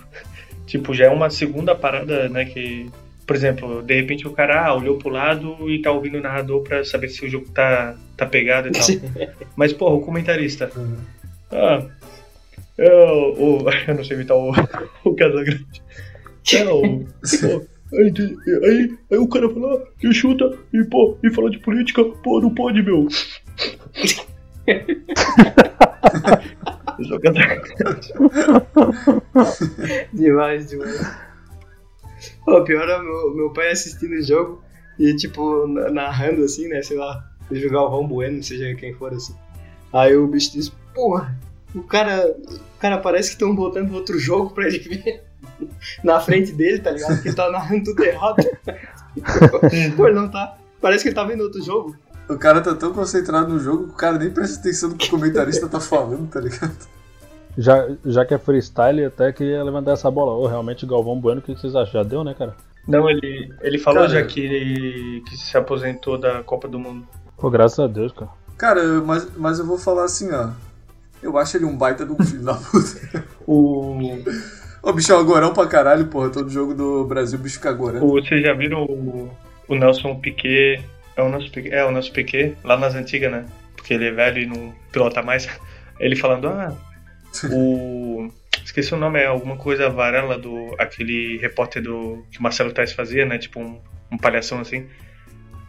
Tipo, 0.65 0.93
já 0.93 1.05
é 1.05 1.09
uma 1.09 1.29
segunda 1.29 1.73
parada, 1.73 2.29
né? 2.29 2.45
Que, 2.45 2.89
por 3.25 3.35
exemplo, 3.35 3.81
de 3.81 3.95
repente 3.95 4.27
o 4.27 4.31
cara 4.31 4.67
ah, 4.67 4.75
olhou 4.75 4.97
pro 4.97 5.09
lado 5.09 5.69
e 5.69 5.81
tá 5.81 5.91
ouvindo 5.91 6.17
o 6.17 6.21
narrador 6.21 6.61
pra 6.61 6.83
saber 6.85 7.09
se 7.09 7.25
o 7.25 7.29
jogo 7.29 7.49
tá, 7.49 7.95
tá 8.15 8.25
pegado 8.25 8.67
e 8.67 8.71
tal. 8.71 9.29
Mas, 9.55 9.73
porra, 9.73 9.95
o 9.95 10.01
comentarista. 10.01 10.69
Ah, 11.51 11.83
é 12.77 12.93
o, 12.93 13.63
o- 13.63 13.69
eu 13.87 13.95
não 13.95 14.03
sei 14.03 14.15
imitar 14.15 14.37
o, 14.37 14.51
o 15.03 15.15
Casagrande. 15.15 15.81
É 16.53 16.65
o. 16.69 16.81
pô, 17.41 17.65
aí, 17.93 18.13
aí, 18.63 18.97
aí 19.11 19.17
o 19.17 19.27
cara 19.27 19.49
fala, 19.49 19.75
ah, 19.75 19.87
e 20.03 20.13
chuta, 20.13 20.57
e 20.73 20.83
pô, 20.85 21.17
e 21.23 21.29
fala 21.31 21.49
de 21.49 21.59
política, 21.59 22.03
pô, 22.03 22.39
não 22.41 22.53
pode, 22.53 22.81
meu. 22.83 23.07
Demais, 30.13 30.69
demais. 30.69 30.99
O 32.45 32.61
pior 32.63 32.87
é 32.89 33.01
meu, 33.01 33.35
meu 33.35 33.53
pai 33.53 33.71
assistindo 33.71 34.13
o 34.13 34.21
jogo 34.21 34.61
e, 34.97 35.15
tipo, 35.15 35.67
na- 35.67 35.89
narrando 35.89 36.43
assim, 36.43 36.67
né? 36.67 36.81
Sei 36.81 36.97
lá, 36.97 37.23
jogar 37.51 37.83
o 37.83 37.87
Ron 37.87 38.07
Bueno, 38.07 38.43
seja 38.43 38.73
quem 38.75 38.93
for 38.93 39.13
assim. 39.13 39.33
Aí 39.93 40.15
o 40.15 40.27
bicho 40.27 40.51
diz, 40.53 40.69
porra, 40.93 41.37
o 41.73 41.81
cara. 41.83 42.35
O 42.75 42.79
cara 42.79 42.97
parece 42.97 43.29
que 43.29 43.35
estão 43.35 43.53
botando 43.55 43.93
outro 43.93 44.17
jogo 44.17 44.51
pra 44.53 44.67
ele 44.67 44.79
ver 44.79 45.23
na 46.03 46.19
frente 46.19 46.51
dele, 46.51 46.79
tá 46.79 46.91
ligado? 46.91 47.21
Que 47.21 47.29
ele 47.29 47.35
tá 47.35 47.49
narrando 47.51 47.83
tudo 47.85 48.03
errado. 48.03 48.37
Pô, 49.95 50.07
ele 50.07 50.15
não 50.15 50.29
tá. 50.29 50.55
Parece 50.81 51.03
que 51.03 51.09
ele 51.09 51.15
tá 51.15 51.23
vendo 51.23 51.41
outro 51.41 51.61
jogo. 51.63 51.95
O 52.29 52.37
cara 52.37 52.61
tá 52.61 52.75
tão 52.75 52.93
concentrado 52.93 53.51
no 53.51 53.59
jogo 53.59 53.87
que 53.87 53.93
o 53.93 53.97
cara 53.97 54.17
nem 54.17 54.29
presta 54.29 54.59
atenção 54.59 54.89
no 54.89 54.95
que 54.95 55.07
o 55.07 55.09
comentarista 55.11 55.67
tá 55.67 55.79
falando, 55.79 56.29
tá 56.29 56.39
ligado? 56.39 56.77
Já, 57.57 57.89
já 58.05 58.25
que 58.25 58.33
é 58.33 58.37
freestyle, 58.37 59.05
até 59.05 59.33
queria 59.33 59.63
levantar 59.63 59.93
essa 59.93 60.09
bola. 60.09 60.33
Ô, 60.33 60.47
realmente, 60.47 60.85
Galvão 60.85 61.19
Bueno, 61.19 61.39
o 61.39 61.43
que 61.43 61.53
vocês 61.53 61.75
acham? 61.75 61.93
Já 61.93 62.03
deu, 62.03 62.23
né, 62.23 62.33
cara? 62.33 62.55
Não, 62.87 63.09
ele, 63.09 63.53
ele 63.61 63.77
falou 63.77 64.01
Cara- 64.03 64.13
já 64.13 64.25
que 64.25 64.39
ele 64.39 65.21
que 65.21 65.37
se 65.37 65.57
aposentou 65.57 66.17
da 66.17 66.43
Copa 66.43 66.67
do 66.67 66.79
Mundo. 66.79 67.05
Pô, 67.37 67.49
graças 67.49 67.79
a 67.79 67.87
Deus, 67.87 68.11
cara. 68.11 68.31
Cara, 68.57 68.83
mas, 69.01 69.27
mas 69.35 69.59
eu 69.59 69.65
vou 69.65 69.77
falar 69.77 70.05
assim, 70.05 70.31
ó. 70.31 70.49
Eu 71.21 71.37
acho 71.37 71.57
ele 71.57 71.65
um 71.65 71.75
baita 71.75 72.05
um 72.05 72.23
filho 72.23 72.43
da 72.43 72.53
puta. 72.53 73.25
O, 73.45 73.97
Ô, 74.81 74.93
bicho 74.93 75.11
é 75.11 75.17
um 75.17 75.19
agorão 75.19 75.53
pra 75.53 75.67
caralho, 75.67 76.07
porra. 76.07 76.29
Todo 76.29 76.49
jogo 76.49 76.73
do 76.73 77.05
Brasil, 77.05 77.37
bicho 77.37 77.55
fica 77.55 77.69
agorando. 77.69 78.07
vocês 78.07 78.41
já 78.41 78.53
viram 78.53 78.83
o, 78.83 79.29
o 79.67 79.75
Nelson 79.75 80.15
Piquet? 80.15 80.83
É 81.15 81.21
o 81.21 81.29
Nelson 81.29 81.49
Piquet, 81.49 81.73
é 81.73 81.85
o 81.85 81.91
Nelson 81.91 82.13
Piquet, 82.13 82.55
lá 82.63 82.77
nas 82.77 82.95
antigas, 82.95 83.31
né? 83.31 83.45
Porque 83.75 83.93
ele 83.93 84.07
é 84.07 84.11
velho 84.11 84.41
e 84.41 84.45
não 84.45 84.73
pilota 84.91 85.21
mais. 85.21 85.47
Ele 85.99 86.15
falando, 86.15 86.47
ah, 86.47 86.73
o. 87.51 88.31
Esqueci 88.63 88.93
o 88.93 88.97
nome, 88.97 89.19
é 89.19 89.25
alguma 89.25 89.57
coisa 89.57 89.89
Varela 89.89 90.37
do. 90.37 90.73
aquele 90.79 91.37
repórter 91.39 91.83
do. 91.83 92.23
que 92.31 92.39
o 92.39 92.43
Marcelo 92.43 92.71
Tais 92.71 92.93
fazia, 92.93 93.25
né? 93.25 93.37
Tipo 93.37 93.59
um, 93.59 93.81
um 94.09 94.17
palhação 94.17 94.59
assim. 94.61 94.87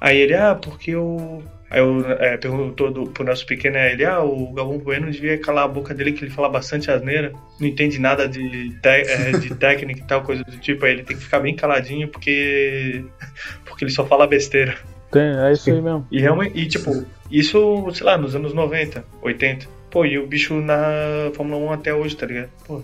Aí 0.00 0.18
ele, 0.18 0.34
ah, 0.34 0.54
porque 0.54 0.94
o. 0.94 1.42
Aí 1.70 1.78
eu, 1.78 2.04
é, 2.18 2.36
perguntou 2.36 2.90
do, 2.90 3.04
pro 3.06 3.22
nosso 3.24 3.46
pequeno, 3.46 3.74
né, 3.76 3.92
ele, 3.92 4.04
ah, 4.04 4.20
o 4.24 4.52
Galvão 4.52 4.78
Bueno 4.78 5.08
devia 5.10 5.38
calar 5.38 5.64
a 5.64 5.68
boca 5.68 5.94
dele, 5.94 6.12
que 6.12 6.24
ele 6.24 6.30
fala 6.32 6.48
bastante 6.48 6.90
asneira, 6.90 7.32
não 7.60 7.68
entende 7.68 7.98
nada 8.00 8.26
de, 8.28 8.70
te- 8.82 8.88
é, 8.88 9.30
de 9.38 9.54
técnica 9.54 10.00
e 10.00 10.04
tal, 10.04 10.22
coisa 10.22 10.42
do 10.42 10.56
tipo, 10.56 10.84
aí 10.84 10.92
ele 10.92 11.04
tem 11.04 11.16
que 11.16 11.22
ficar 11.22 11.38
bem 11.38 11.54
caladinho, 11.54 12.08
porque 12.08 13.04
porque 13.64 13.84
ele 13.84 13.92
só 13.92 14.04
fala 14.04 14.26
besteira. 14.26 14.76
Tem, 15.12 15.22
é 15.38 15.52
isso 15.52 15.70
aí 15.70 15.80
mesmo. 15.80 16.06
E 16.10 16.20
realmente, 16.20 16.58
e 16.58 16.66
tipo, 16.66 17.04
isso, 17.30 17.88
sei 17.94 18.04
lá, 18.06 18.18
nos 18.18 18.34
anos 18.34 18.52
90, 18.52 19.04
80. 19.22 19.66
Pô, 19.90 20.04
e 20.04 20.18
o 20.18 20.26
bicho 20.26 20.54
na 20.60 21.30
Fórmula 21.34 21.70
1 21.70 21.72
até 21.72 21.94
hoje, 21.94 22.16
tá 22.16 22.26
ligado? 22.26 22.48
Pô, 22.66 22.80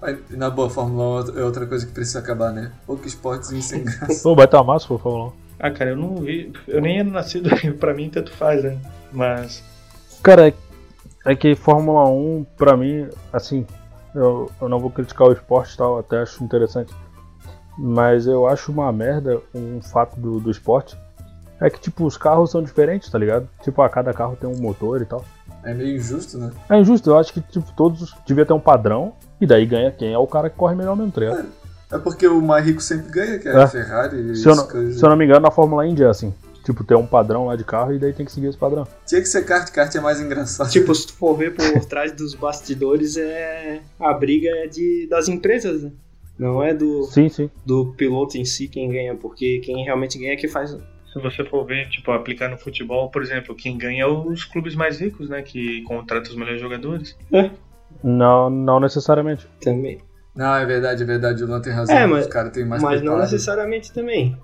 Mas, 0.00 0.18
na 0.30 0.50
boa, 0.50 0.68
Fórmula 0.68 1.32
1 1.32 1.38
é 1.38 1.44
outra 1.44 1.64
coisa 1.66 1.86
que 1.86 1.92
precisa 1.92 2.18
acabar, 2.18 2.52
né? 2.52 2.72
Pouco 2.86 3.06
esportes 3.06 3.48
sem 3.64 3.84
graça. 3.84 4.22
Pô, 4.22 4.34
vai 4.34 4.44
estar 4.44 4.62
massa, 4.62 4.86
pô, 4.88 4.98
Fórmula 4.98 5.28
1. 5.28 5.41
Ah, 5.62 5.70
cara, 5.70 5.90
eu 5.90 5.96
não 5.96 6.16
vi, 6.16 6.52
eu 6.66 6.80
nem 6.80 6.98
era 6.98 7.08
nascido, 7.08 7.48
pra 7.78 7.94
mim 7.94 8.10
tanto 8.10 8.32
faz, 8.32 8.64
né? 8.64 8.76
Mas, 9.12 9.62
Cara, 10.22 10.48
é, 10.48 10.54
é 11.26 11.34
que 11.34 11.54
Fórmula 11.56 12.08
1, 12.08 12.46
pra 12.56 12.76
mim, 12.76 13.08
assim, 13.32 13.66
eu, 14.14 14.50
eu 14.60 14.68
não 14.68 14.78
vou 14.78 14.90
criticar 14.90 15.26
o 15.26 15.32
esporte 15.32 15.74
e 15.74 15.76
tal, 15.76 15.98
até 15.98 16.18
acho 16.18 16.44
interessante. 16.44 16.94
Mas 17.76 18.26
eu 18.26 18.46
acho 18.46 18.70
uma 18.70 18.92
merda 18.92 19.40
um 19.52 19.80
fato 19.82 20.20
do, 20.20 20.38
do 20.38 20.50
esporte. 20.50 20.96
É 21.60 21.68
que, 21.70 21.80
tipo, 21.80 22.04
os 22.04 22.16
carros 22.16 22.50
são 22.50 22.62
diferentes, 22.62 23.10
tá 23.10 23.18
ligado? 23.18 23.48
Tipo, 23.62 23.82
a 23.82 23.88
cada 23.88 24.12
carro 24.12 24.36
tem 24.36 24.48
um 24.48 24.60
motor 24.60 25.00
e 25.00 25.06
tal. 25.06 25.24
É 25.64 25.74
meio 25.74 25.96
injusto, 25.96 26.38
né? 26.38 26.52
É 26.68 26.78
injusto, 26.78 27.10
eu 27.10 27.18
acho 27.18 27.32
que, 27.32 27.40
tipo, 27.40 27.72
todos 27.76 28.14
devia 28.26 28.46
ter 28.46 28.52
um 28.52 28.60
padrão. 28.60 29.14
E 29.40 29.46
daí 29.46 29.66
ganha 29.66 29.90
quem 29.90 30.12
é 30.12 30.18
o 30.18 30.26
cara 30.26 30.50
que 30.50 30.56
corre 30.56 30.76
melhor 30.76 30.96
mesmo, 30.96 31.10
tá 31.10 31.20
ligado? 31.20 31.40
É 31.40 31.61
porque 31.98 32.26
o 32.26 32.40
mais 32.40 32.64
rico 32.64 32.80
sempre 32.80 33.10
ganha, 33.10 33.38
que 33.38 33.48
é, 33.48 33.52
É. 33.52 33.56
a 33.62 33.66
Ferrari 33.68 34.32
e 34.32 34.36
Se 34.36 34.48
eu, 34.48 34.56
não, 34.56 34.66
coisas. 34.66 34.96
se 34.98 35.04
eu 35.04 35.08
não 35.10 35.16
me 35.16 35.24
engano, 35.24 35.40
na 35.40 35.50
Fórmula 35.50 35.86
Indy 35.86 36.02
é 36.02 36.08
assim. 36.08 36.32
Tipo, 36.64 36.84
tem 36.84 36.96
um 36.96 37.06
padrão 37.06 37.46
lá 37.46 37.56
de 37.56 37.64
carro 37.64 37.92
e 37.92 37.98
daí 37.98 38.12
tem 38.12 38.24
que 38.24 38.30
seguir 38.30 38.46
esse 38.46 38.56
padrão. 38.58 38.86
Tinha 39.04 39.20
que 39.20 39.26
ser 39.26 39.44
kart, 39.44 39.68
kart 39.72 39.92
é 39.94 40.00
mais 40.00 40.20
engraçado. 40.20 40.70
Tipo, 40.70 40.94
se 40.94 41.08
tu 41.08 41.12
for 41.14 41.34
ver 41.36 41.54
por 41.56 41.64
trás 41.86 42.12
dos 42.12 42.34
bastidores, 42.36 43.16
é 43.16 43.80
a 43.98 44.12
briga 44.14 44.48
é 44.48 44.68
de, 44.68 45.08
das 45.10 45.26
empresas, 45.28 45.82
né? 45.82 45.90
Não 46.38 46.62
é 46.62 46.72
do, 46.72 47.02
Sim, 47.04 47.28
sim. 47.28 47.50
do 47.66 47.92
piloto 47.96 48.38
em 48.38 48.44
si 48.44 48.68
quem 48.68 48.88
ganha, 48.90 49.14
porque 49.16 49.58
quem 49.58 49.84
realmente 49.84 50.18
ganha 50.18 50.32
é 50.34 50.36
que 50.36 50.46
faz. 50.48 50.70
se 50.70 51.20
você 51.20 51.44
for 51.44 51.64
ver, 51.66 51.88
tipo, 51.88 52.10
aplicar 52.12 52.48
no 52.48 52.56
futebol, 52.56 53.10
por 53.10 53.22
exemplo, 53.22 53.54
quem 53.56 53.76
ganha 53.76 54.04
é 54.04 54.06
os 54.06 54.44
clubes 54.44 54.74
mais 54.76 55.00
ricos, 55.00 55.28
né? 55.28 55.42
Que 55.42 55.82
contratam 55.82 56.30
os 56.30 56.36
melhores 56.36 56.60
jogadores. 56.60 57.16
Não, 58.02 58.48
não 58.48 58.80
necessariamente. 58.80 59.46
Também. 59.60 59.98
Não, 60.34 60.54
é 60.54 60.64
verdade, 60.64 61.02
é 61.02 61.06
verdade. 61.06 61.44
O 61.44 61.46
Luan 61.46 61.60
tem 61.60 61.72
razão. 61.72 61.96
É, 61.96 62.06
mas- 62.06 62.26
Os 62.26 62.32
caras 62.32 62.52
têm 62.52 62.64
mais 62.64 62.82
Mas 62.82 63.00
não 63.00 63.12
preparo. 63.12 63.22
necessariamente 63.22 63.92
também. 63.92 64.36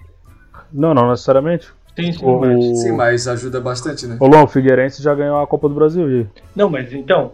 Não, 0.73 0.93
não 0.93 1.11
necessariamente. 1.11 1.69
Tem 1.95 2.13
sim, 2.13 2.25
O, 2.25 2.39
mas... 2.39 2.83
Sim, 2.83 2.93
mas 2.93 3.27
ajuda 3.27 3.61
bastante, 3.61 4.07
né? 4.07 4.17
o 4.21 4.27
Luan, 4.27 4.45
o 4.45 4.49
Figueirense 4.49 5.03
já 5.03 5.15
ganhou 5.15 5.41
a 5.41 5.47
Copa 5.47 5.69
do 5.69 5.75
Brasil. 5.75 6.09
E... 6.11 6.27
Não, 6.55 6.69
mas 6.71 6.93
então, 6.93 7.33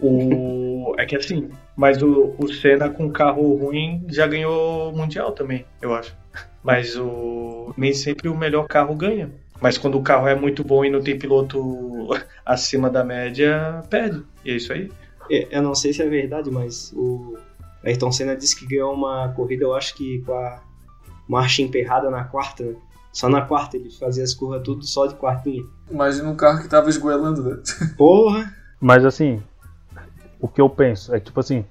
o... 0.00 0.94
é 0.98 1.06
que 1.06 1.16
assim, 1.16 1.48
mas 1.76 2.02
o, 2.02 2.34
o 2.38 2.52
Senna 2.52 2.90
com 2.90 3.08
carro 3.10 3.54
ruim 3.56 4.04
já 4.08 4.26
ganhou 4.26 4.90
o 4.90 4.96
Mundial 4.96 5.32
também, 5.32 5.64
eu 5.80 5.94
acho. 5.94 6.14
Mas 6.62 6.96
o 6.96 7.72
nem 7.76 7.92
sempre 7.92 8.28
o 8.28 8.36
melhor 8.36 8.66
carro 8.66 8.94
ganha. 8.94 9.30
Mas 9.60 9.78
quando 9.78 9.96
o 9.96 10.02
carro 10.02 10.26
é 10.26 10.34
muito 10.34 10.64
bom 10.64 10.84
e 10.84 10.90
não 10.90 11.00
tem 11.00 11.16
piloto 11.18 12.08
acima 12.44 12.90
da 12.90 13.04
média, 13.04 13.82
perde. 13.88 14.22
E 14.44 14.50
é 14.50 14.54
isso 14.56 14.72
aí. 14.72 14.90
É, 15.30 15.48
Eu 15.56 15.62
não 15.62 15.74
sei 15.74 15.92
se 15.92 16.02
é 16.02 16.08
verdade, 16.08 16.50
mas 16.50 16.92
o 16.94 17.36
Ayrton 17.84 18.12
Senna 18.12 18.36
disse 18.36 18.56
que 18.56 18.66
ganhou 18.66 18.94
uma 18.94 19.28
corrida, 19.30 19.64
eu 19.64 19.74
acho 19.74 19.94
que 19.94 20.20
com 20.22 20.34
a 20.34 20.60
marcha 21.28 21.62
emperrada 21.62 22.10
na 22.10 22.24
quarta, 22.24 22.64
né? 22.64 22.74
Só 23.12 23.28
na 23.28 23.42
quarta 23.42 23.76
ele 23.76 23.90
fazia 23.90 24.24
as 24.24 24.32
curvas 24.32 24.62
tudo 24.62 24.84
só 24.84 25.06
de 25.06 25.14
quartinha. 25.14 25.62
Imagina 25.90 26.28
um 26.28 26.36
carro 26.36 26.62
que 26.62 26.68
tava 26.68 26.88
esgoelando, 26.88 27.42
né? 27.42 27.62
Porra! 27.98 28.50
Mas 28.80 29.04
assim, 29.04 29.42
o 30.40 30.48
que 30.48 30.60
eu 30.60 30.68
penso 30.68 31.14
é 31.14 31.20
que, 31.20 31.26
tipo 31.26 31.38
assim, 31.38 31.64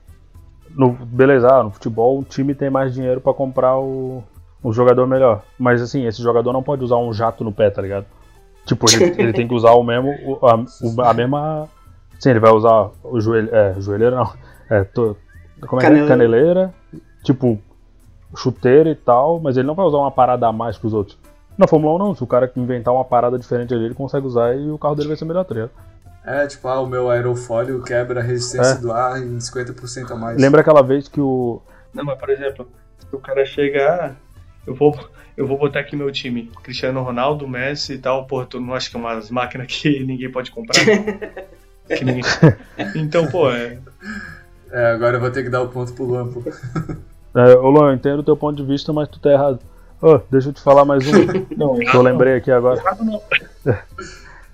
no, 0.70 0.92
beleza, 0.92 1.48
ah, 1.48 1.64
no 1.64 1.72
futebol 1.72 2.20
o 2.20 2.24
time 2.24 2.54
tem 2.54 2.70
mais 2.70 2.94
dinheiro 2.94 3.20
pra 3.20 3.34
comprar 3.34 3.78
o, 3.78 4.24
o 4.64 4.72
jogador 4.72 5.08
melhor. 5.08 5.44
Mas 5.58 5.82
assim, 5.82 6.06
esse 6.06 6.22
jogador 6.22 6.54
não 6.54 6.64
pode 6.64 6.84
usar 6.84 6.98
um 6.98 7.12
jato 7.12 7.44
no 7.44 7.52
pé, 7.52 7.70
tá 7.70 7.82
ligado? 7.82 8.06
Tipo, 8.66 8.86
ele, 8.92 9.16
ele 9.20 9.34
tem 9.34 9.48
que 9.48 9.54
usar 9.54 9.72
o 9.72 9.84
mesmo, 9.84 10.12
a, 10.44 11.10
a 11.10 11.14
mesma. 11.14 11.68
Sim, 12.20 12.30
ele 12.30 12.40
vai 12.40 12.52
usar 12.52 12.92
o 13.04 13.20
joelho. 13.20 13.54
É, 13.54 13.76
joelheira 13.80 14.16
não. 14.16 14.32
É, 14.70 14.84
to, 14.84 15.18
como 15.68 15.82
é 15.82 15.86
que 15.86 15.92
é? 16.00 16.08
Caneleira. 16.08 16.74
Tipo, 17.24 17.60
chuteira 18.36 18.90
e 18.90 18.96
tal, 18.96 19.40
mas 19.40 19.58
ele 19.58 19.68
não 19.68 19.76
vai 19.76 19.86
usar 19.86 19.98
uma 19.98 20.12
parada 20.12 20.48
a 20.48 20.52
mais 20.52 20.78
que 20.78 20.88
os 20.88 20.94
outros. 20.94 21.18
Na 21.58 21.68
Fórmula 21.68 21.96
1 21.96 21.98
não, 22.00 22.16
se 22.16 22.24
o 22.24 22.28
cara 22.28 22.52
inventar 22.56 22.94
uma 22.94 23.04
parada 23.06 23.38
diferente 23.38 23.74
ali, 23.74 23.86
ele 23.86 23.94
consegue 23.94 24.26
usar 24.26 24.56
e 24.56 24.70
o 24.72 24.78
carro 24.78 24.96
dele 24.96 25.10
vai 25.10 25.18
ser 25.18 25.26
melhor, 25.26 25.44
tá 25.44 25.54
ligado? 25.54 25.72
É, 26.26 26.46
tipo, 26.48 26.68
ah, 26.68 26.80
o 26.80 26.88
meu 26.88 27.10
aerofólio 27.10 27.82
quebra 27.84 28.20
a 28.22 28.24
resistência 28.24 28.74
É. 28.74 28.78
do 28.78 28.92
ar 28.92 29.20
em 29.22 29.38
50% 29.40 30.12
a 30.12 30.16
mais. 30.16 30.40
Lembra 30.40 30.62
aquela 30.62 30.82
vez 30.82 31.08
que 31.08 31.20
o. 31.20 31.62
Não, 31.94 32.04
mas 32.06 32.18
por 32.18 32.30
exemplo, 32.30 32.68
se 33.10 33.16
o 33.16 33.20
cara 33.20 33.44
chegar, 33.46 34.16
eu 34.66 34.74
vou, 34.74 34.98
eu 35.36 35.46
vou 35.48 35.58
botar 35.58 35.80
aqui 35.80 35.96
meu 35.96 36.12
time, 36.12 36.50
Cristiano 36.64 37.02
Ronaldo, 37.04 37.48
Messi 37.48 37.94
e 37.94 37.98
tal, 37.98 38.26
porra, 38.26 38.46
tu 38.46 38.60
não 38.62 38.74
acha 38.74 38.90
que 38.90 38.96
é 38.96 39.00
umas 39.00 39.30
máquinas 39.30 39.68
que 39.68 40.00
ninguém 40.06 40.32
pode 40.32 40.50
comprar? 40.52 40.80
Que 41.88 42.06
ninguém- 42.06 42.24
Então, 42.96 43.28
pô, 43.28 43.52
é, 43.52 43.78
É, 44.72 44.92
agora 44.92 45.18
eu 45.18 45.22
vou 45.22 45.32
ter 45.32 45.44
que 45.44 45.50
dar 45.50 45.62
o 45.62 45.68
ponto 45.68 45.94
pro 45.94 46.06
Luan, 46.06 46.28
pô. 46.28 46.42
É, 47.36 47.56
ô 47.56 47.70
Luan, 47.70 47.90
eu 47.90 47.94
entendo 47.94 48.20
o 48.20 48.24
teu 48.24 48.36
ponto 48.38 48.56
de 48.58 48.64
vista, 48.64 48.92
mas 48.94 49.08
tu 49.10 49.20
tá 49.20 49.32
errado. 49.32 49.60
Ô, 50.02 50.20
deixa 50.30 50.50
eu 50.50 50.54
te 50.54 50.62
falar 50.62 50.84
mais 50.86 51.06
um 51.08 51.12
não, 51.56 51.76
que 51.76 51.96
eu 51.96 52.02
lembrei 52.02 52.36
aqui 52.36 52.52
agora. 52.52 52.82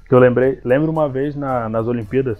Que 0.07 0.15
eu 0.15 0.19
lembrei. 0.19 0.61
Lembro 0.63 0.89
uma 0.89 1.09
vez 1.09 1.35
na- 1.35 1.67
nas 1.67 1.85
Olimpíadas 1.85 2.39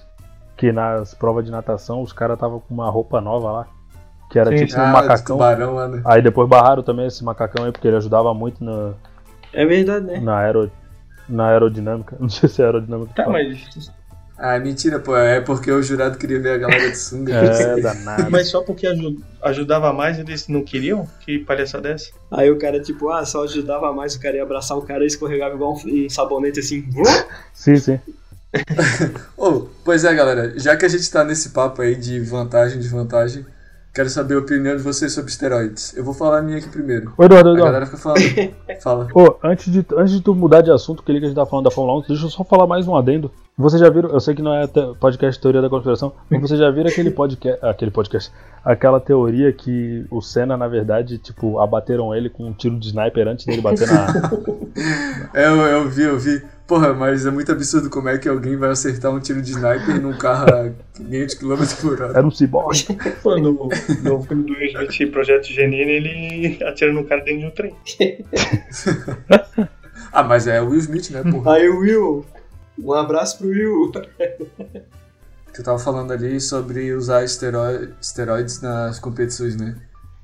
que 0.56 0.72
nas 0.72 1.14
provas 1.14 1.44
de 1.44 1.52
natação 1.52 2.02
os 2.02 2.14
caras 2.14 2.36
estavam 2.36 2.62
com 2.62 2.74
uma 2.74 2.90
roupa 2.90 3.20
nova 3.20 3.52
lá. 3.52 3.68
Que 4.32 4.40
era 4.40 4.50
Sim, 4.58 4.66
tipo 4.66 4.80
um 4.80 4.84
ah, 4.84 4.92
macacão. 4.92 5.36
tubarão 5.38 5.76
lá, 5.76 5.88
né? 5.90 6.02
Aí 6.06 6.22
depois 6.22 6.48
barraram 6.48 6.82
também 6.82 7.08
esse 7.08 7.24
macacão 7.26 7.66
aí, 7.66 7.72
porque 7.74 7.88
ele 7.88 7.98
ajudava 7.98 8.34
muito 8.34 8.64
na, 8.64 8.94
É 9.54 9.66
verdade, 9.66 10.06
né? 10.06 10.20
na, 10.20 10.68
na 11.28 11.48
aerodinâmica. 11.48 12.16
Não 12.22 12.30
sei 12.30 12.48
se 12.48 12.62
é 12.62 12.66
aerodinâmica. 12.66 13.12
Tá, 13.16 13.30
mas, 13.30 13.92
Ah, 14.40 14.56
é 14.56 14.60
mentira, 14.60 15.00
pô. 15.00 15.16
É 15.18 15.42
porque 15.42 15.72
o 15.72 15.82
jurado 15.82 16.18
queria 16.18 16.40
ver 16.40 16.52
a 16.54 16.58
galera 16.60 16.90
de 16.92 16.98
sunga. 16.98 17.34
É, 17.34 17.80
danado. 17.82 18.30
mas 18.30 18.48
só 18.50 18.62
porque 18.62 18.86
aju- 18.86 19.18
ajudava 19.42 19.92
mais 19.92 20.20
eles 20.20 20.48
não 20.48 20.64
queriam? 20.64 21.08
Que 21.22 21.40
palhaçada 21.40 21.90
é 21.90 21.94
essa? 21.94 22.12
Aí 22.32 22.52
o 22.52 22.58
cara, 22.60 22.80
tipo, 22.80 23.10
ah, 23.10 23.26
só 23.26 23.44
ajudava 23.46 23.92
mais, 23.94 24.14
o 24.16 24.20
cara 24.22 24.36
ia 24.36 24.44
abraçar 24.44 24.78
o 24.78 24.84
cara 24.84 25.04
e 25.04 25.08
escorregava 25.08 25.56
igual 25.56 25.74
um, 25.76 26.06
um 26.06 26.10
sabonete 26.10 26.60
assim. 26.60 26.86
Sim, 27.54 27.78
sim. 27.78 28.00
Ô, 29.38 29.68
pois 29.84 30.04
é, 30.06 30.14
galera. 30.14 30.54
Já 30.58 30.76
que 30.78 30.86
a 30.86 30.90
gente 30.90 31.10
tá 31.12 31.24
nesse 31.24 31.50
papo 31.50 31.82
aí 31.82 31.96
de 31.96 32.20
vantagem, 32.20 32.78
desvantagem, 32.80 33.46
quero 33.94 34.10
saber 34.10 34.36
a 34.36 34.40
opinião 34.40 34.76
de 34.76 34.82
vocês 34.84 35.12
sobre 35.14 35.32
esteroides. 35.32 35.96
Eu 35.98 36.04
vou 36.04 36.14
falar 36.14 36.40
a 36.40 36.42
minha 36.42 36.58
aqui 36.58 36.70
primeiro. 36.70 37.12
Ô, 37.18 37.24
Eduardo, 37.24 37.50
A 37.50 37.54
Eduardo. 37.54 37.66
galera 37.66 37.86
fica 37.86 37.98
falando. 37.98 38.22
Fala. 38.82 39.08
Ô, 39.14 39.36
antes 39.44 39.72
de, 39.72 39.86
antes 39.96 40.14
de 40.14 40.22
tu 40.22 40.34
mudar 40.36 40.62
de 40.62 40.72
assunto, 40.72 41.04
que 41.04 41.12
ele 41.12 41.20
que 41.20 41.26
a 41.26 41.30
gente 41.30 41.36
tá 41.36 41.46
falando 41.46 41.66
da 41.66 41.72
Fórmula 41.72 42.00
1, 42.00 42.08
deixa 42.08 42.26
eu 42.26 42.30
só 42.30 42.44
falar 42.44 42.68
mais 42.68 42.88
um 42.88 42.96
adendo. 42.96 43.32
Vocês 43.60 43.82
já 43.82 43.90
viram, 43.90 44.12
eu 44.12 44.20
sei 44.20 44.36
que 44.36 44.42
não 44.44 44.54
é 44.54 44.68
te- 44.68 44.94
podcast 45.00 45.42
Teoria 45.42 45.64
da 45.64 45.70
Conspiração, 45.70 46.14
mas 46.30 46.42
vocês 46.42 46.60
já 46.60 46.70
viram 46.70 46.90
aquele 46.92 47.10
podcast, 47.10 47.58
aquele 47.66 47.90
podcast, 47.90 48.32
aquela 48.64 49.00
teoria 49.00 49.52
que 49.52 50.06
o 50.12 50.22
Senna, 50.22 50.56
na 50.56 50.68
verdade, 50.68 51.18
tipo, 51.18 51.58
abateram 51.60 52.14
ele 52.14 52.30
com 52.30 52.46
um 52.46 52.54
tiro 52.54 52.78
de 52.78 52.90
sniper 52.90 53.28
antes 53.28 53.48
dele 53.48 53.62
bater 53.62 53.88
na. 53.88 54.06
É, 55.34 55.48
eu, 55.50 55.56
eu 55.56 55.90
vi, 55.90 56.04
eu 56.04 56.20
vi. 56.20 56.40
Porra, 56.68 56.94
mas 56.94 57.26
é 57.26 57.32
muito 57.32 57.52
absurdo 57.52 57.90
como 57.90 58.10
é 58.10 58.18
que 58.20 58.30
alguém 58.30 58.56
vai 58.58 58.70
acertar 58.70 59.12
um 59.12 59.20
tiro 59.20 59.42
de 59.42 59.50
sniper 59.52 60.00
num 60.02 60.16
carro 60.16 60.46
a 60.54 60.70
500 60.98 61.36
km 61.36 61.56
por 61.82 62.02
hora. 62.02 62.18
Era 62.18 62.28
um 62.28 62.30
ciborgue. 62.32 62.86
Pô, 63.24 63.38
no, 63.38 63.70
no 64.04 64.22
filme 64.22 64.44
do 64.44 64.54
Smith 64.54 65.12
Projeto 65.12 65.46
Genine, 65.48 65.92
ele 65.94 66.64
atira 66.64 66.94
no 66.94 67.04
cara 67.06 67.24
dentro 67.24 67.40
de 67.40 67.46
um 67.48 67.52
trem. 67.52 67.76
Ah, 70.12 70.22
mas 70.24 70.46
é 70.46 70.62
o 70.62 70.70
Will 70.70 70.80
Smith, 70.80 71.10
né, 71.10 71.24
porra? 71.24 71.54
Aí, 71.54 71.70
Will, 71.70 72.26
um 72.80 72.94
abraço 72.94 73.38
pro 73.38 73.48
Will. 73.48 73.92
Eu 75.58 75.64
tava 75.64 75.80
falando 75.80 76.12
ali 76.12 76.40
sobre 76.40 76.94
usar 76.94 77.24
esterói- 77.24 77.92
esteroides 78.00 78.62
nas 78.62 79.00
competições, 79.00 79.56
né? 79.56 79.76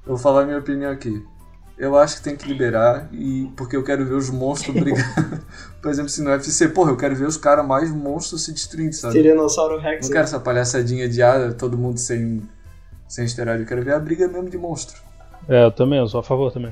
Eu 0.06 0.10
vou 0.10 0.18
falar 0.18 0.41
a 0.43 0.45
minha 0.45 0.60
opinião 0.60 0.91
aqui. 0.91 1.26
Eu 1.76 1.97
acho 1.97 2.18
que 2.18 2.24
tem 2.24 2.36
que 2.36 2.47
liberar, 2.47 3.10
e 3.12 3.51
porque 3.58 3.76
eu 3.76 3.84
quero 3.84 4.06
ver 4.06 4.14
os 4.14 4.30
monstros 4.30 4.76
brigando. 4.76 5.41
Por 5.82 5.89
exemplo, 5.89 6.10
se 6.10 6.22
no 6.22 6.30
UFC, 6.30 6.68
porra, 6.70 6.91
eu 6.91 6.97
quero 6.97 7.16
ver 7.16 7.26
os 7.26 7.36
caras 7.36 7.66
mais 7.66 7.91
monstros 7.91 8.45
se 8.45 8.54
destruindo, 8.54 8.93
sabe? 8.93 9.16
Tiranossauro 9.16 9.80
Rex. 9.80 10.06
Não 10.06 10.14
quero 10.14 10.24
essa 10.24 10.39
palhaçadinha 10.39 11.10
de 11.10 11.22
ah, 11.24 11.51
todo 11.58 11.76
mundo 11.78 11.97
sem, 11.97 12.47
sem 13.08 13.26
esteroide. 13.26 13.64
Eu 13.64 13.68
quero 13.68 13.84
ver 13.84 13.95
a 13.95 13.99
briga 13.99 14.28
mesmo 14.28 14.49
de 14.51 14.58
monstro. 14.58 15.01
É, 15.49 15.66
eu 15.66 15.72
também, 15.72 15.97
eu 15.97 16.08
sou 16.08 16.20
a 16.20 16.24
favor 16.24 16.51
também. 16.54 16.72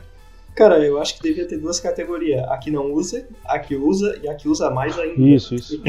Cara, 0.56 0.80
eu 0.80 1.02
acho 1.02 1.16
que 1.16 1.24
devia 1.24 1.48
ter 1.48 1.58
duas 1.58 1.80
categorias. 1.80 2.44
A 2.50 2.58
que 2.58 2.70
não 2.70 2.92
usa, 2.92 3.26
a 3.46 3.58
que 3.58 3.76
usa 3.76 4.20
e 4.22 4.28
a 4.28 4.36
que 4.36 4.50
usa 4.50 4.70
mais 4.70 4.98
ainda. 5.00 5.22
Isso, 5.22 5.56
isso. 5.56 5.82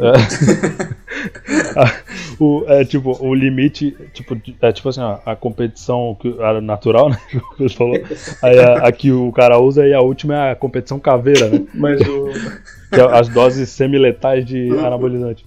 É. 0.00 0.94
O, 2.38 2.64
é 2.66 2.84
tipo, 2.84 3.16
o 3.24 3.34
limite, 3.34 3.96
tipo, 4.12 4.36
é 4.60 4.72
tipo 4.72 4.88
assim, 4.88 5.00
ó, 5.00 5.18
a 5.24 5.36
competição 5.36 6.16
natural, 6.62 7.08
né? 7.08 7.18
Que 7.30 7.36
o 7.36 7.50
Pedro 7.56 7.74
falou. 7.74 7.94
Aí 8.42 8.58
a, 8.58 8.88
a 8.88 8.92
que 8.92 9.12
o 9.12 9.30
cara 9.32 9.58
usa 9.58 9.86
e 9.86 9.94
a 9.94 10.00
última 10.00 10.34
é 10.34 10.50
a 10.52 10.56
competição 10.56 10.98
caveira, 10.98 11.48
né? 11.48 11.64
Mas 11.72 12.00
o. 12.00 12.30
Que 12.92 13.00
é 13.00 13.04
as 13.04 13.28
doses 13.28 13.68
semiletais 13.70 14.44
de 14.44 14.70
anabolizante. 14.70 15.46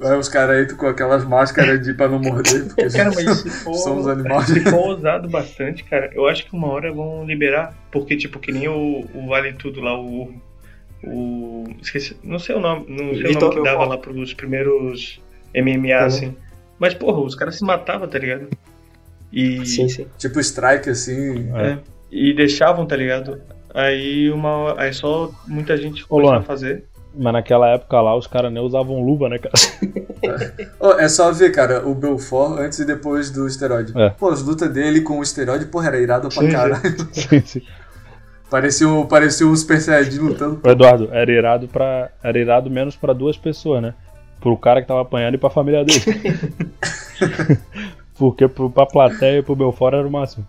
Aí 0.00 0.16
os 0.16 0.28
caras 0.28 0.62
entram 0.62 0.76
com 0.76 0.86
aquelas 0.86 1.24
máscaras 1.24 1.82
de 1.82 1.92
pra 1.92 2.08
não 2.08 2.20
morder, 2.20 2.66
porque 2.66 2.86
Cara, 2.96 3.10
mas 3.14 3.42
for, 3.64 3.74
são 3.74 3.98
os 3.98 4.06
animais. 4.06 4.46
se 4.46 4.60
for 4.60 4.96
usado 4.96 5.28
bastante, 5.28 5.82
cara, 5.84 6.10
eu 6.14 6.26
acho 6.28 6.46
que 6.46 6.54
uma 6.54 6.68
hora 6.68 6.92
vão 6.92 7.24
liberar. 7.24 7.74
Porque, 7.90 8.16
tipo, 8.16 8.38
que 8.38 8.52
nem 8.52 8.68
o, 8.68 9.04
o 9.14 9.26
Vale 9.28 9.52
Tudo 9.54 9.80
lá, 9.80 9.98
o. 10.00 10.32
O. 11.02 11.64
Esqueci, 11.80 12.16
não 12.22 12.38
sei 12.38 12.54
o 12.54 12.60
nome. 12.60 12.86
Não 12.88 13.14
sei 13.14 13.36
o 13.36 13.40
nome 13.40 13.54
que 13.56 13.62
dava 13.62 13.84
lá 13.84 13.98
pros 13.98 14.34
primeiros 14.34 15.20
MMA, 15.54 15.96
assim. 15.96 16.36
Mas, 16.78 16.94
porra, 16.94 17.20
os 17.20 17.34
caras 17.34 17.56
se 17.56 17.64
matavam, 17.64 18.08
tá 18.08 18.18
ligado? 18.18 18.48
E. 19.32 19.66
Sim, 19.66 19.88
sim. 19.88 20.06
Tipo 20.16 20.38
strike, 20.40 20.90
assim. 20.90 21.50
É. 21.54 21.78
E 22.10 22.32
deixavam, 22.32 22.86
tá 22.86 22.96
ligado? 22.96 23.40
Aí 23.74 24.30
uma. 24.30 24.80
Aí 24.80 24.92
só 24.92 25.30
muita 25.46 25.76
gente 25.76 26.06
começou 26.06 26.34
a 26.34 26.42
fazer. 26.42 26.84
Mas 27.20 27.32
naquela 27.32 27.68
época 27.70 28.00
lá 28.00 28.16
os 28.16 28.28
caras 28.28 28.52
nem 28.52 28.62
usavam 28.62 29.02
luva, 29.02 29.28
né, 29.28 29.38
cara? 29.38 29.52
Ô, 30.78 30.92
é 30.92 31.08
só 31.08 31.32
ver, 31.32 31.50
cara, 31.50 31.84
o 31.86 31.92
Belfort 31.92 32.60
antes 32.60 32.78
e 32.78 32.84
depois 32.84 33.28
do 33.28 33.44
esteroide. 33.48 33.92
É. 33.96 34.10
Pô, 34.10 34.28
as 34.28 34.40
lutas 34.40 34.72
dele 34.72 35.00
com 35.00 35.18
o 35.18 35.22
esteroide, 35.22 35.66
porra, 35.66 35.88
era 35.88 35.98
irado 35.98 36.28
pra 36.28 36.42
Sim, 36.42 36.48
caralho. 36.50 36.76
Sim, 37.12 37.40
sim. 37.44 37.62
Parecia, 38.48 38.88
um- 38.88 39.04
parecia 39.04 39.46
um 39.46 39.56
Super 39.56 39.80
Saiyajin 39.80 40.20
lutando. 40.20 40.60
Eduardo, 40.64 41.08
era 41.12 41.30
irado 41.30 41.66
para 41.66 42.10
era 42.22 42.38
irado 42.38 42.70
menos 42.70 42.94
pra 42.94 43.12
duas 43.12 43.36
pessoas, 43.36 43.82
né? 43.82 43.94
Pro 44.40 44.56
cara 44.56 44.80
que 44.80 44.86
tava 44.86 45.02
apanhando 45.02 45.34
e 45.34 45.38
pra 45.38 45.50
família 45.50 45.84
dele. 45.84 46.00
Porque 48.16 48.48
pro, 48.48 48.70
pra 48.70 48.86
plateia 48.86 49.38
e 49.38 49.42
pro 49.42 49.54
Belfort 49.56 49.94
era 49.94 50.06
o 50.06 50.10
máximo. 50.10 50.46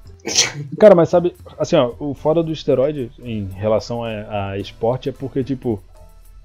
Cara, 0.79 0.95
mas 0.95 1.09
sabe, 1.09 1.35
assim, 1.57 1.75
ó, 1.75 1.91
o 1.99 2.13
foda 2.13 2.41
do 2.41 2.51
esteroide 2.51 3.11
em 3.19 3.47
relação 3.53 4.03
a, 4.03 4.51
a 4.51 4.57
esporte 4.57 5.09
é 5.09 5.11
porque, 5.11 5.43
tipo, 5.43 5.81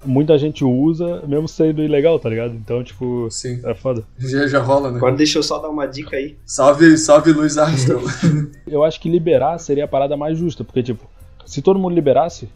muita 0.05 0.39
gente 0.39 0.65
usa 0.65 1.23
mesmo 1.27 1.49
sendo 1.49 1.83
ilegal, 1.83 2.19
tá 2.19 2.29
ligado? 2.29 2.55
Então, 2.55 2.83
tipo, 2.83 3.29
Sim. 3.31 3.61
é 3.65 3.75
foda. 3.75 4.05
Já, 4.19 4.47
já 4.47 4.61
rola, 4.61 4.91
né? 4.91 4.97
Agora 4.99 5.15
deixa 5.15 5.39
eu 5.39 5.43
só 5.43 5.59
dar 5.59 5.69
uma 5.69 5.87
dica 5.87 6.17
aí. 6.17 6.37
Salve, 6.45 6.97
salve 6.97 7.33
Luiz 7.33 7.59
Armstrong. 7.59 8.05
Eu 8.67 8.85
acho 8.85 9.01
que 9.01 9.09
liberar 9.09 9.59
seria 9.59 9.85
a 9.85 9.89
parada 9.89 10.17
mais 10.17 10.39
justa, 10.39 10.65
porque, 10.65 10.83
tipo, 10.83 11.09
se 11.47 11.63
todo 11.63 11.79
mundo 11.79 11.95
liberasse 11.95 12.49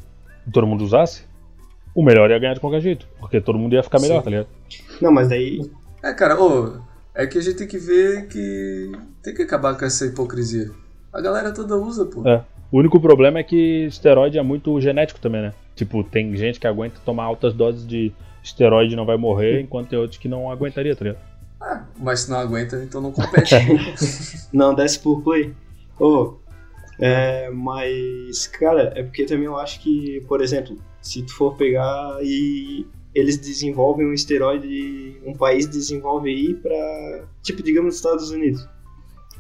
e 0.47 0.51
todo 0.51 0.67
mundo 0.67 0.85
usasse, 0.85 1.23
o 1.95 2.03
melhor 2.03 2.31
ia 2.31 2.39
ganhar 2.39 2.55
de 2.55 2.61
qualquer 2.61 2.81
jeito. 2.81 3.07
Porque 3.19 3.41
todo 3.41 3.59
mundo 3.59 3.75
ia 3.75 3.83
ficar 3.83 4.01
melhor, 4.01 4.19
Sim. 4.19 4.25
tá 4.25 4.31
ligado? 4.31 4.49
Não, 5.01 5.13
mas 5.13 5.29
daí. 5.29 5.61
é, 6.03 6.13
cara, 6.13 6.41
ô, 6.41 6.79
é 7.15 7.27
que 7.27 7.39
a 7.39 7.41
gente 7.41 7.57
tem 7.57 7.67
que 7.67 7.79
ver 7.79 8.29
que 8.29 8.93
tem 9.23 9.35
que 9.35 9.43
acabar 9.43 9.77
com 9.77 9.85
essa 9.85 10.07
hipocrisia. 10.07 10.71
A 11.13 11.21
galera 11.21 11.53
toda 11.53 11.77
usa, 11.77 12.05
pô. 12.05 12.27
É. 12.29 12.45
O 12.71 12.79
único 12.79 13.01
problema 13.01 13.39
é 13.39 13.43
que 13.43 13.87
esteroide 13.87 14.39
é 14.39 14.43
muito 14.43 14.79
genético 14.81 15.19
também, 15.19 15.41
né? 15.41 15.55
Tipo, 15.79 16.03
tem 16.03 16.35
gente 16.37 16.59
que 16.59 16.67
aguenta 16.67 17.01
tomar 17.05 17.23
altas 17.23 17.55
doses 17.55 17.87
de 17.87 18.13
esteroide 18.43 18.95
e 18.95 18.97
não 18.97 19.07
vai 19.07 19.17
morrer, 19.17 19.61
enquanto 19.61 19.91
tem 19.91 19.99
outros 19.99 20.19
que 20.19 20.27
não 20.27 20.51
aguentaria, 20.51 20.97
tá 20.97 21.05
ligado? 21.05 21.23
Ah, 21.61 21.85
mas 21.97 22.21
se 22.21 22.31
não 22.31 22.39
aguenta, 22.39 22.83
então 22.83 23.01
não 23.01 23.13
compete. 23.13 23.55
Não, 24.53 24.75
desce 24.75 24.99
por 24.99 25.23
play. 25.23 25.55
Ô, 26.01 26.35
é, 26.99 27.49
mas, 27.51 28.49
cara, 28.49 28.93
é 28.97 29.05
porque 29.05 29.25
também 29.25 29.45
eu 29.45 29.57
acho 29.57 29.81
que, 29.81 30.21
por 30.27 30.41
exemplo, 30.41 30.77
se 31.01 31.23
tu 31.23 31.33
for 31.33 31.57
pegar 31.57 32.19
e 32.23 32.85
eles 33.15 33.37
desenvolvem 33.37 34.07
um 34.07 34.13
esteroide, 34.13 35.21
um 35.25 35.33
país 35.33 35.67
desenvolve 35.67 36.29
aí 36.29 36.55
pra, 36.55 37.25
tipo, 37.43 37.63
digamos, 37.63 37.95
Estados 37.95 38.31
Unidos. 38.31 38.69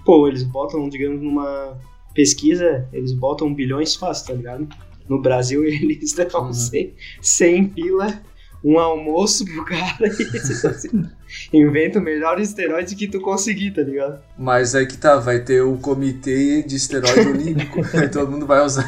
Pô, 0.04 0.28
eles 0.28 0.44
botam, 0.44 0.88
digamos, 0.88 1.20
numa 1.20 1.76
pesquisa, 2.14 2.88
eles 2.92 3.12
botam 3.12 3.52
bilhões 3.52 3.96
fácil, 3.96 4.28
tá 4.28 4.34
ligado? 4.34 4.68
No 5.08 5.20
Brasil 5.22 5.64
eles 5.66 6.12
dão 6.12 6.44
Uhum. 6.46 6.52
100, 6.52 6.94
100 7.20 7.64
pila, 7.68 8.20
um 8.64 8.78
almoço 8.78 9.44
pro 9.44 9.64
cara 9.64 9.96
e 10.02 10.36
assim, 10.36 11.04
inventa 11.52 11.98
o 11.98 12.02
melhor 12.02 12.40
esteroide 12.40 12.96
que 12.96 13.06
tu 13.06 13.20
conseguir, 13.20 13.70
tá 13.70 13.82
ligado? 13.82 14.20
Mas 14.36 14.74
aí 14.74 14.86
que 14.86 14.96
tá, 14.98 15.16
vai 15.16 15.38
ter 15.40 15.62
o 15.62 15.76
comitê 15.78 16.62
de 16.62 16.76
esteroide 16.76 17.20
olímpico. 17.28 17.80
aí 17.96 18.08
todo 18.08 18.30
mundo 18.30 18.46
vai 18.46 18.64
usar 18.64 18.84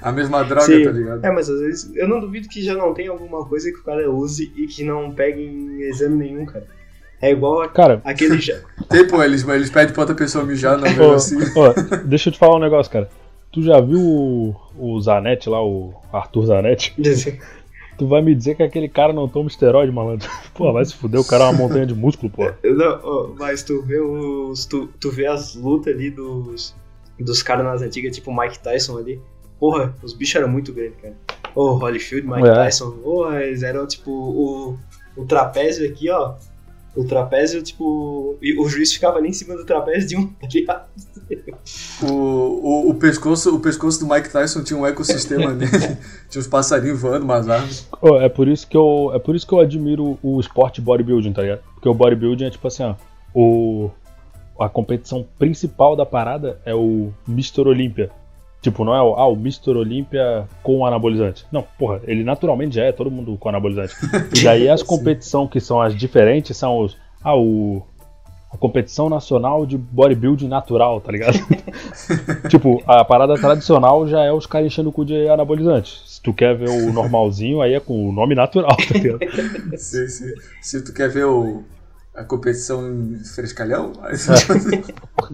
a 0.00 0.10
mesma 0.10 0.42
droga, 0.42 0.66
Sim. 0.66 0.84
tá 0.84 0.90
ligado? 0.90 1.24
É, 1.24 1.30
mas 1.30 1.48
às 1.50 1.60
vezes 1.60 1.92
eu 1.94 2.08
não 2.08 2.18
duvido 2.20 2.48
que 2.48 2.62
já 2.62 2.74
não 2.74 2.94
tem 2.94 3.08
alguma 3.08 3.44
coisa 3.46 3.70
que 3.70 3.78
o 3.78 3.82
cara 3.84 4.10
use 4.10 4.50
e 4.56 4.66
que 4.66 4.82
não 4.82 5.12
pegue 5.14 5.42
em 5.42 5.82
exame 5.82 6.16
nenhum, 6.16 6.46
cara. 6.46 6.66
É 7.20 7.30
igual 7.30 7.62
a- 7.62 7.68
Cara, 7.68 8.00
aquele 8.04 8.38
já. 8.40 8.58
Tem, 8.88 9.06
pô, 9.06 9.22
eles, 9.22 9.46
eles 9.46 9.70
pedem 9.70 9.92
pra 9.92 10.02
outra 10.02 10.16
pessoa 10.16 10.44
mijar, 10.44 10.76
não, 10.76 10.82
mesmo 10.84 11.04
ô, 11.04 11.12
assim. 11.12 11.36
ô, 11.36 11.98
deixa 12.06 12.28
eu 12.28 12.32
te 12.32 12.38
falar 12.38 12.56
um 12.56 12.60
negócio, 12.60 12.90
cara. 12.92 13.08
Tu 13.54 13.62
já 13.62 13.80
viu 13.80 14.00
o, 14.00 14.56
o 14.76 15.00
Zanetti 15.00 15.48
lá, 15.48 15.64
o 15.64 15.94
Arthur 16.12 16.46
Zanetti? 16.46 16.92
Tu 17.96 18.08
vai 18.08 18.20
me 18.20 18.34
dizer 18.34 18.56
que 18.56 18.62
aquele 18.64 18.88
cara 18.88 19.12
não 19.12 19.28
toma 19.28 19.46
esteroide, 19.46 19.92
malandro? 19.92 20.28
Pô, 20.52 20.72
vai 20.72 20.84
se 20.84 20.92
fuder, 20.96 21.20
o 21.20 21.24
cara 21.24 21.44
é 21.44 21.46
uma 21.46 21.52
montanha 21.58 21.86
de 21.86 21.94
músculo, 21.94 22.28
pô. 22.28 22.42
Não, 22.64 23.36
mas 23.38 23.62
tu 23.62 23.82
vê 23.82 24.00
os. 24.00 24.66
Tu, 24.66 24.88
tu 24.98 25.12
vê 25.12 25.26
as 25.26 25.54
lutas 25.54 25.94
ali 25.94 26.10
dos. 26.10 26.74
Dos 27.20 27.40
caras 27.40 27.64
nas 27.64 27.82
antigas, 27.82 28.16
tipo 28.16 28.32
o 28.32 28.36
Mike 28.36 28.58
Tyson 28.58 28.98
ali. 28.98 29.20
Porra, 29.60 29.94
os 30.02 30.12
bichos 30.12 30.34
eram 30.34 30.48
muito 30.48 30.72
grandes, 30.72 30.96
cara. 31.00 31.14
Ô, 31.54 31.74
Holyfield, 31.74 32.26
Mike 32.26 32.48
É. 32.48 32.64
Tyson. 32.64 32.90
Porra, 32.90 33.40
eles 33.44 33.62
eram 33.62 33.86
tipo 33.86 34.10
o, 34.10 34.76
o 35.16 35.24
trapézio 35.24 35.88
aqui, 35.88 36.10
ó. 36.10 36.34
O 36.96 37.04
trapézio, 37.04 37.62
tipo. 37.62 38.36
E 38.40 38.58
o 38.58 38.68
juiz 38.68 38.92
ficava 38.92 39.18
ali 39.18 39.28
em 39.28 39.32
cima 39.32 39.56
do 39.56 39.64
trapézio 39.64 40.08
de 40.08 40.16
um, 40.16 40.26
tá 40.40 40.46
ligado? 40.48 40.88
O, 42.02 42.06
o, 42.06 42.90
o, 42.90 42.94
pescoço, 42.94 43.54
o 43.54 43.60
pescoço 43.60 43.98
do 43.98 44.12
Mike 44.12 44.30
Tyson 44.30 44.62
tinha 44.62 44.78
um 44.78 44.86
ecossistema 44.86 45.52
nele. 45.54 45.70
tinha 46.28 46.40
uns 46.40 46.46
passarinhos 46.46 47.00
voando, 47.00 47.24
umas 47.24 47.48
árvores. 47.48 47.88
Ô, 48.00 48.16
é 48.20 48.28
por 48.28 48.46
isso 48.46 48.66
que 48.68 48.76
eu 48.76 49.10
é 49.14 49.18
por 49.18 49.34
isso 49.34 49.46
que 49.46 49.52
eu 49.52 49.60
admiro 49.60 50.18
o 50.22 50.38
esporte 50.38 50.80
bodybuilding, 50.80 51.32
tá 51.32 51.42
ligado? 51.42 51.60
Porque 51.74 51.88
o 51.88 51.94
bodybuilding 51.94 52.44
é 52.44 52.50
tipo 52.50 52.66
assim, 52.68 52.84
ó, 52.84 52.94
o 53.34 53.90
a 54.58 54.68
competição 54.68 55.26
principal 55.38 55.96
da 55.96 56.06
parada 56.06 56.60
é 56.64 56.74
o 56.74 57.12
Mr. 57.28 57.62
Olympia. 57.62 58.10
Tipo, 58.64 58.82
não 58.82 58.94
é 58.94 59.02
o, 59.02 59.14
ah, 59.14 59.26
o 59.26 59.34
Mr. 59.34 59.76
Olympia 59.76 60.48
com 60.62 60.86
anabolizante. 60.86 61.44
Não, 61.52 61.62
porra, 61.78 62.00
ele 62.04 62.24
naturalmente 62.24 62.76
já 62.76 62.84
é 62.84 62.92
todo 62.92 63.10
mundo 63.10 63.36
com 63.36 63.50
anabolizante. 63.50 63.94
E 64.34 64.42
daí 64.42 64.66
as 64.72 64.82
competições 64.82 65.50
que 65.50 65.60
são 65.60 65.82
as 65.82 65.94
diferentes 65.94 66.56
são 66.56 66.78
os 66.78 66.96
ah, 67.22 67.36
o 67.36 67.82
a 68.50 68.56
competição 68.56 69.10
nacional 69.10 69.66
de 69.66 69.76
bodybuilding 69.76 70.48
natural, 70.48 70.98
tá 70.98 71.12
ligado? 71.12 71.36
tipo, 72.48 72.82
a 72.86 73.04
parada 73.04 73.34
tradicional 73.34 74.08
já 74.08 74.22
é 74.22 74.32
os 74.32 74.46
caras 74.46 74.68
enchendo 74.68 74.88
o 74.88 74.92
cu 74.92 75.04
de 75.04 75.28
anabolizante. 75.28 76.00
Se 76.06 76.22
tu 76.22 76.32
quer 76.32 76.56
ver 76.56 76.70
o 76.70 76.90
normalzinho, 76.90 77.60
aí 77.60 77.74
é 77.74 77.80
com 77.80 78.08
o 78.08 78.12
nome 78.12 78.34
natural, 78.34 78.76
tá 78.76 78.94
ligado? 78.94 79.18
Se, 79.76 80.08
se, 80.08 80.34
se 80.62 80.84
tu 80.84 80.94
quer 80.94 81.10
ver 81.10 81.26
o, 81.26 81.64
a 82.14 82.22
competição 82.22 83.16
frescalhão, 83.34 83.92
aí 84.02 84.14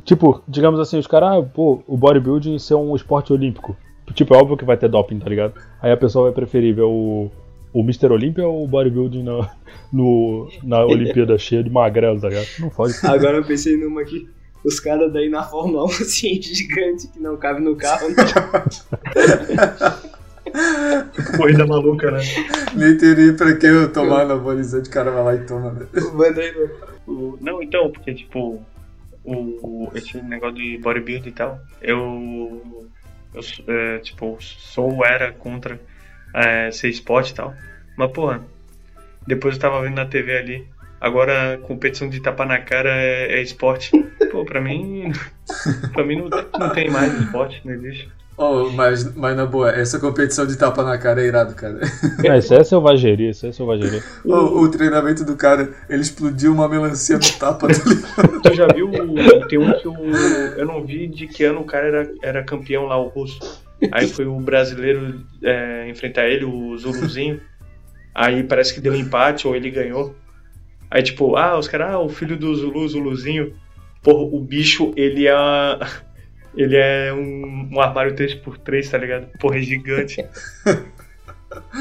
Tipo, 0.04 0.42
digamos 0.48 0.80
assim, 0.80 0.98
os 0.98 1.06
caras, 1.06 1.38
ah, 1.38 1.42
pô, 1.42 1.82
o 1.86 1.96
bodybuilding 1.96 2.58
ser 2.58 2.74
um 2.74 2.96
esporte 2.96 3.32
olímpico. 3.32 3.76
Tipo, 4.14 4.34
é 4.34 4.38
óbvio 4.38 4.56
que 4.56 4.64
vai 4.64 4.76
ter 4.76 4.88
doping, 4.88 5.18
tá 5.18 5.28
ligado? 5.28 5.54
Aí 5.80 5.92
a 5.92 5.96
pessoa 5.96 6.24
vai 6.24 6.32
preferir 6.32 6.74
ver 6.74 6.82
o, 6.82 7.30
o 7.72 7.80
Mr. 7.80 8.06
Olympia 8.06 8.46
ou 8.46 8.64
o 8.64 8.68
bodybuilding 8.68 9.22
na, 9.22 9.50
no, 9.92 10.48
na 10.62 10.82
Olimpíada 10.84 11.38
cheia 11.38 11.62
de 11.62 11.70
magrelo, 11.70 12.20
tá 12.20 12.28
ligado? 12.28 12.46
Não 12.58 12.70
fode. 12.70 12.94
Agora 13.04 13.36
eu 13.36 13.44
pensei 13.44 13.76
numa 13.76 14.00
aqui. 14.00 14.28
Os 14.64 14.78
caras 14.78 15.10
daí 15.12 15.30
na 15.30 15.42
Fórmula 15.42 15.84
1, 15.84 15.86
assim, 15.86 16.40
gigante, 16.42 17.08
que 17.08 17.20
não 17.20 17.36
cabe 17.36 17.60
no 17.60 17.76
carro. 17.76 18.08
Né? 18.08 18.16
Corrida 21.36 21.66
maluca, 21.66 22.10
né? 22.10 22.20
Nem 22.74 22.96
teria 22.96 23.32
pra 23.34 23.56
que 23.56 23.66
eu 23.66 23.92
tomar 23.92 24.22
anabolizante, 24.22 24.88
o 24.88 24.92
cara 24.92 25.10
vai 25.10 25.22
lá 25.24 25.34
e 25.34 25.46
toma, 25.46 25.72
né? 25.72 25.86
Manda 26.14 26.40
aí. 26.40 26.54
O- 27.06 27.38
Não, 27.40 27.62
então, 27.62 27.90
porque, 27.90 28.14
tipo, 28.14 28.62
o, 29.24 29.90
esse 29.94 30.20
negócio 30.22 30.56
de 30.56 30.78
bodybuilding 30.78 31.28
e 31.28 31.32
tal, 31.32 31.58
eu, 31.82 32.86
eu 33.34 33.42
sou, 33.42 33.64
é, 33.68 33.98
tipo, 33.98 34.36
sou 34.40 34.94
ou 34.96 35.04
era 35.04 35.32
contra 35.32 35.80
é, 36.34 36.70
ser 36.70 36.88
esporte 36.88 37.32
e 37.32 37.34
tal. 37.34 37.54
Mas, 37.96 38.10
porra, 38.12 38.42
depois 39.26 39.54
eu 39.56 39.60
tava 39.60 39.82
vendo 39.82 39.94
na 39.96 40.06
TV 40.06 40.36
ali, 40.38 40.66
agora 41.00 41.58
competição 41.62 42.08
de 42.08 42.20
tapa 42.20 42.44
na 42.44 42.58
cara 42.60 42.90
é, 42.90 43.38
é 43.38 43.42
esporte. 43.42 43.90
Pô, 44.30 44.44
pra 44.44 44.60
mim, 44.60 45.10
pra 45.92 46.04
mim 46.04 46.16
não, 46.16 46.28
não 46.58 46.70
tem 46.72 46.88
mais 46.90 47.12
esporte, 47.20 47.60
não 47.64 47.74
existe. 47.74 48.08
Oh, 48.42 48.70
mas, 48.70 49.14
mas 49.14 49.36
na 49.36 49.44
boa, 49.44 49.70
essa 49.70 50.00
competição 50.00 50.46
de 50.46 50.56
tapa 50.56 50.82
na 50.82 50.96
cara 50.96 51.22
é 51.22 51.26
irado, 51.26 51.54
cara. 51.54 51.78
É, 52.24 52.38
isso 52.38 52.54
é 52.54 52.64
selvageria, 52.64 53.30
isso 53.30 53.46
é 53.46 53.52
selvageria. 53.52 54.02
O, 54.24 54.62
o 54.62 54.70
treinamento 54.70 55.26
do 55.26 55.36
cara, 55.36 55.70
ele 55.90 56.00
explodiu 56.00 56.50
uma 56.50 56.66
melancia 56.66 57.18
no 57.18 57.38
tapa 57.38 57.68
tá 57.68 57.74
dele. 57.74 58.02
Tu 58.42 58.54
já 58.54 58.66
viu? 58.68 58.88
o- 58.88 59.46
Tem 59.46 59.58
um 59.58 59.70
que 59.78 59.86
eu, 59.86 59.94
eu 60.56 60.64
não 60.64 60.82
vi 60.82 61.06
de 61.06 61.26
que 61.26 61.44
ano 61.44 61.60
o 61.60 61.64
cara 61.64 61.86
era, 61.86 62.10
era 62.22 62.42
campeão 62.42 62.86
lá, 62.86 62.96
o 62.98 63.08
russo. 63.08 63.38
Aí 63.92 64.08
foi 64.08 64.24
o 64.24 64.40
brasileiro 64.40 65.20
é, 65.44 65.86
enfrentar 65.90 66.26
ele, 66.26 66.46
o 66.46 66.74
Zuluzinho. 66.78 67.40
Aí 68.14 68.42
parece 68.42 68.72
que 68.72 68.80
deu 68.80 68.94
empate 68.94 69.46
ou 69.46 69.54
ele 69.54 69.70
ganhou. 69.70 70.14
Aí 70.90 71.02
tipo, 71.02 71.36
ah, 71.36 71.58
os 71.58 71.68
caras, 71.68 71.92
ah, 71.94 71.98
o 72.00 72.08
filho 72.08 72.38
do 72.38 72.54
Zulu, 72.54 72.88
Zuluzinho. 72.88 73.52
Porra, 74.02 74.34
o 74.34 74.40
bicho, 74.40 74.92
ele 74.96 75.26
é. 75.28 75.32
Ele 76.54 76.76
é 76.76 77.12
um, 77.12 77.68
um 77.72 77.80
armário 77.80 78.14
3x3, 78.14 78.90
tá 78.90 78.98
ligado? 78.98 79.26
Porra, 79.38 79.58
é 79.58 79.62
gigante. 79.62 80.24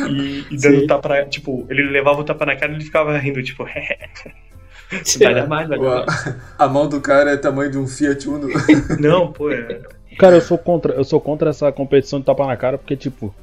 E, 0.10 0.46
e 0.50 0.58
dando 0.58 0.80
Sim. 0.80 0.88
tapa 0.88 1.10
na, 1.10 1.26
Tipo, 1.26 1.66
ele 1.70 1.84
levava 1.84 2.22
o 2.22 2.24
tapa 2.24 2.46
na 2.46 2.56
cara 2.56 2.72
e 2.72 2.76
ele 2.76 2.84
ficava 2.84 3.16
rindo, 3.18 3.42
tipo, 3.44 3.64
vai 5.20 5.34
dar 5.36 5.48
mais, 5.48 5.70
vai 5.70 5.78
dar 5.78 6.06
mais. 6.06 6.36
A 6.58 6.68
mão 6.68 6.88
do 6.88 7.00
cara 7.00 7.32
é 7.32 7.38
tamanho 7.38 7.70
de 7.70 7.78
um 7.78 7.88
Fiat 7.88 8.28
Uno. 8.28 8.48
Não, 9.00 9.32
pô, 9.32 9.52
é. 9.52 9.82
Cara, 10.18 10.36
eu 10.36 10.42
sou 10.42 10.58
contra, 10.58 10.94
eu 10.94 11.04
sou 11.04 11.22
contra 11.22 11.52
essa 11.52 11.72
competição 11.72 12.20
de 12.20 12.26
tapa 12.26 12.46
na 12.48 12.58
cara, 12.58 12.78
porque, 12.78 12.96
tipo, 12.96 13.34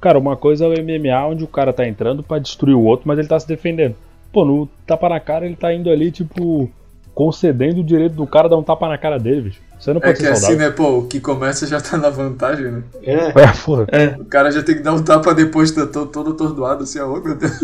cara, 0.00 0.18
uma 0.18 0.36
coisa 0.36 0.64
é 0.64 0.68
o 0.68 0.72
MMA 0.72 1.26
onde 1.26 1.44
o 1.44 1.48
cara 1.48 1.72
tá 1.72 1.86
entrando 1.86 2.22
pra 2.22 2.38
destruir 2.38 2.74
o 2.74 2.82
outro, 2.82 3.06
mas 3.06 3.18
ele 3.18 3.28
tá 3.28 3.38
se 3.38 3.46
defendendo. 3.46 3.94
Pô, 4.32 4.44
no 4.44 4.66
tapa 4.86 5.08
na 5.08 5.20
cara 5.20 5.44
ele 5.44 5.56
tá 5.56 5.72
indo 5.74 5.90
ali, 5.90 6.10
tipo, 6.10 6.70
concedendo 7.14 7.80
o 7.80 7.84
direito 7.84 8.14
do 8.14 8.26
cara 8.26 8.48
dar 8.48 8.56
um 8.56 8.62
tapa 8.62 8.88
na 8.88 8.96
cara 8.96 9.18
dele, 9.18 9.42
bicho. 9.42 9.60
Você 9.80 9.92
não 9.94 9.98
É 10.00 10.04
pode 10.04 10.16
que 10.18 10.22
ser 10.24 10.32
assim, 10.32 10.40
saudável. 10.42 10.68
né, 10.68 10.74
pô, 10.76 10.98
o 10.98 11.06
que 11.08 11.20
começa 11.20 11.66
já 11.66 11.80
tá 11.80 11.96
na 11.96 12.10
vantagem, 12.10 12.70
né? 12.70 12.82
É, 13.02 13.14
É, 13.28 13.32
porra. 13.64 13.86
O 14.20 14.24
cara 14.26 14.50
já 14.52 14.62
tem 14.62 14.76
que 14.76 14.82
dar 14.82 14.92
um 14.92 15.02
tapa 15.02 15.32
depois, 15.34 15.70
tá 15.70 15.86
to- 15.86 16.06
todo 16.06 16.30
atordoado, 16.32 16.82
assim, 16.84 17.00
ó, 17.00 17.08
meu 17.18 17.34
Deus. 17.34 17.60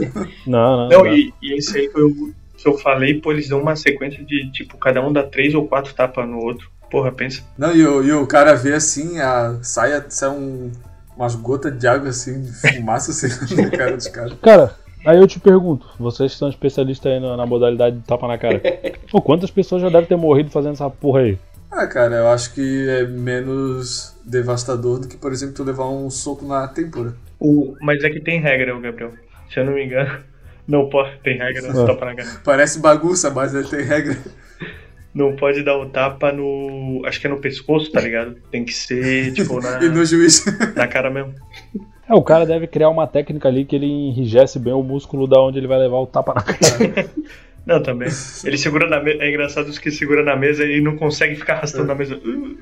Não, 0.46 0.76
não. 0.76 0.88
Não, 0.88 1.04
não. 1.04 1.06
e, 1.14 1.32
e 1.42 1.58
esse 1.58 1.76
aí 1.78 1.90
foi 1.90 2.02
o 2.04 2.32
que 2.56 2.66
eu 2.66 2.78
falei, 2.78 3.20
pô, 3.20 3.32
eles 3.32 3.48
dão 3.48 3.60
uma 3.60 3.76
sequência 3.76 4.24
de, 4.24 4.50
tipo, 4.50 4.78
cada 4.78 5.06
um 5.06 5.12
dá 5.12 5.22
três 5.22 5.54
ou 5.54 5.68
quatro 5.68 5.92
tapas 5.94 6.26
no 6.26 6.38
outro. 6.38 6.70
Porra, 6.90 7.12
pensa. 7.12 7.42
Não, 7.58 7.74
e 7.76 7.86
o, 7.86 8.02
e 8.02 8.12
o 8.12 8.26
cara 8.26 8.54
vê 8.54 8.72
assim, 8.72 9.20
a 9.20 9.58
saia, 9.62 10.04
sai 10.08 10.30
um, 10.30 10.70
umas 11.16 11.34
gotas 11.34 11.76
de 11.78 11.86
água, 11.86 12.08
assim, 12.08 12.40
de 12.42 12.52
fumaça, 12.52 13.10
assim, 13.10 13.26
na 13.60 13.70
cara 13.70 13.96
dos 13.96 14.06
caras. 14.08 14.32
Cara, 14.40 14.74
aí 15.04 15.18
eu 15.18 15.26
te 15.26 15.38
pergunto, 15.38 15.86
vocês 15.98 16.32
que 16.32 16.38
são 16.38 16.48
especialistas 16.48 17.12
aí 17.12 17.20
na, 17.20 17.36
na 17.36 17.44
modalidade 17.44 17.96
de 17.96 18.02
tapa 18.04 18.26
na 18.26 18.38
cara. 18.38 18.62
Pô, 19.10 19.20
quantas 19.20 19.50
pessoas 19.50 19.82
já 19.82 19.88
devem 19.90 20.06
ter 20.06 20.16
morrido 20.16 20.50
fazendo 20.50 20.72
essa 20.74 20.88
porra 20.88 21.20
aí? 21.20 21.38
Ah, 21.76 21.86
cara, 21.86 22.14
eu 22.16 22.28
acho 22.28 22.54
que 22.54 22.88
é 22.88 23.04
menos 23.04 24.16
devastador 24.24 24.98
do 25.00 25.08
que, 25.08 25.16
por 25.16 25.30
exemplo, 25.32 25.54
tu 25.54 25.62
levar 25.64 25.88
um 25.90 26.08
soco 26.08 26.46
na 26.46 26.66
tempura. 26.68 27.14
O, 27.38 27.76
mas 27.80 28.02
é 28.02 28.08
que 28.10 28.20
tem 28.20 28.40
regra, 28.40 28.78
Gabriel. 28.80 29.12
Se 29.52 29.60
eu 29.60 29.64
não 29.66 29.74
me 29.74 29.84
engano, 29.84 30.20
não 30.66 30.88
pode, 30.88 31.18
tem 31.22 31.36
regra 31.38 31.60
no 31.70 31.82
Ah. 31.82 31.86
tapa 31.86 32.06
na 32.06 32.14
cara. 32.16 32.28
Parece 32.44 32.80
bagunça, 32.80 33.30
mas 33.30 33.54
ele 33.54 33.68
tem 33.68 33.82
regra. 33.82 34.16
Não 35.14 35.34
pode 35.36 35.62
dar 35.62 35.76
o 35.78 35.86
tapa 35.88 36.30
no. 36.32 37.02
Acho 37.06 37.20
que 37.20 37.26
é 37.26 37.30
no 37.30 37.38
pescoço, 37.40 37.90
tá 37.92 38.00
ligado? 38.00 38.36
Tem 38.50 38.64
que 38.64 38.72
ser, 38.72 39.32
tipo, 39.32 39.60
na, 39.62 39.82
E 39.82 39.88
no 39.88 40.04
juiz. 40.04 40.44
na 40.74 40.86
cara 40.86 41.10
mesmo. 41.10 41.34
É, 42.08 42.14
o 42.14 42.22
cara 42.22 42.46
deve 42.46 42.66
criar 42.66 42.88
uma 42.90 43.06
técnica 43.06 43.48
ali 43.48 43.64
que 43.64 43.74
ele 43.76 43.86
enrijece 43.86 44.58
bem 44.58 44.72
o 44.72 44.82
músculo 44.82 45.26
da 45.26 45.40
onde 45.40 45.58
ele 45.58 45.66
vai 45.66 45.78
levar 45.78 45.96
o 45.98 46.06
tapa 46.06 46.34
na 46.34 46.42
cara. 46.42 47.10
Não, 47.66 47.82
também. 47.82 48.08
Ele 48.44 48.56
segura 48.56 48.88
na 48.88 49.02
mesa. 49.02 49.24
É 49.24 49.28
engraçado 49.28 49.66
os 49.66 49.78
que 49.78 49.90
segura 49.90 50.22
na 50.22 50.36
mesa 50.36 50.64
e 50.64 50.80
não 50.80 50.96
consegue 50.96 51.34
ficar 51.34 51.54
arrastando 51.54 51.86
na 51.86 51.96
mesa. 51.96 52.16
Uh, 52.16 52.56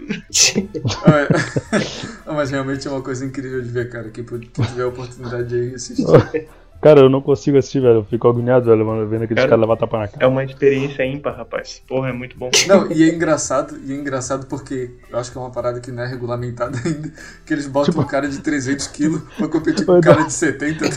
mas 2.32 2.50
realmente 2.50 2.88
é 2.88 2.90
uma 2.90 3.02
coisa 3.02 3.22
incrível 3.26 3.60
de 3.60 3.68
ver, 3.68 3.90
cara. 3.90 4.08
Que 4.08 4.24
quem 4.24 4.38
tiver 4.64 4.82
a 4.82 4.88
oportunidade 4.88 5.54
aí 5.54 5.74
assistir. 5.74 6.06
Cara, 6.80 7.00
eu 7.00 7.08
não 7.08 7.22
consigo 7.22 7.56
assistir, 7.56 7.80
velho. 7.80 7.94
Eu 8.00 8.04
fico 8.04 8.28
agoniado, 8.28 8.66
velho, 8.66 8.84
mano, 8.84 9.08
vendo 9.08 9.22
aqueles 9.24 9.40
Cara, 9.42 9.48
caras 9.48 9.60
levar 9.62 9.76
tapa 9.78 9.98
na 10.00 10.06
cara. 10.08 10.22
É 10.22 10.26
uma 10.28 10.44
experiência 10.44 11.02
ímpar, 11.06 11.34
rapaz. 11.34 11.82
Porra, 11.88 12.10
é 12.10 12.12
muito 12.12 12.36
bom. 12.38 12.50
Não, 12.66 12.92
e 12.92 13.02
é 13.08 13.14
engraçado, 13.14 13.78
e 13.86 13.90
é 13.90 13.96
engraçado 13.96 14.44
porque 14.46 14.90
eu 15.10 15.18
acho 15.18 15.32
que 15.32 15.38
é 15.38 15.40
uma 15.40 15.50
parada 15.50 15.80
que 15.80 15.90
não 15.90 16.02
é 16.02 16.06
regulamentada 16.06 16.76
ainda, 16.84 17.10
que 17.46 17.54
eles 17.54 17.66
botam 17.66 18.02
um 18.02 18.06
cara 18.06 18.28
de 18.28 18.38
300 18.40 18.86
quilos 18.88 19.22
pra 19.38 19.48
competir 19.48 19.84
com 19.86 19.92
um 19.96 20.00
cara 20.02 20.24
de 20.24 20.32
70. 20.34 20.84
tá? 20.90 20.94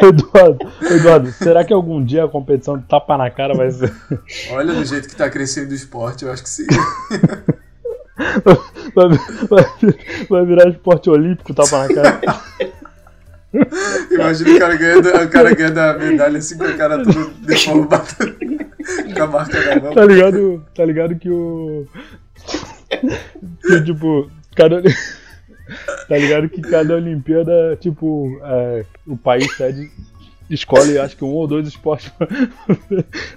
Eduardo, 0.06 0.58
Eduardo, 0.82 1.32
será 1.32 1.64
que 1.64 1.72
algum 1.72 2.04
dia 2.04 2.24
a 2.24 2.28
competição 2.28 2.78
de 2.78 2.84
tapa 2.84 3.18
na 3.18 3.28
cara 3.28 3.54
vai 3.54 3.72
ser. 3.72 3.92
Olha 4.52 4.72
do 4.72 4.84
jeito 4.84 5.08
que 5.08 5.16
tá 5.16 5.28
crescendo 5.28 5.72
o 5.72 5.74
esporte, 5.74 6.24
eu 6.24 6.30
acho 6.30 6.44
que 6.44 6.48
sim. 6.48 6.66
Vai, 8.94 9.08
vai- 9.48 9.94
vai 10.28 10.44
virar 10.46 10.68
esporte 10.68 11.10
olímpico 11.10 11.52
tapa 11.54 11.88
na 11.88 11.94
cara? 11.94 12.20
Imagina 14.10 14.50
o 14.50 14.58
cara 14.58 14.76
ganhando, 14.76 15.08
o 15.08 15.28
cara 15.28 15.54
ganhando 15.54 15.78
a 15.78 15.94
medalha 15.94 16.38
assim 16.38 16.56
com 16.56 16.64
a 16.64 16.72
cara 16.74 17.02
toda 17.02 17.30
deformada. 17.40 18.06
com 19.14 19.22
a 19.22 19.26
marca 19.26 19.74
na 19.74 19.80
mão. 19.82 19.94
Tá 19.94 20.04
ligado? 20.04 20.64
Tá 20.74 20.84
ligado 20.84 21.16
que 21.16 21.30
o. 21.30 21.86
Que 23.62 23.84
tipo, 23.84 24.30
cada. 24.54 24.82
Tá 26.08 26.16
ligado 26.16 26.48
que 26.48 26.60
cada 26.62 26.96
Olimpíada, 26.96 27.78
tipo, 27.80 28.40
é, 28.42 28.84
o 29.06 29.16
país 29.16 29.56
sede 29.56 29.88
escolhe 30.50 30.98
acho 30.98 31.16
que 31.16 31.24
um 31.24 31.28
ou 31.28 31.46
dois 31.46 31.68
esportes 31.68 32.08
pra, 32.08 32.26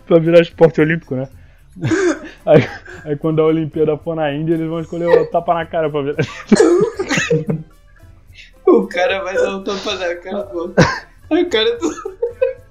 pra 0.08 0.18
virar 0.18 0.42
esporte 0.42 0.82
olímpico, 0.82 1.16
né? 1.16 1.28
Aí, 2.44 2.68
aí 3.06 3.16
quando 3.18 3.40
a 3.40 3.46
Olimpíada 3.46 3.96
for 3.98 4.16
na 4.16 4.34
Índia, 4.34 4.56
eles 4.56 4.68
vão 4.68 4.80
escolher 4.80 5.06
o 5.06 5.28
tapa 5.28 5.54
na 5.54 5.68
cara 5.68 5.92
pra 5.92 6.02
virar. 6.02 6.26
O 8.66 8.88
cara 8.88 9.24
vai 9.24 9.36
dar 9.36 9.58
um 9.58 9.64
tapa 9.64 9.96
na 9.96 10.16
cara 10.16 10.44
do 10.44 10.58
outro. 10.58 10.86
A 11.30 11.46
cara 11.46 11.78
do. 11.78 11.90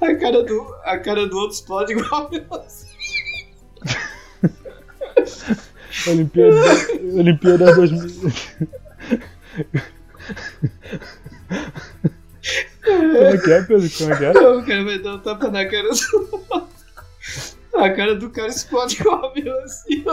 A 0.00 0.14
cara 0.16 0.42
do. 0.42 0.74
A 0.84 0.98
cara 0.98 1.26
do 1.26 1.38
outro 1.38 1.54
explode 1.54 1.92
igual 1.92 2.28
a. 2.50 2.62
Olimpíada, 6.10 6.56
Olimpíada 7.14 7.74
2000. 7.74 8.32
Como 12.84 13.16
é 13.16 13.38
que 13.38 13.52
é, 13.52 13.62
Pedro? 13.62 13.90
Como 13.96 14.12
é 14.12 14.16
que 14.16 14.24
é? 14.24 14.30
O 14.30 14.64
cara 14.64 14.84
vai 14.84 14.98
dar 14.98 15.14
um 15.14 15.18
tapa 15.20 15.48
na 15.48 15.64
cara 15.64 15.88
do 15.88 16.46
outro. 16.50 16.68
A 17.74 17.90
cara 17.90 18.14
do 18.16 18.30
cara 18.30 18.48
explode 18.48 19.00
igual 19.00 19.26
a 19.26 19.34
melancia. 19.34 20.04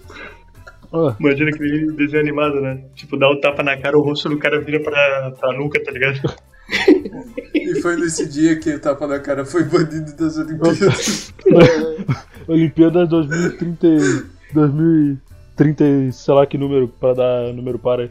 Imagina 1.19 1.49
aquele 1.49 1.91
desenho 1.93 2.21
animado, 2.21 2.59
né? 2.61 2.83
Tipo, 2.95 3.17
dá 3.17 3.29
o 3.29 3.39
tapa 3.39 3.63
na 3.63 3.77
cara, 3.77 3.97
o 3.97 4.01
rosto 4.01 4.27
do 4.29 4.37
cara 4.37 4.59
vira 4.59 4.79
pra, 4.81 5.31
pra 5.39 5.57
nuca, 5.57 5.81
tá 5.83 5.91
ligado? 5.91 6.19
E 7.53 7.81
foi 7.81 7.95
nesse 7.95 8.27
dia 8.27 8.57
que 8.59 8.73
o 8.73 8.79
tapa 8.79 9.07
na 9.07 9.19
cara 9.19 9.45
foi 9.45 9.63
banido 9.63 10.15
das 10.15 10.37
Olimpíadas. 10.37 11.33
Olimpíada 12.47 13.05
2030, 13.05 13.87
e- 13.87 14.23
2030, 14.53 15.83
e 15.83 16.11
sei 16.11 16.33
lá 16.33 16.45
que 16.45 16.57
número, 16.57 16.87
pra 16.87 17.13
dar 17.13 17.53
número 17.53 17.79
para. 17.79 18.09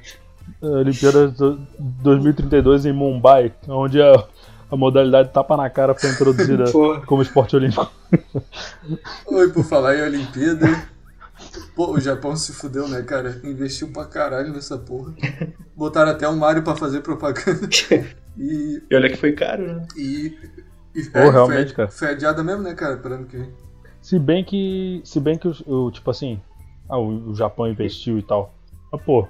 É, 0.62 0.66
Olimpíada 0.66 1.28
do- 1.28 1.60
2032 2.02 2.86
em 2.86 2.92
Mumbai, 2.92 3.52
onde 3.68 4.00
a, 4.02 4.24
a 4.70 4.76
modalidade 4.76 5.30
tapa 5.32 5.56
na 5.56 5.68
cara 5.70 5.94
foi 5.94 6.10
introduzida 6.10 6.64
Porra. 6.70 7.00
como 7.02 7.22
esporte 7.22 7.56
olímpico. 7.56 7.90
Oi, 9.26 9.48
por 9.52 9.64
falar 9.64 9.96
em 9.96 10.02
Olimpíada. 10.02 10.66
Pô, 11.74 11.92
o 11.92 12.00
Japão 12.00 12.36
se 12.36 12.52
fudeu, 12.52 12.88
né, 12.88 13.02
cara? 13.02 13.40
Investiu 13.44 13.92
pra 13.92 14.04
caralho 14.04 14.52
nessa 14.52 14.76
porra. 14.78 15.14
Botaram 15.76 16.10
até 16.12 16.28
um 16.28 16.36
Mario 16.36 16.62
pra 16.62 16.76
fazer 16.76 17.00
propaganda. 17.00 17.68
E. 18.38 18.80
E 18.90 18.94
olha 18.94 19.10
que 19.10 19.16
foi 19.16 19.32
caro, 19.32 19.66
né? 19.66 19.86
e, 19.96 20.32
e 20.94 21.02
Pô, 21.10 21.28
realmente, 21.30 21.66
foi, 21.68 21.74
cara. 21.76 21.88
Foi 21.90 22.08
adiada 22.08 22.42
mesmo, 22.44 22.62
né, 22.62 22.74
cara? 22.74 22.96
Pra 22.96 23.16
ano 23.16 23.26
que 23.26 23.36
vem. 23.36 23.52
Se 24.00 24.18
bem 24.18 24.42
que, 24.44 25.02
se 25.04 25.20
bem 25.20 25.36
que 25.36 25.48
o, 25.48 25.54
o- 25.66 25.90
tipo 25.90 26.10
assim, 26.10 26.40
ah, 26.88 26.96
o, 26.96 27.30
o 27.30 27.34
Japão 27.34 27.68
investiu 27.68 28.18
e 28.18 28.22
tal. 28.22 28.54
Mas 28.90 29.02
pô, 29.02 29.26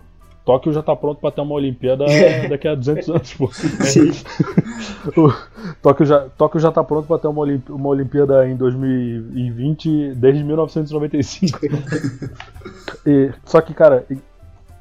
Tóquio 0.50 0.72
já 0.72 0.82
tá 0.82 0.96
pronto 0.96 1.20
pra 1.20 1.30
ter 1.30 1.40
uma 1.42 1.54
Olimpíada 1.54 2.04
daqui 2.48 2.66
a 2.66 2.74
200 2.74 3.08
anos, 3.14 3.34
pô. 3.34 3.48
Sim. 3.52 4.10
Tóquio 5.80 6.04
já, 6.04 6.26
Tóquio 6.36 6.58
já 6.58 6.72
tá 6.72 6.82
pronto 6.82 7.06
pra 7.06 7.18
ter 7.18 7.28
uma, 7.28 7.44
uma 7.68 7.88
Olimpíada 7.88 8.48
em 8.48 8.56
2020 8.56 10.14
desde 10.16 10.42
1995. 10.42 11.60
E- 13.06 13.30
só 13.44 13.60
que, 13.60 13.72
cara, 13.72 14.04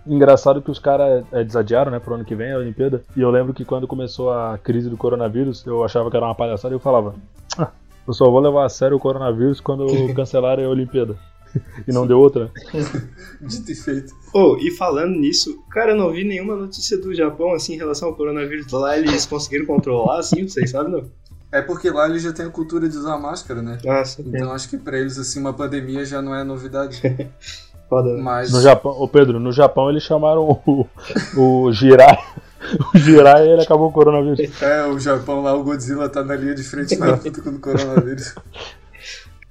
engraçado 0.05 0.61
que 0.61 0.71
os 0.71 0.79
caras 0.79 1.23
é, 1.31 1.43
desadiaram, 1.43 1.91
né, 1.91 1.99
pro 1.99 2.15
ano 2.15 2.25
que 2.25 2.33
vem 2.35 2.51
a 2.51 2.57
Olimpíada. 2.57 3.03
E 3.15 3.21
eu 3.21 3.29
lembro 3.29 3.53
que 3.53 3.63
quando 3.63 3.87
começou 3.87 4.33
a 4.33 4.57
crise 4.57 4.89
do 4.89 4.97
coronavírus, 4.97 5.63
eu 5.65 5.83
achava 5.85 6.09
que 6.09 6.17
era 6.17 6.25
uma 6.25 6.35
palhaçada 6.35 6.73
e 6.73 6.75
eu 6.75 6.79
falava: 6.79 7.13
"Ah, 7.57 7.69
eu 8.07 8.13
só 8.13 8.29
vou 8.29 8.39
levar 8.39 8.65
a 8.65 8.69
sério 8.69 8.97
o 8.97 8.99
coronavírus 8.99 9.61
quando 9.61 9.85
cancelarem 10.15 10.65
a 10.65 10.69
Olimpíada. 10.69 11.15
E 11.87 11.91
não 11.91 12.05
deu 12.05 12.19
outra. 12.19 12.51
Dito 13.41 13.71
e 13.71 13.75
feito. 13.75 14.13
Oh, 14.33 14.57
e 14.59 14.69
falando 14.71 15.17
nisso, 15.17 15.63
cara, 15.71 15.91
eu 15.91 15.97
não 15.97 16.11
vi 16.11 16.23
nenhuma 16.23 16.55
notícia 16.55 16.97
do 16.97 17.13
Japão 17.15 17.53
assim 17.53 17.73
em 17.73 17.77
relação 17.77 18.09
ao 18.09 18.15
coronavírus. 18.15 18.71
Lá 18.71 18.97
eles 18.97 19.25
conseguiram 19.25 19.65
controlar, 19.65 20.19
assim, 20.19 20.47
vocês 20.47 20.69
sabem, 20.69 20.91
não? 20.91 21.09
É 21.51 21.61
porque 21.61 21.89
lá 21.89 22.07
eles 22.07 22.21
já 22.21 22.31
têm 22.31 22.45
a 22.45 22.49
cultura 22.49 22.87
de 22.87 22.95
usar 22.95 23.17
máscara, 23.17 23.61
né? 23.61 23.79
Ah, 23.87 24.05
sim. 24.05 24.23
Então 24.27 24.51
acho 24.51 24.69
que 24.69 24.77
pra 24.77 24.99
eles, 24.99 25.17
assim, 25.17 25.39
uma 25.39 25.53
pandemia 25.53 26.05
já 26.05 26.21
não 26.21 26.35
é 26.35 26.43
novidade. 26.43 27.01
Foda, 27.89 28.13
né? 28.13 28.21
Mas. 28.21 28.51
No 28.51 28.61
Japão, 28.61 28.91
ô 28.91 29.07
Pedro, 29.07 29.39
no 29.39 29.51
Japão 29.51 29.89
eles 29.89 30.03
chamaram 30.03 30.61
o, 30.65 30.87
o 31.35 31.71
Jirai. 31.71 32.19
O 32.93 32.97
Jirai 32.99 33.49
ele 33.49 33.63
acabou 33.63 33.91
com 33.91 33.99
o 33.99 34.03
coronavírus. 34.03 34.61
É, 34.61 34.85
o 34.85 34.99
Japão 34.99 35.41
lá, 35.41 35.55
o 35.55 35.63
Godzilla 35.63 36.07
tá 36.07 36.23
na 36.23 36.35
linha 36.35 36.53
de 36.53 36.61
frente 36.61 36.95
na 36.97 37.11
luta 37.15 37.41
com 37.41 37.49
o 37.49 37.59
coronavírus. 37.59 38.35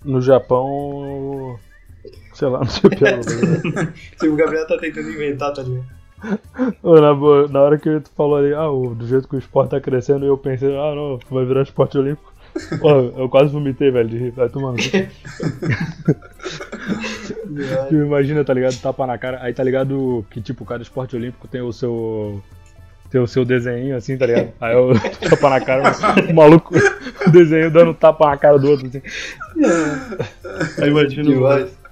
No 0.05 0.21
Japão. 0.21 1.59
Sei 2.35 2.49
lá, 2.49 2.59
não 2.61 2.67
sei 2.67 2.83
o 2.85 2.91
que 2.97 3.05
é. 3.05 3.17
Tipo, 4.19 4.33
o 4.33 4.37
Gabriel 4.37 4.67
tá 4.67 4.79
tentando 4.79 5.11
inventar, 5.11 5.53
tá 5.53 5.63
ligado? 5.63 5.85
Na, 6.83 7.15
boa, 7.15 7.47
na 7.49 7.61
hora 7.61 7.79
que 7.79 8.01
tu 8.01 8.11
falou 8.17 8.37
ali, 8.37 8.53
ah, 8.53 8.69
o- 8.69 8.95
do 8.95 9.07
jeito 9.07 9.29
que 9.29 9.37
o 9.37 9.39
esporte 9.39 9.71
tá 9.71 9.81
crescendo, 9.81 10.25
eu 10.27 10.37
pensei, 10.37 10.69
ah, 10.77 10.95
não, 10.95 11.19
vai 11.31 11.45
virar 11.45 11.63
esporte 11.63 11.97
olímpico. 11.99 12.33
Pô, 12.81 12.91
eu 12.91 13.29
quase 13.29 13.53
vomitei, 13.53 13.91
velho, 13.91 14.09
de 14.09 14.19
rir. 14.19 14.31
Vai. 14.33 14.49
Tu 17.89 17.95
imagina, 17.95 18.45
tá 18.45 18.55
ligado? 18.55 18.77
Tapa 18.81 19.07
na 19.07 19.19
cara. 19.19 19.39
Aí 19.43 19.53
tá 19.53 19.63
ligado 19.63 20.25
que, 20.31 20.41
tipo, 20.41 20.65
cada 20.65 20.83
esporte 20.83 21.17
olímpico 21.17 21.47
tem 21.49 21.61
o 21.61 21.73
seu. 21.73 22.43
Tem 23.11 23.21
o 23.21 23.27
seu 23.27 23.43
desenho 23.45 23.97
assim, 23.97 24.19
tá 24.19 24.27
ligado? 24.27 24.53
Aí 24.61 24.75
eu 24.75 24.93
tapa 25.31 25.49
na 25.51 25.61
cara, 25.63 25.93
o 26.31 26.35
maluco, 26.35 26.75
desenho 27.31 27.71
dando 27.71 27.95
tapa 27.95 28.29
na 28.31 28.37
cara 28.37 28.59
do 28.59 28.69
outro, 28.71 28.87
assim. 28.87 29.01
Aí 30.83 30.91
imagina. 30.91 31.31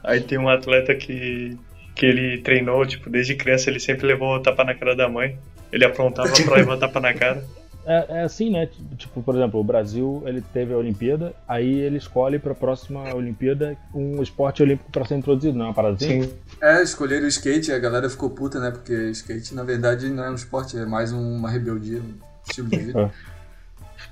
Aí 0.06 0.20
tem 0.20 0.38
um 0.38 0.48
atleta 0.48 0.94
que, 0.94 1.58
que 1.94 2.06
ele 2.06 2.38
treinou, 2.38 2.86
tipo, 2.86 3.10
desde 3.10 3.34
criança 3.34 3.68
ele 3.68 3.80
sempre 3.80 4.06
levou 4.06 4.40
tapa 4.40 4.62
na 4.62 4.72
cara 4.72 4.94
da 4.94 5.08
mãe. 5.08 5.36
Ele 5.72 5.84
aprontava 5.84 6.30
pra 6.30 6.54
levar 6.56 6.78
tapa 6.78 7.00
na 7.00 7.12
cara. 7.12 7.44
É, 7.84 8.18
é 8.20 8.22
assim, 8.22 8.50
né? 8.50 8.68
Tipo, 8.96 9.20
por 9.22 9.34
exemplo, 9.34 9.60
o 9.60 9.64
Brasil 9.64 10.22
ele 10.26 10.40
teve 10.40 10.72
a 10.72 10.76
Olimpíada, 10.76 11.34
aí 11.46 11.80
ele 11.80 11.98
escolhe 11.98 12.38
pra 12.38 12.54
próxima 12.54 13.14
Olimpíada 13.14 13.76
um 13.92 14.22
esporte 14.22 14.62
olímpico 14.62 14.90
pra 14.90 15.04
ser 15.04 15.16
introduzido, 15.16 15.56
não 15.58 15.66
é 15.66 15.68
uma 15.68 15.74
parada 15.74 15.94
assim? 15.96 16.22
Sim. 16.22 16.32
É, 16.60 16.82
escolheram 16.82 17.24
o 17.24 17.28
skate 17.28 17.72
a 17.72 17.78
galera 17.78 18.08
ficou 18.08 18.30
puta, 18.30 18.60
né? 18.60 18.70
Porque 18.70 18.92
skate, 19.10 19.54
na 19.54 19.62
verdade, 19.62 20.08
não 20.08 20.24
é 20.24 20.30
um 20.30 20.34
esporte, 20.34 20.76
é 20.76 20.84
mais 20.84 21.12
uma 21.12 21.50
rebeldia, 21.50 22.00
um 22.00 22.14
estilo 22.48 22.68
de 22.68 22.78
vida. 22.78 23.12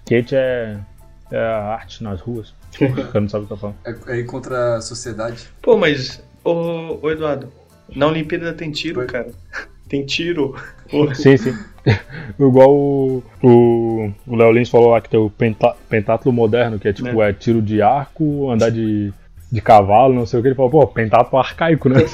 Skate 0.04 0.36
é, 0.36 0.78
é 1.32 1.38
a 1.38 1.64
arte 1.74 2.02
nas 2.02 2.20
ruas. 2.20 2.54
O 2.84 2.94
cara 2.94 3.20
não 3.20 3.28
sabe 3.28 3.44
o 3.44 3.48
que 3.48 3.56
falando. 3.56 3.76
É, 3.84 4.14
é 4.14 4.18
ir 4.18 4.24
contra 4.24 4.76
a 4.76 4.80
sociedade. 4.80 5.48
Pô, 5.62 5.76
mas, 5.76 6.22
ô, 6.42 6.98
ô 7.02 7.10
Eduardo, 7.10 7.52
na 7.94 8.06
Olimpíada 8.06 8.52
tem 8.52 8.70
tiro, 8.70 9.00
Oi. 9.00 9.06
cara. 9.06 9.30
Tem 9.86 10.04
tiro. 10.04 10.56
Pô, 10.90 11.14
Sim, 11.14 11.36
sim. 11.36 11.54
Igual 12.40 12.74
o, 12.74 13.22
o, 13.42 14.12
o 14.26 14.34
Léo 14.34 14.50
Lins 14.50 14.70
falou 14.70 14.90
lá 14.90 15.00
que 15.00 15.10
tem 15.10 15.20
o 15.20 15.28
penta, 15.28 15.76
pentátulo 15.90 16.32
moderno, 16.32 16.78
que 16.78 16.88
é 16.88 16.92
tipo, 16.92 17.22
é, 17.22 17.34
tiro 17.34 17.60
de 17.60 17.82
arco, 17.82 18.50
andar 18.50 18.70
de, 18.70 19.12
de 19.54 19.60
cavalo, 19.60 20.12
não 20.12 20.26
sei 20.26 20.40
o 20.40 20.42
que. 20.42 20.48
Ele 20.48 20.54
falou, 20.56 20.68
pô, 20.68 20.84
pentátulo 20.88 21.38
arcaico, 21.40 21.88
né? 21.88 22.00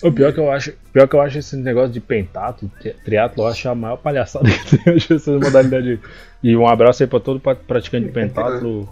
o 0.00 0.12
pior 0.12 0.32
que 0.32 0.38
eu 0.38 0.48
acho, 0.48 0.72
pior 0.92 1.08
que 1.08 1.16
eu 1.16 1.20
acho 1.20 1.38
esse 1.38 1.56
negócio 1.56 1.90
de 1.90 1.98
pentátulo, 1.98 2.70
tri- 2.80 2.94
triatlo, 3.04 3.42
eu 3.42 3.48
acho 3.48 3.68
a 3.68 3.74
maior 3.74 3.96
palhaçada 3.96 4.48
que 4.48 4.78
tem 4.78 4.94
hoje 4.94 5.12
essa 5.12 5.32
modalidade. 5.32 5.98
E 6.40 6.56
um 6.56 6.68
abraço 6.68 7.02
aí 7.02 7.08
pra 7.08 7.18
todo 7.18 7.40
pra- 7.40 7.56
praticante 7.56 8.06
de 8.06 8.12
pentátulo, 8.12 8.88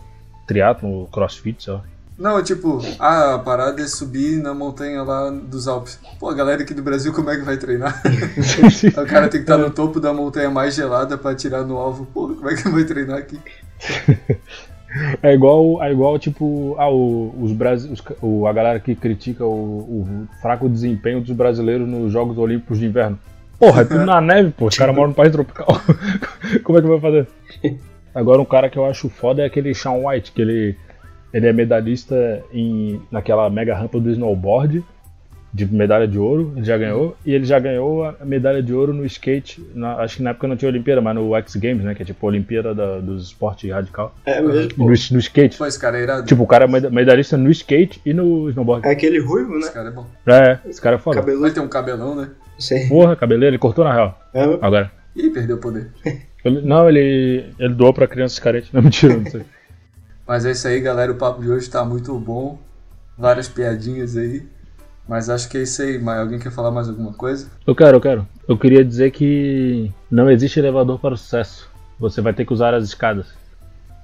triatlo, 0.48 1.06
crossfit, 1.12 1.62
sei 1.62 1.74
lá. 1.74 1.84
Não, 2.18 2.38
é 2.38 2.42
tipo, 2.42 2.80
a 2.98 3.38
parada 3.38 3.80
é 3.80 3.86
subir 3.86 4.42
na 4.42 4.52
montanha 4.52 5.00
lá 5.04 5.30
dos 5.30 5.68
Alpes. 5.68 6.00
Pô, 6.18 6.28
a 6.28 6.34
galera 6.34 6.62
aqui 6.62 6.74
do 6.74 6.82
Brasil, 6.82 7.12
como 7.12 7.30
é 7.30 7.36
que 7.36 7.42
vai 7.42 7.56
treinar? 7.56 8.02
o 9.00 9.06
cara 9.06 9.28
tem 9.28 9.40
que 9.40 9.44
estar 9.50 9.58
no 9.58 9.70
topo 9.70 10.00
da 10.00 10.12
montanha 10.12 10.50
mais 10.50 10.74
gelada 10.74 11.16
pra 11.16 11.30
atirar 11.30 11.64
no 11.64 11.76
alvo. 11.76 12.04
Pô, 12.06 12.34
como 12.34 12.50
é 12.50 12.56
que 12.56 12.68
vai 12.68 12.82
treinar 12.82 13.18
aqui? 13.18 13.38
É 15.22 15.32
igual, 15.34 15.82
é 15.82 15.90
igual 15.90 16.18
tipo, 16.18 16.76
ah, 16.78 16.88
o, 16.88 17.34
os 17.40 17.52
Brasi- 17.52 17.90
os 17.90 18.02
o, 18.22 18.46
a 18.46 18.52
galera 18.52 18.78
que 18.78 18.94
critica 18.94 19.44
o, 19.44 19.50
o 19.50 20.28
fraco 20.40 20.68
desempenho 20.68 21.20
dos 21.20 21.34
brasileiros 21.34 21.88
nos 21.88 22.12
Jogos 22.12 22.38
Olímpicos 22.38 22.78
de 22.78 22.86
Inverno. 22.86 23.18
Porra, 23.58 23.82
é 23.82 23.84
tudo 23.84 24.04
na 24.04 24.20
neve, 24.20 24.50
pô. 24.50 24.66
Os 24.66 24.76
caras 24.76 24.94
moram 24.94 25.08
no 25.08 25.14
país 25.14 25.32
tropical. 25.32 25.66
Como 26.62 26.78
é 26.78 26.82
que 26.82 26.88
vai 26.88 27.00
fazer? 27.00 27.26
Agora, 28.14 28.40
um 28.40 28.44
cara 28.44 28.68
que 28.68 28.78
eu 28.78 28.84
acho 28.84 29.08
foda 29.08 29.42
é 29.42 29.46
aquele 29.46 29.74
Sean 29.74 29.94
White, 30.06 30.32
que 30.32 30.42
ele, 30.42 30.76
ele 31.32 31.46
é 31.48 31.52
medalhista 31.52 32.42
em, 32.52 33.00
naquela 33.10 33.48
mega 33.50 33.74
rampa 33.74 33.98
do 33.98 34.10
snowboard, 34.10 34.84
de 35.54 35.64
medalha 35.72 36.08
de 36.08 36.18
ouro, 36.18 36.52
ele 36.56 36.64
já 36.64 36.76
ganhou. 36.76 37.16
E 37.24 37.32
ele 37.32 37.44
já 37.44 37.60
ganhou 37.60 38.04
a 38.04 38.16
medalha 38.24 38.60
de 38.60 38.74
ouro 38.74 38.92
no 38.92 39.06
skate, 39.06 39.64
na- 39.72 39.98
acho 39.98 40.16
que 40.16 40.22
na 40.24 40.30
época 40.30 40.48
não 40.48 40.56
tinha 40.56 40.68
Olimpíada, 40.68 41.00
mas 41.00 41.14
no 41.14 41.32
X 41.36 41.54
Games, 41.54 41.84
né? 41.84 41.94
Que 41.94 42.02
é 42.02 42.04
tipo 42.04 42.26
a 42.26 42.28
Olimpíada 42.28 42.74
da- 42.74 42.98
dos 42.98 43.26
esportes 43.28 43.70
radical. 43.70 44.12
É 44.26 44.40
mesmo, 44.40 44.72
No, 44.76 44.86
no 44.86 44.92
skate. 45.20 45.56
Pô, 45.56 45.64
esse 45.64 45.78
cara 45.78 45.96
é 45.96 46.02
irado. 46.02 46.26
Tipo, 46.26 46.42
o 46.42 46.46
cara 46.48 46.64
é 46.64 46.66
meda- 46.68 46.90
medalhista 46.90 47.36
no 47.36 47.48
skate 47.52 48.00
e 48.04 48.12
no 48.12 48.48
snowboard. 48.50 48.84
É 48.84 48.90
aquele 48.90 49.20
ruivo, 49.20 49.56
Esse 49.58 49.68
né? 49.68 49.72
cara 49.72 49.88
é 49.90 49.92
bom. 49.92 50.06
É, 50.26 50.58
esse 50.68 50.80
cara 50.80 50.96
é 50.96 50.98
foda. 50.98 51.20
Cabelo. 51.20 51.46
Ele 51.46 51.54
tem 51.54 51.62
um 51.62 51.68
cabelão, 51.68 52.16
né? 52.16 52.30
Sim. 52.58 52.88
Porra, 52.88 53.14
cabeleiro, 53.14 53.50
ele 53.54 53.58
cortou 53.58 53.84
na 53.84 53.92
real. 53.92 54.20
É. 54.34 54.42
Agora. 54.60 54.90
Ih, 55.14 55.30
perdeu 55.30 55.54
o 55.56 55.60
poder. 55.60 55.88
Ele- 56.44 56.62
não, 56.62 56.88
ele, 56.88 57.44
ele 57.60 57.74
doou 57.74 57.94
pra 57.94 58.08
crianças 58.08 58.40
carentes. 58.40 58.72
Não, 58.72 58.82
mentira, 58.82 59.16
não 59.16 59.30
sei. 59.30 59.42
Mas 60.26 60.44
é 60.44 60.50
isso 60.50 60.66
aí, 60.66 60.80
galera. 60.80 61.12
O 61.12 61.14
papo 61.16 61.40
de 61.42 61.48
hoje 61.48 61.70
tá 61.70 61.84
muito 61.84 62.12
bom. 62.18 62.58
Várias 63.16 63.48
piadinhas 63.48 64.16
aí. 64.16 64.42
Mas 65.08 65.28
acho 65.28 65.48
que 65.48 65.58
é 65.58 65.62
isso 65.62 65.82
aí. 65.82 65.98
Mas 65.98 66.18
alguém 66.18 66.38
quer 66.38 66.50
falar 66.50 66.70
mais 66.70 66.88
alguma 66.88 67.12
coisa? 67.12 67.50
Eu 67.66 67.74
quero, 67.74 67.96
eu 67.96 68.00
quero. 68.00 68.28
Eu 68.48 68.56
queria 68.58 68.84
dizer 68.84 69.10
que 69.10 69.90
não 70.10 70.30
existe 70.30 70.58
elevador 70.58 70.98
para 70.98 71.14
o 71.14 71.16
sucesso. 71.16 71.70
Você 71.98 72.20
vai 72.20 72.32
ter 72.32 72.44
que 72.44 72.52
usar 72.52 72.74
as 72.74 72.84
escadas. 72.84 73.34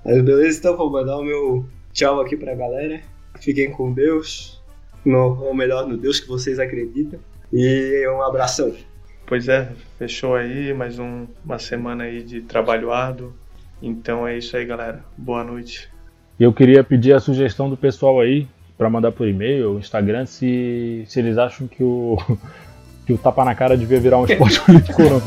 Mas 0.05 0.23
beleza, 0.23 0.59
então 0.59 0.77
vou 0.77 0.91
mandar 0.91 1.17
o 1.19 1.23
meu 1.25 1.67
tchau 1.93 2.21
aqui 2.21 2.37
pra 2.37 2.55
galera. 2.55 3.01
Fiquem 3.41 3.71
com 3.71 3.93
Deus. 3.93 4.61
No, 5.05 5.43
ou 5.43 5.55
melhor, 5.55 5.87
no 5.87 5.97
Deus 5.97 6.21
que 6.21 6.29
vocês 6.29 6.59
acreditam. 6.59 7.19
E 7.53 8.07
um 8.09 8.23
abração. 8.23 8.75
Pois 9.27 9.49
é, 9.49 9.71
fechou 9.99 10.35
aí 10.35 10.75
mais 10.75 10.99
um- 10.99 11.27
uma 11.45 11.59
semana 11.59 12.05
aí 12.05 12.23
de 12.23 12.43
trabalho 12.43 12.93
árduo. 12.93 13.33
Então 13.83 14.27
é 14.27 14.37
isso 14.37 14.57
aí, 14.57 14.65
galera. 14.67 15.03
Boa 15.17 15.43
noite. 15.45 15.89
E 16.39 16.43
eu 16.43 16.53
queria 16.53 16.83
pedir 16.85 17.15
a 17.15 17.21
sugestão 17.21 17.71
do 17.71 17.77
pessoal 17.77 18.21
aí, 18.21 18.47
pra 18.81 18.89
mandar 18.89 19.13
por 19.13 19.29
e-mail 19.29 19.79
Instagram, 19.79 20.25
se, 20.25 21.05
se 21.07 21.21
eles 21.21 21.37
acham 21.37 21.69
que 21.69 21.83
o, 21.83 22.17
que 23.05 23.13
o 23.13 23.19
tapa 23.19 23.45
na 23.45 23.55
cara 23.55 23.77
devia 23.77 24.01
virar 24.01 24.17
um 24.17 24.25
esporte 24.25 24.59
olímpico 24.67 25.03
ou 25.03 25.11
não. 25.11 25.23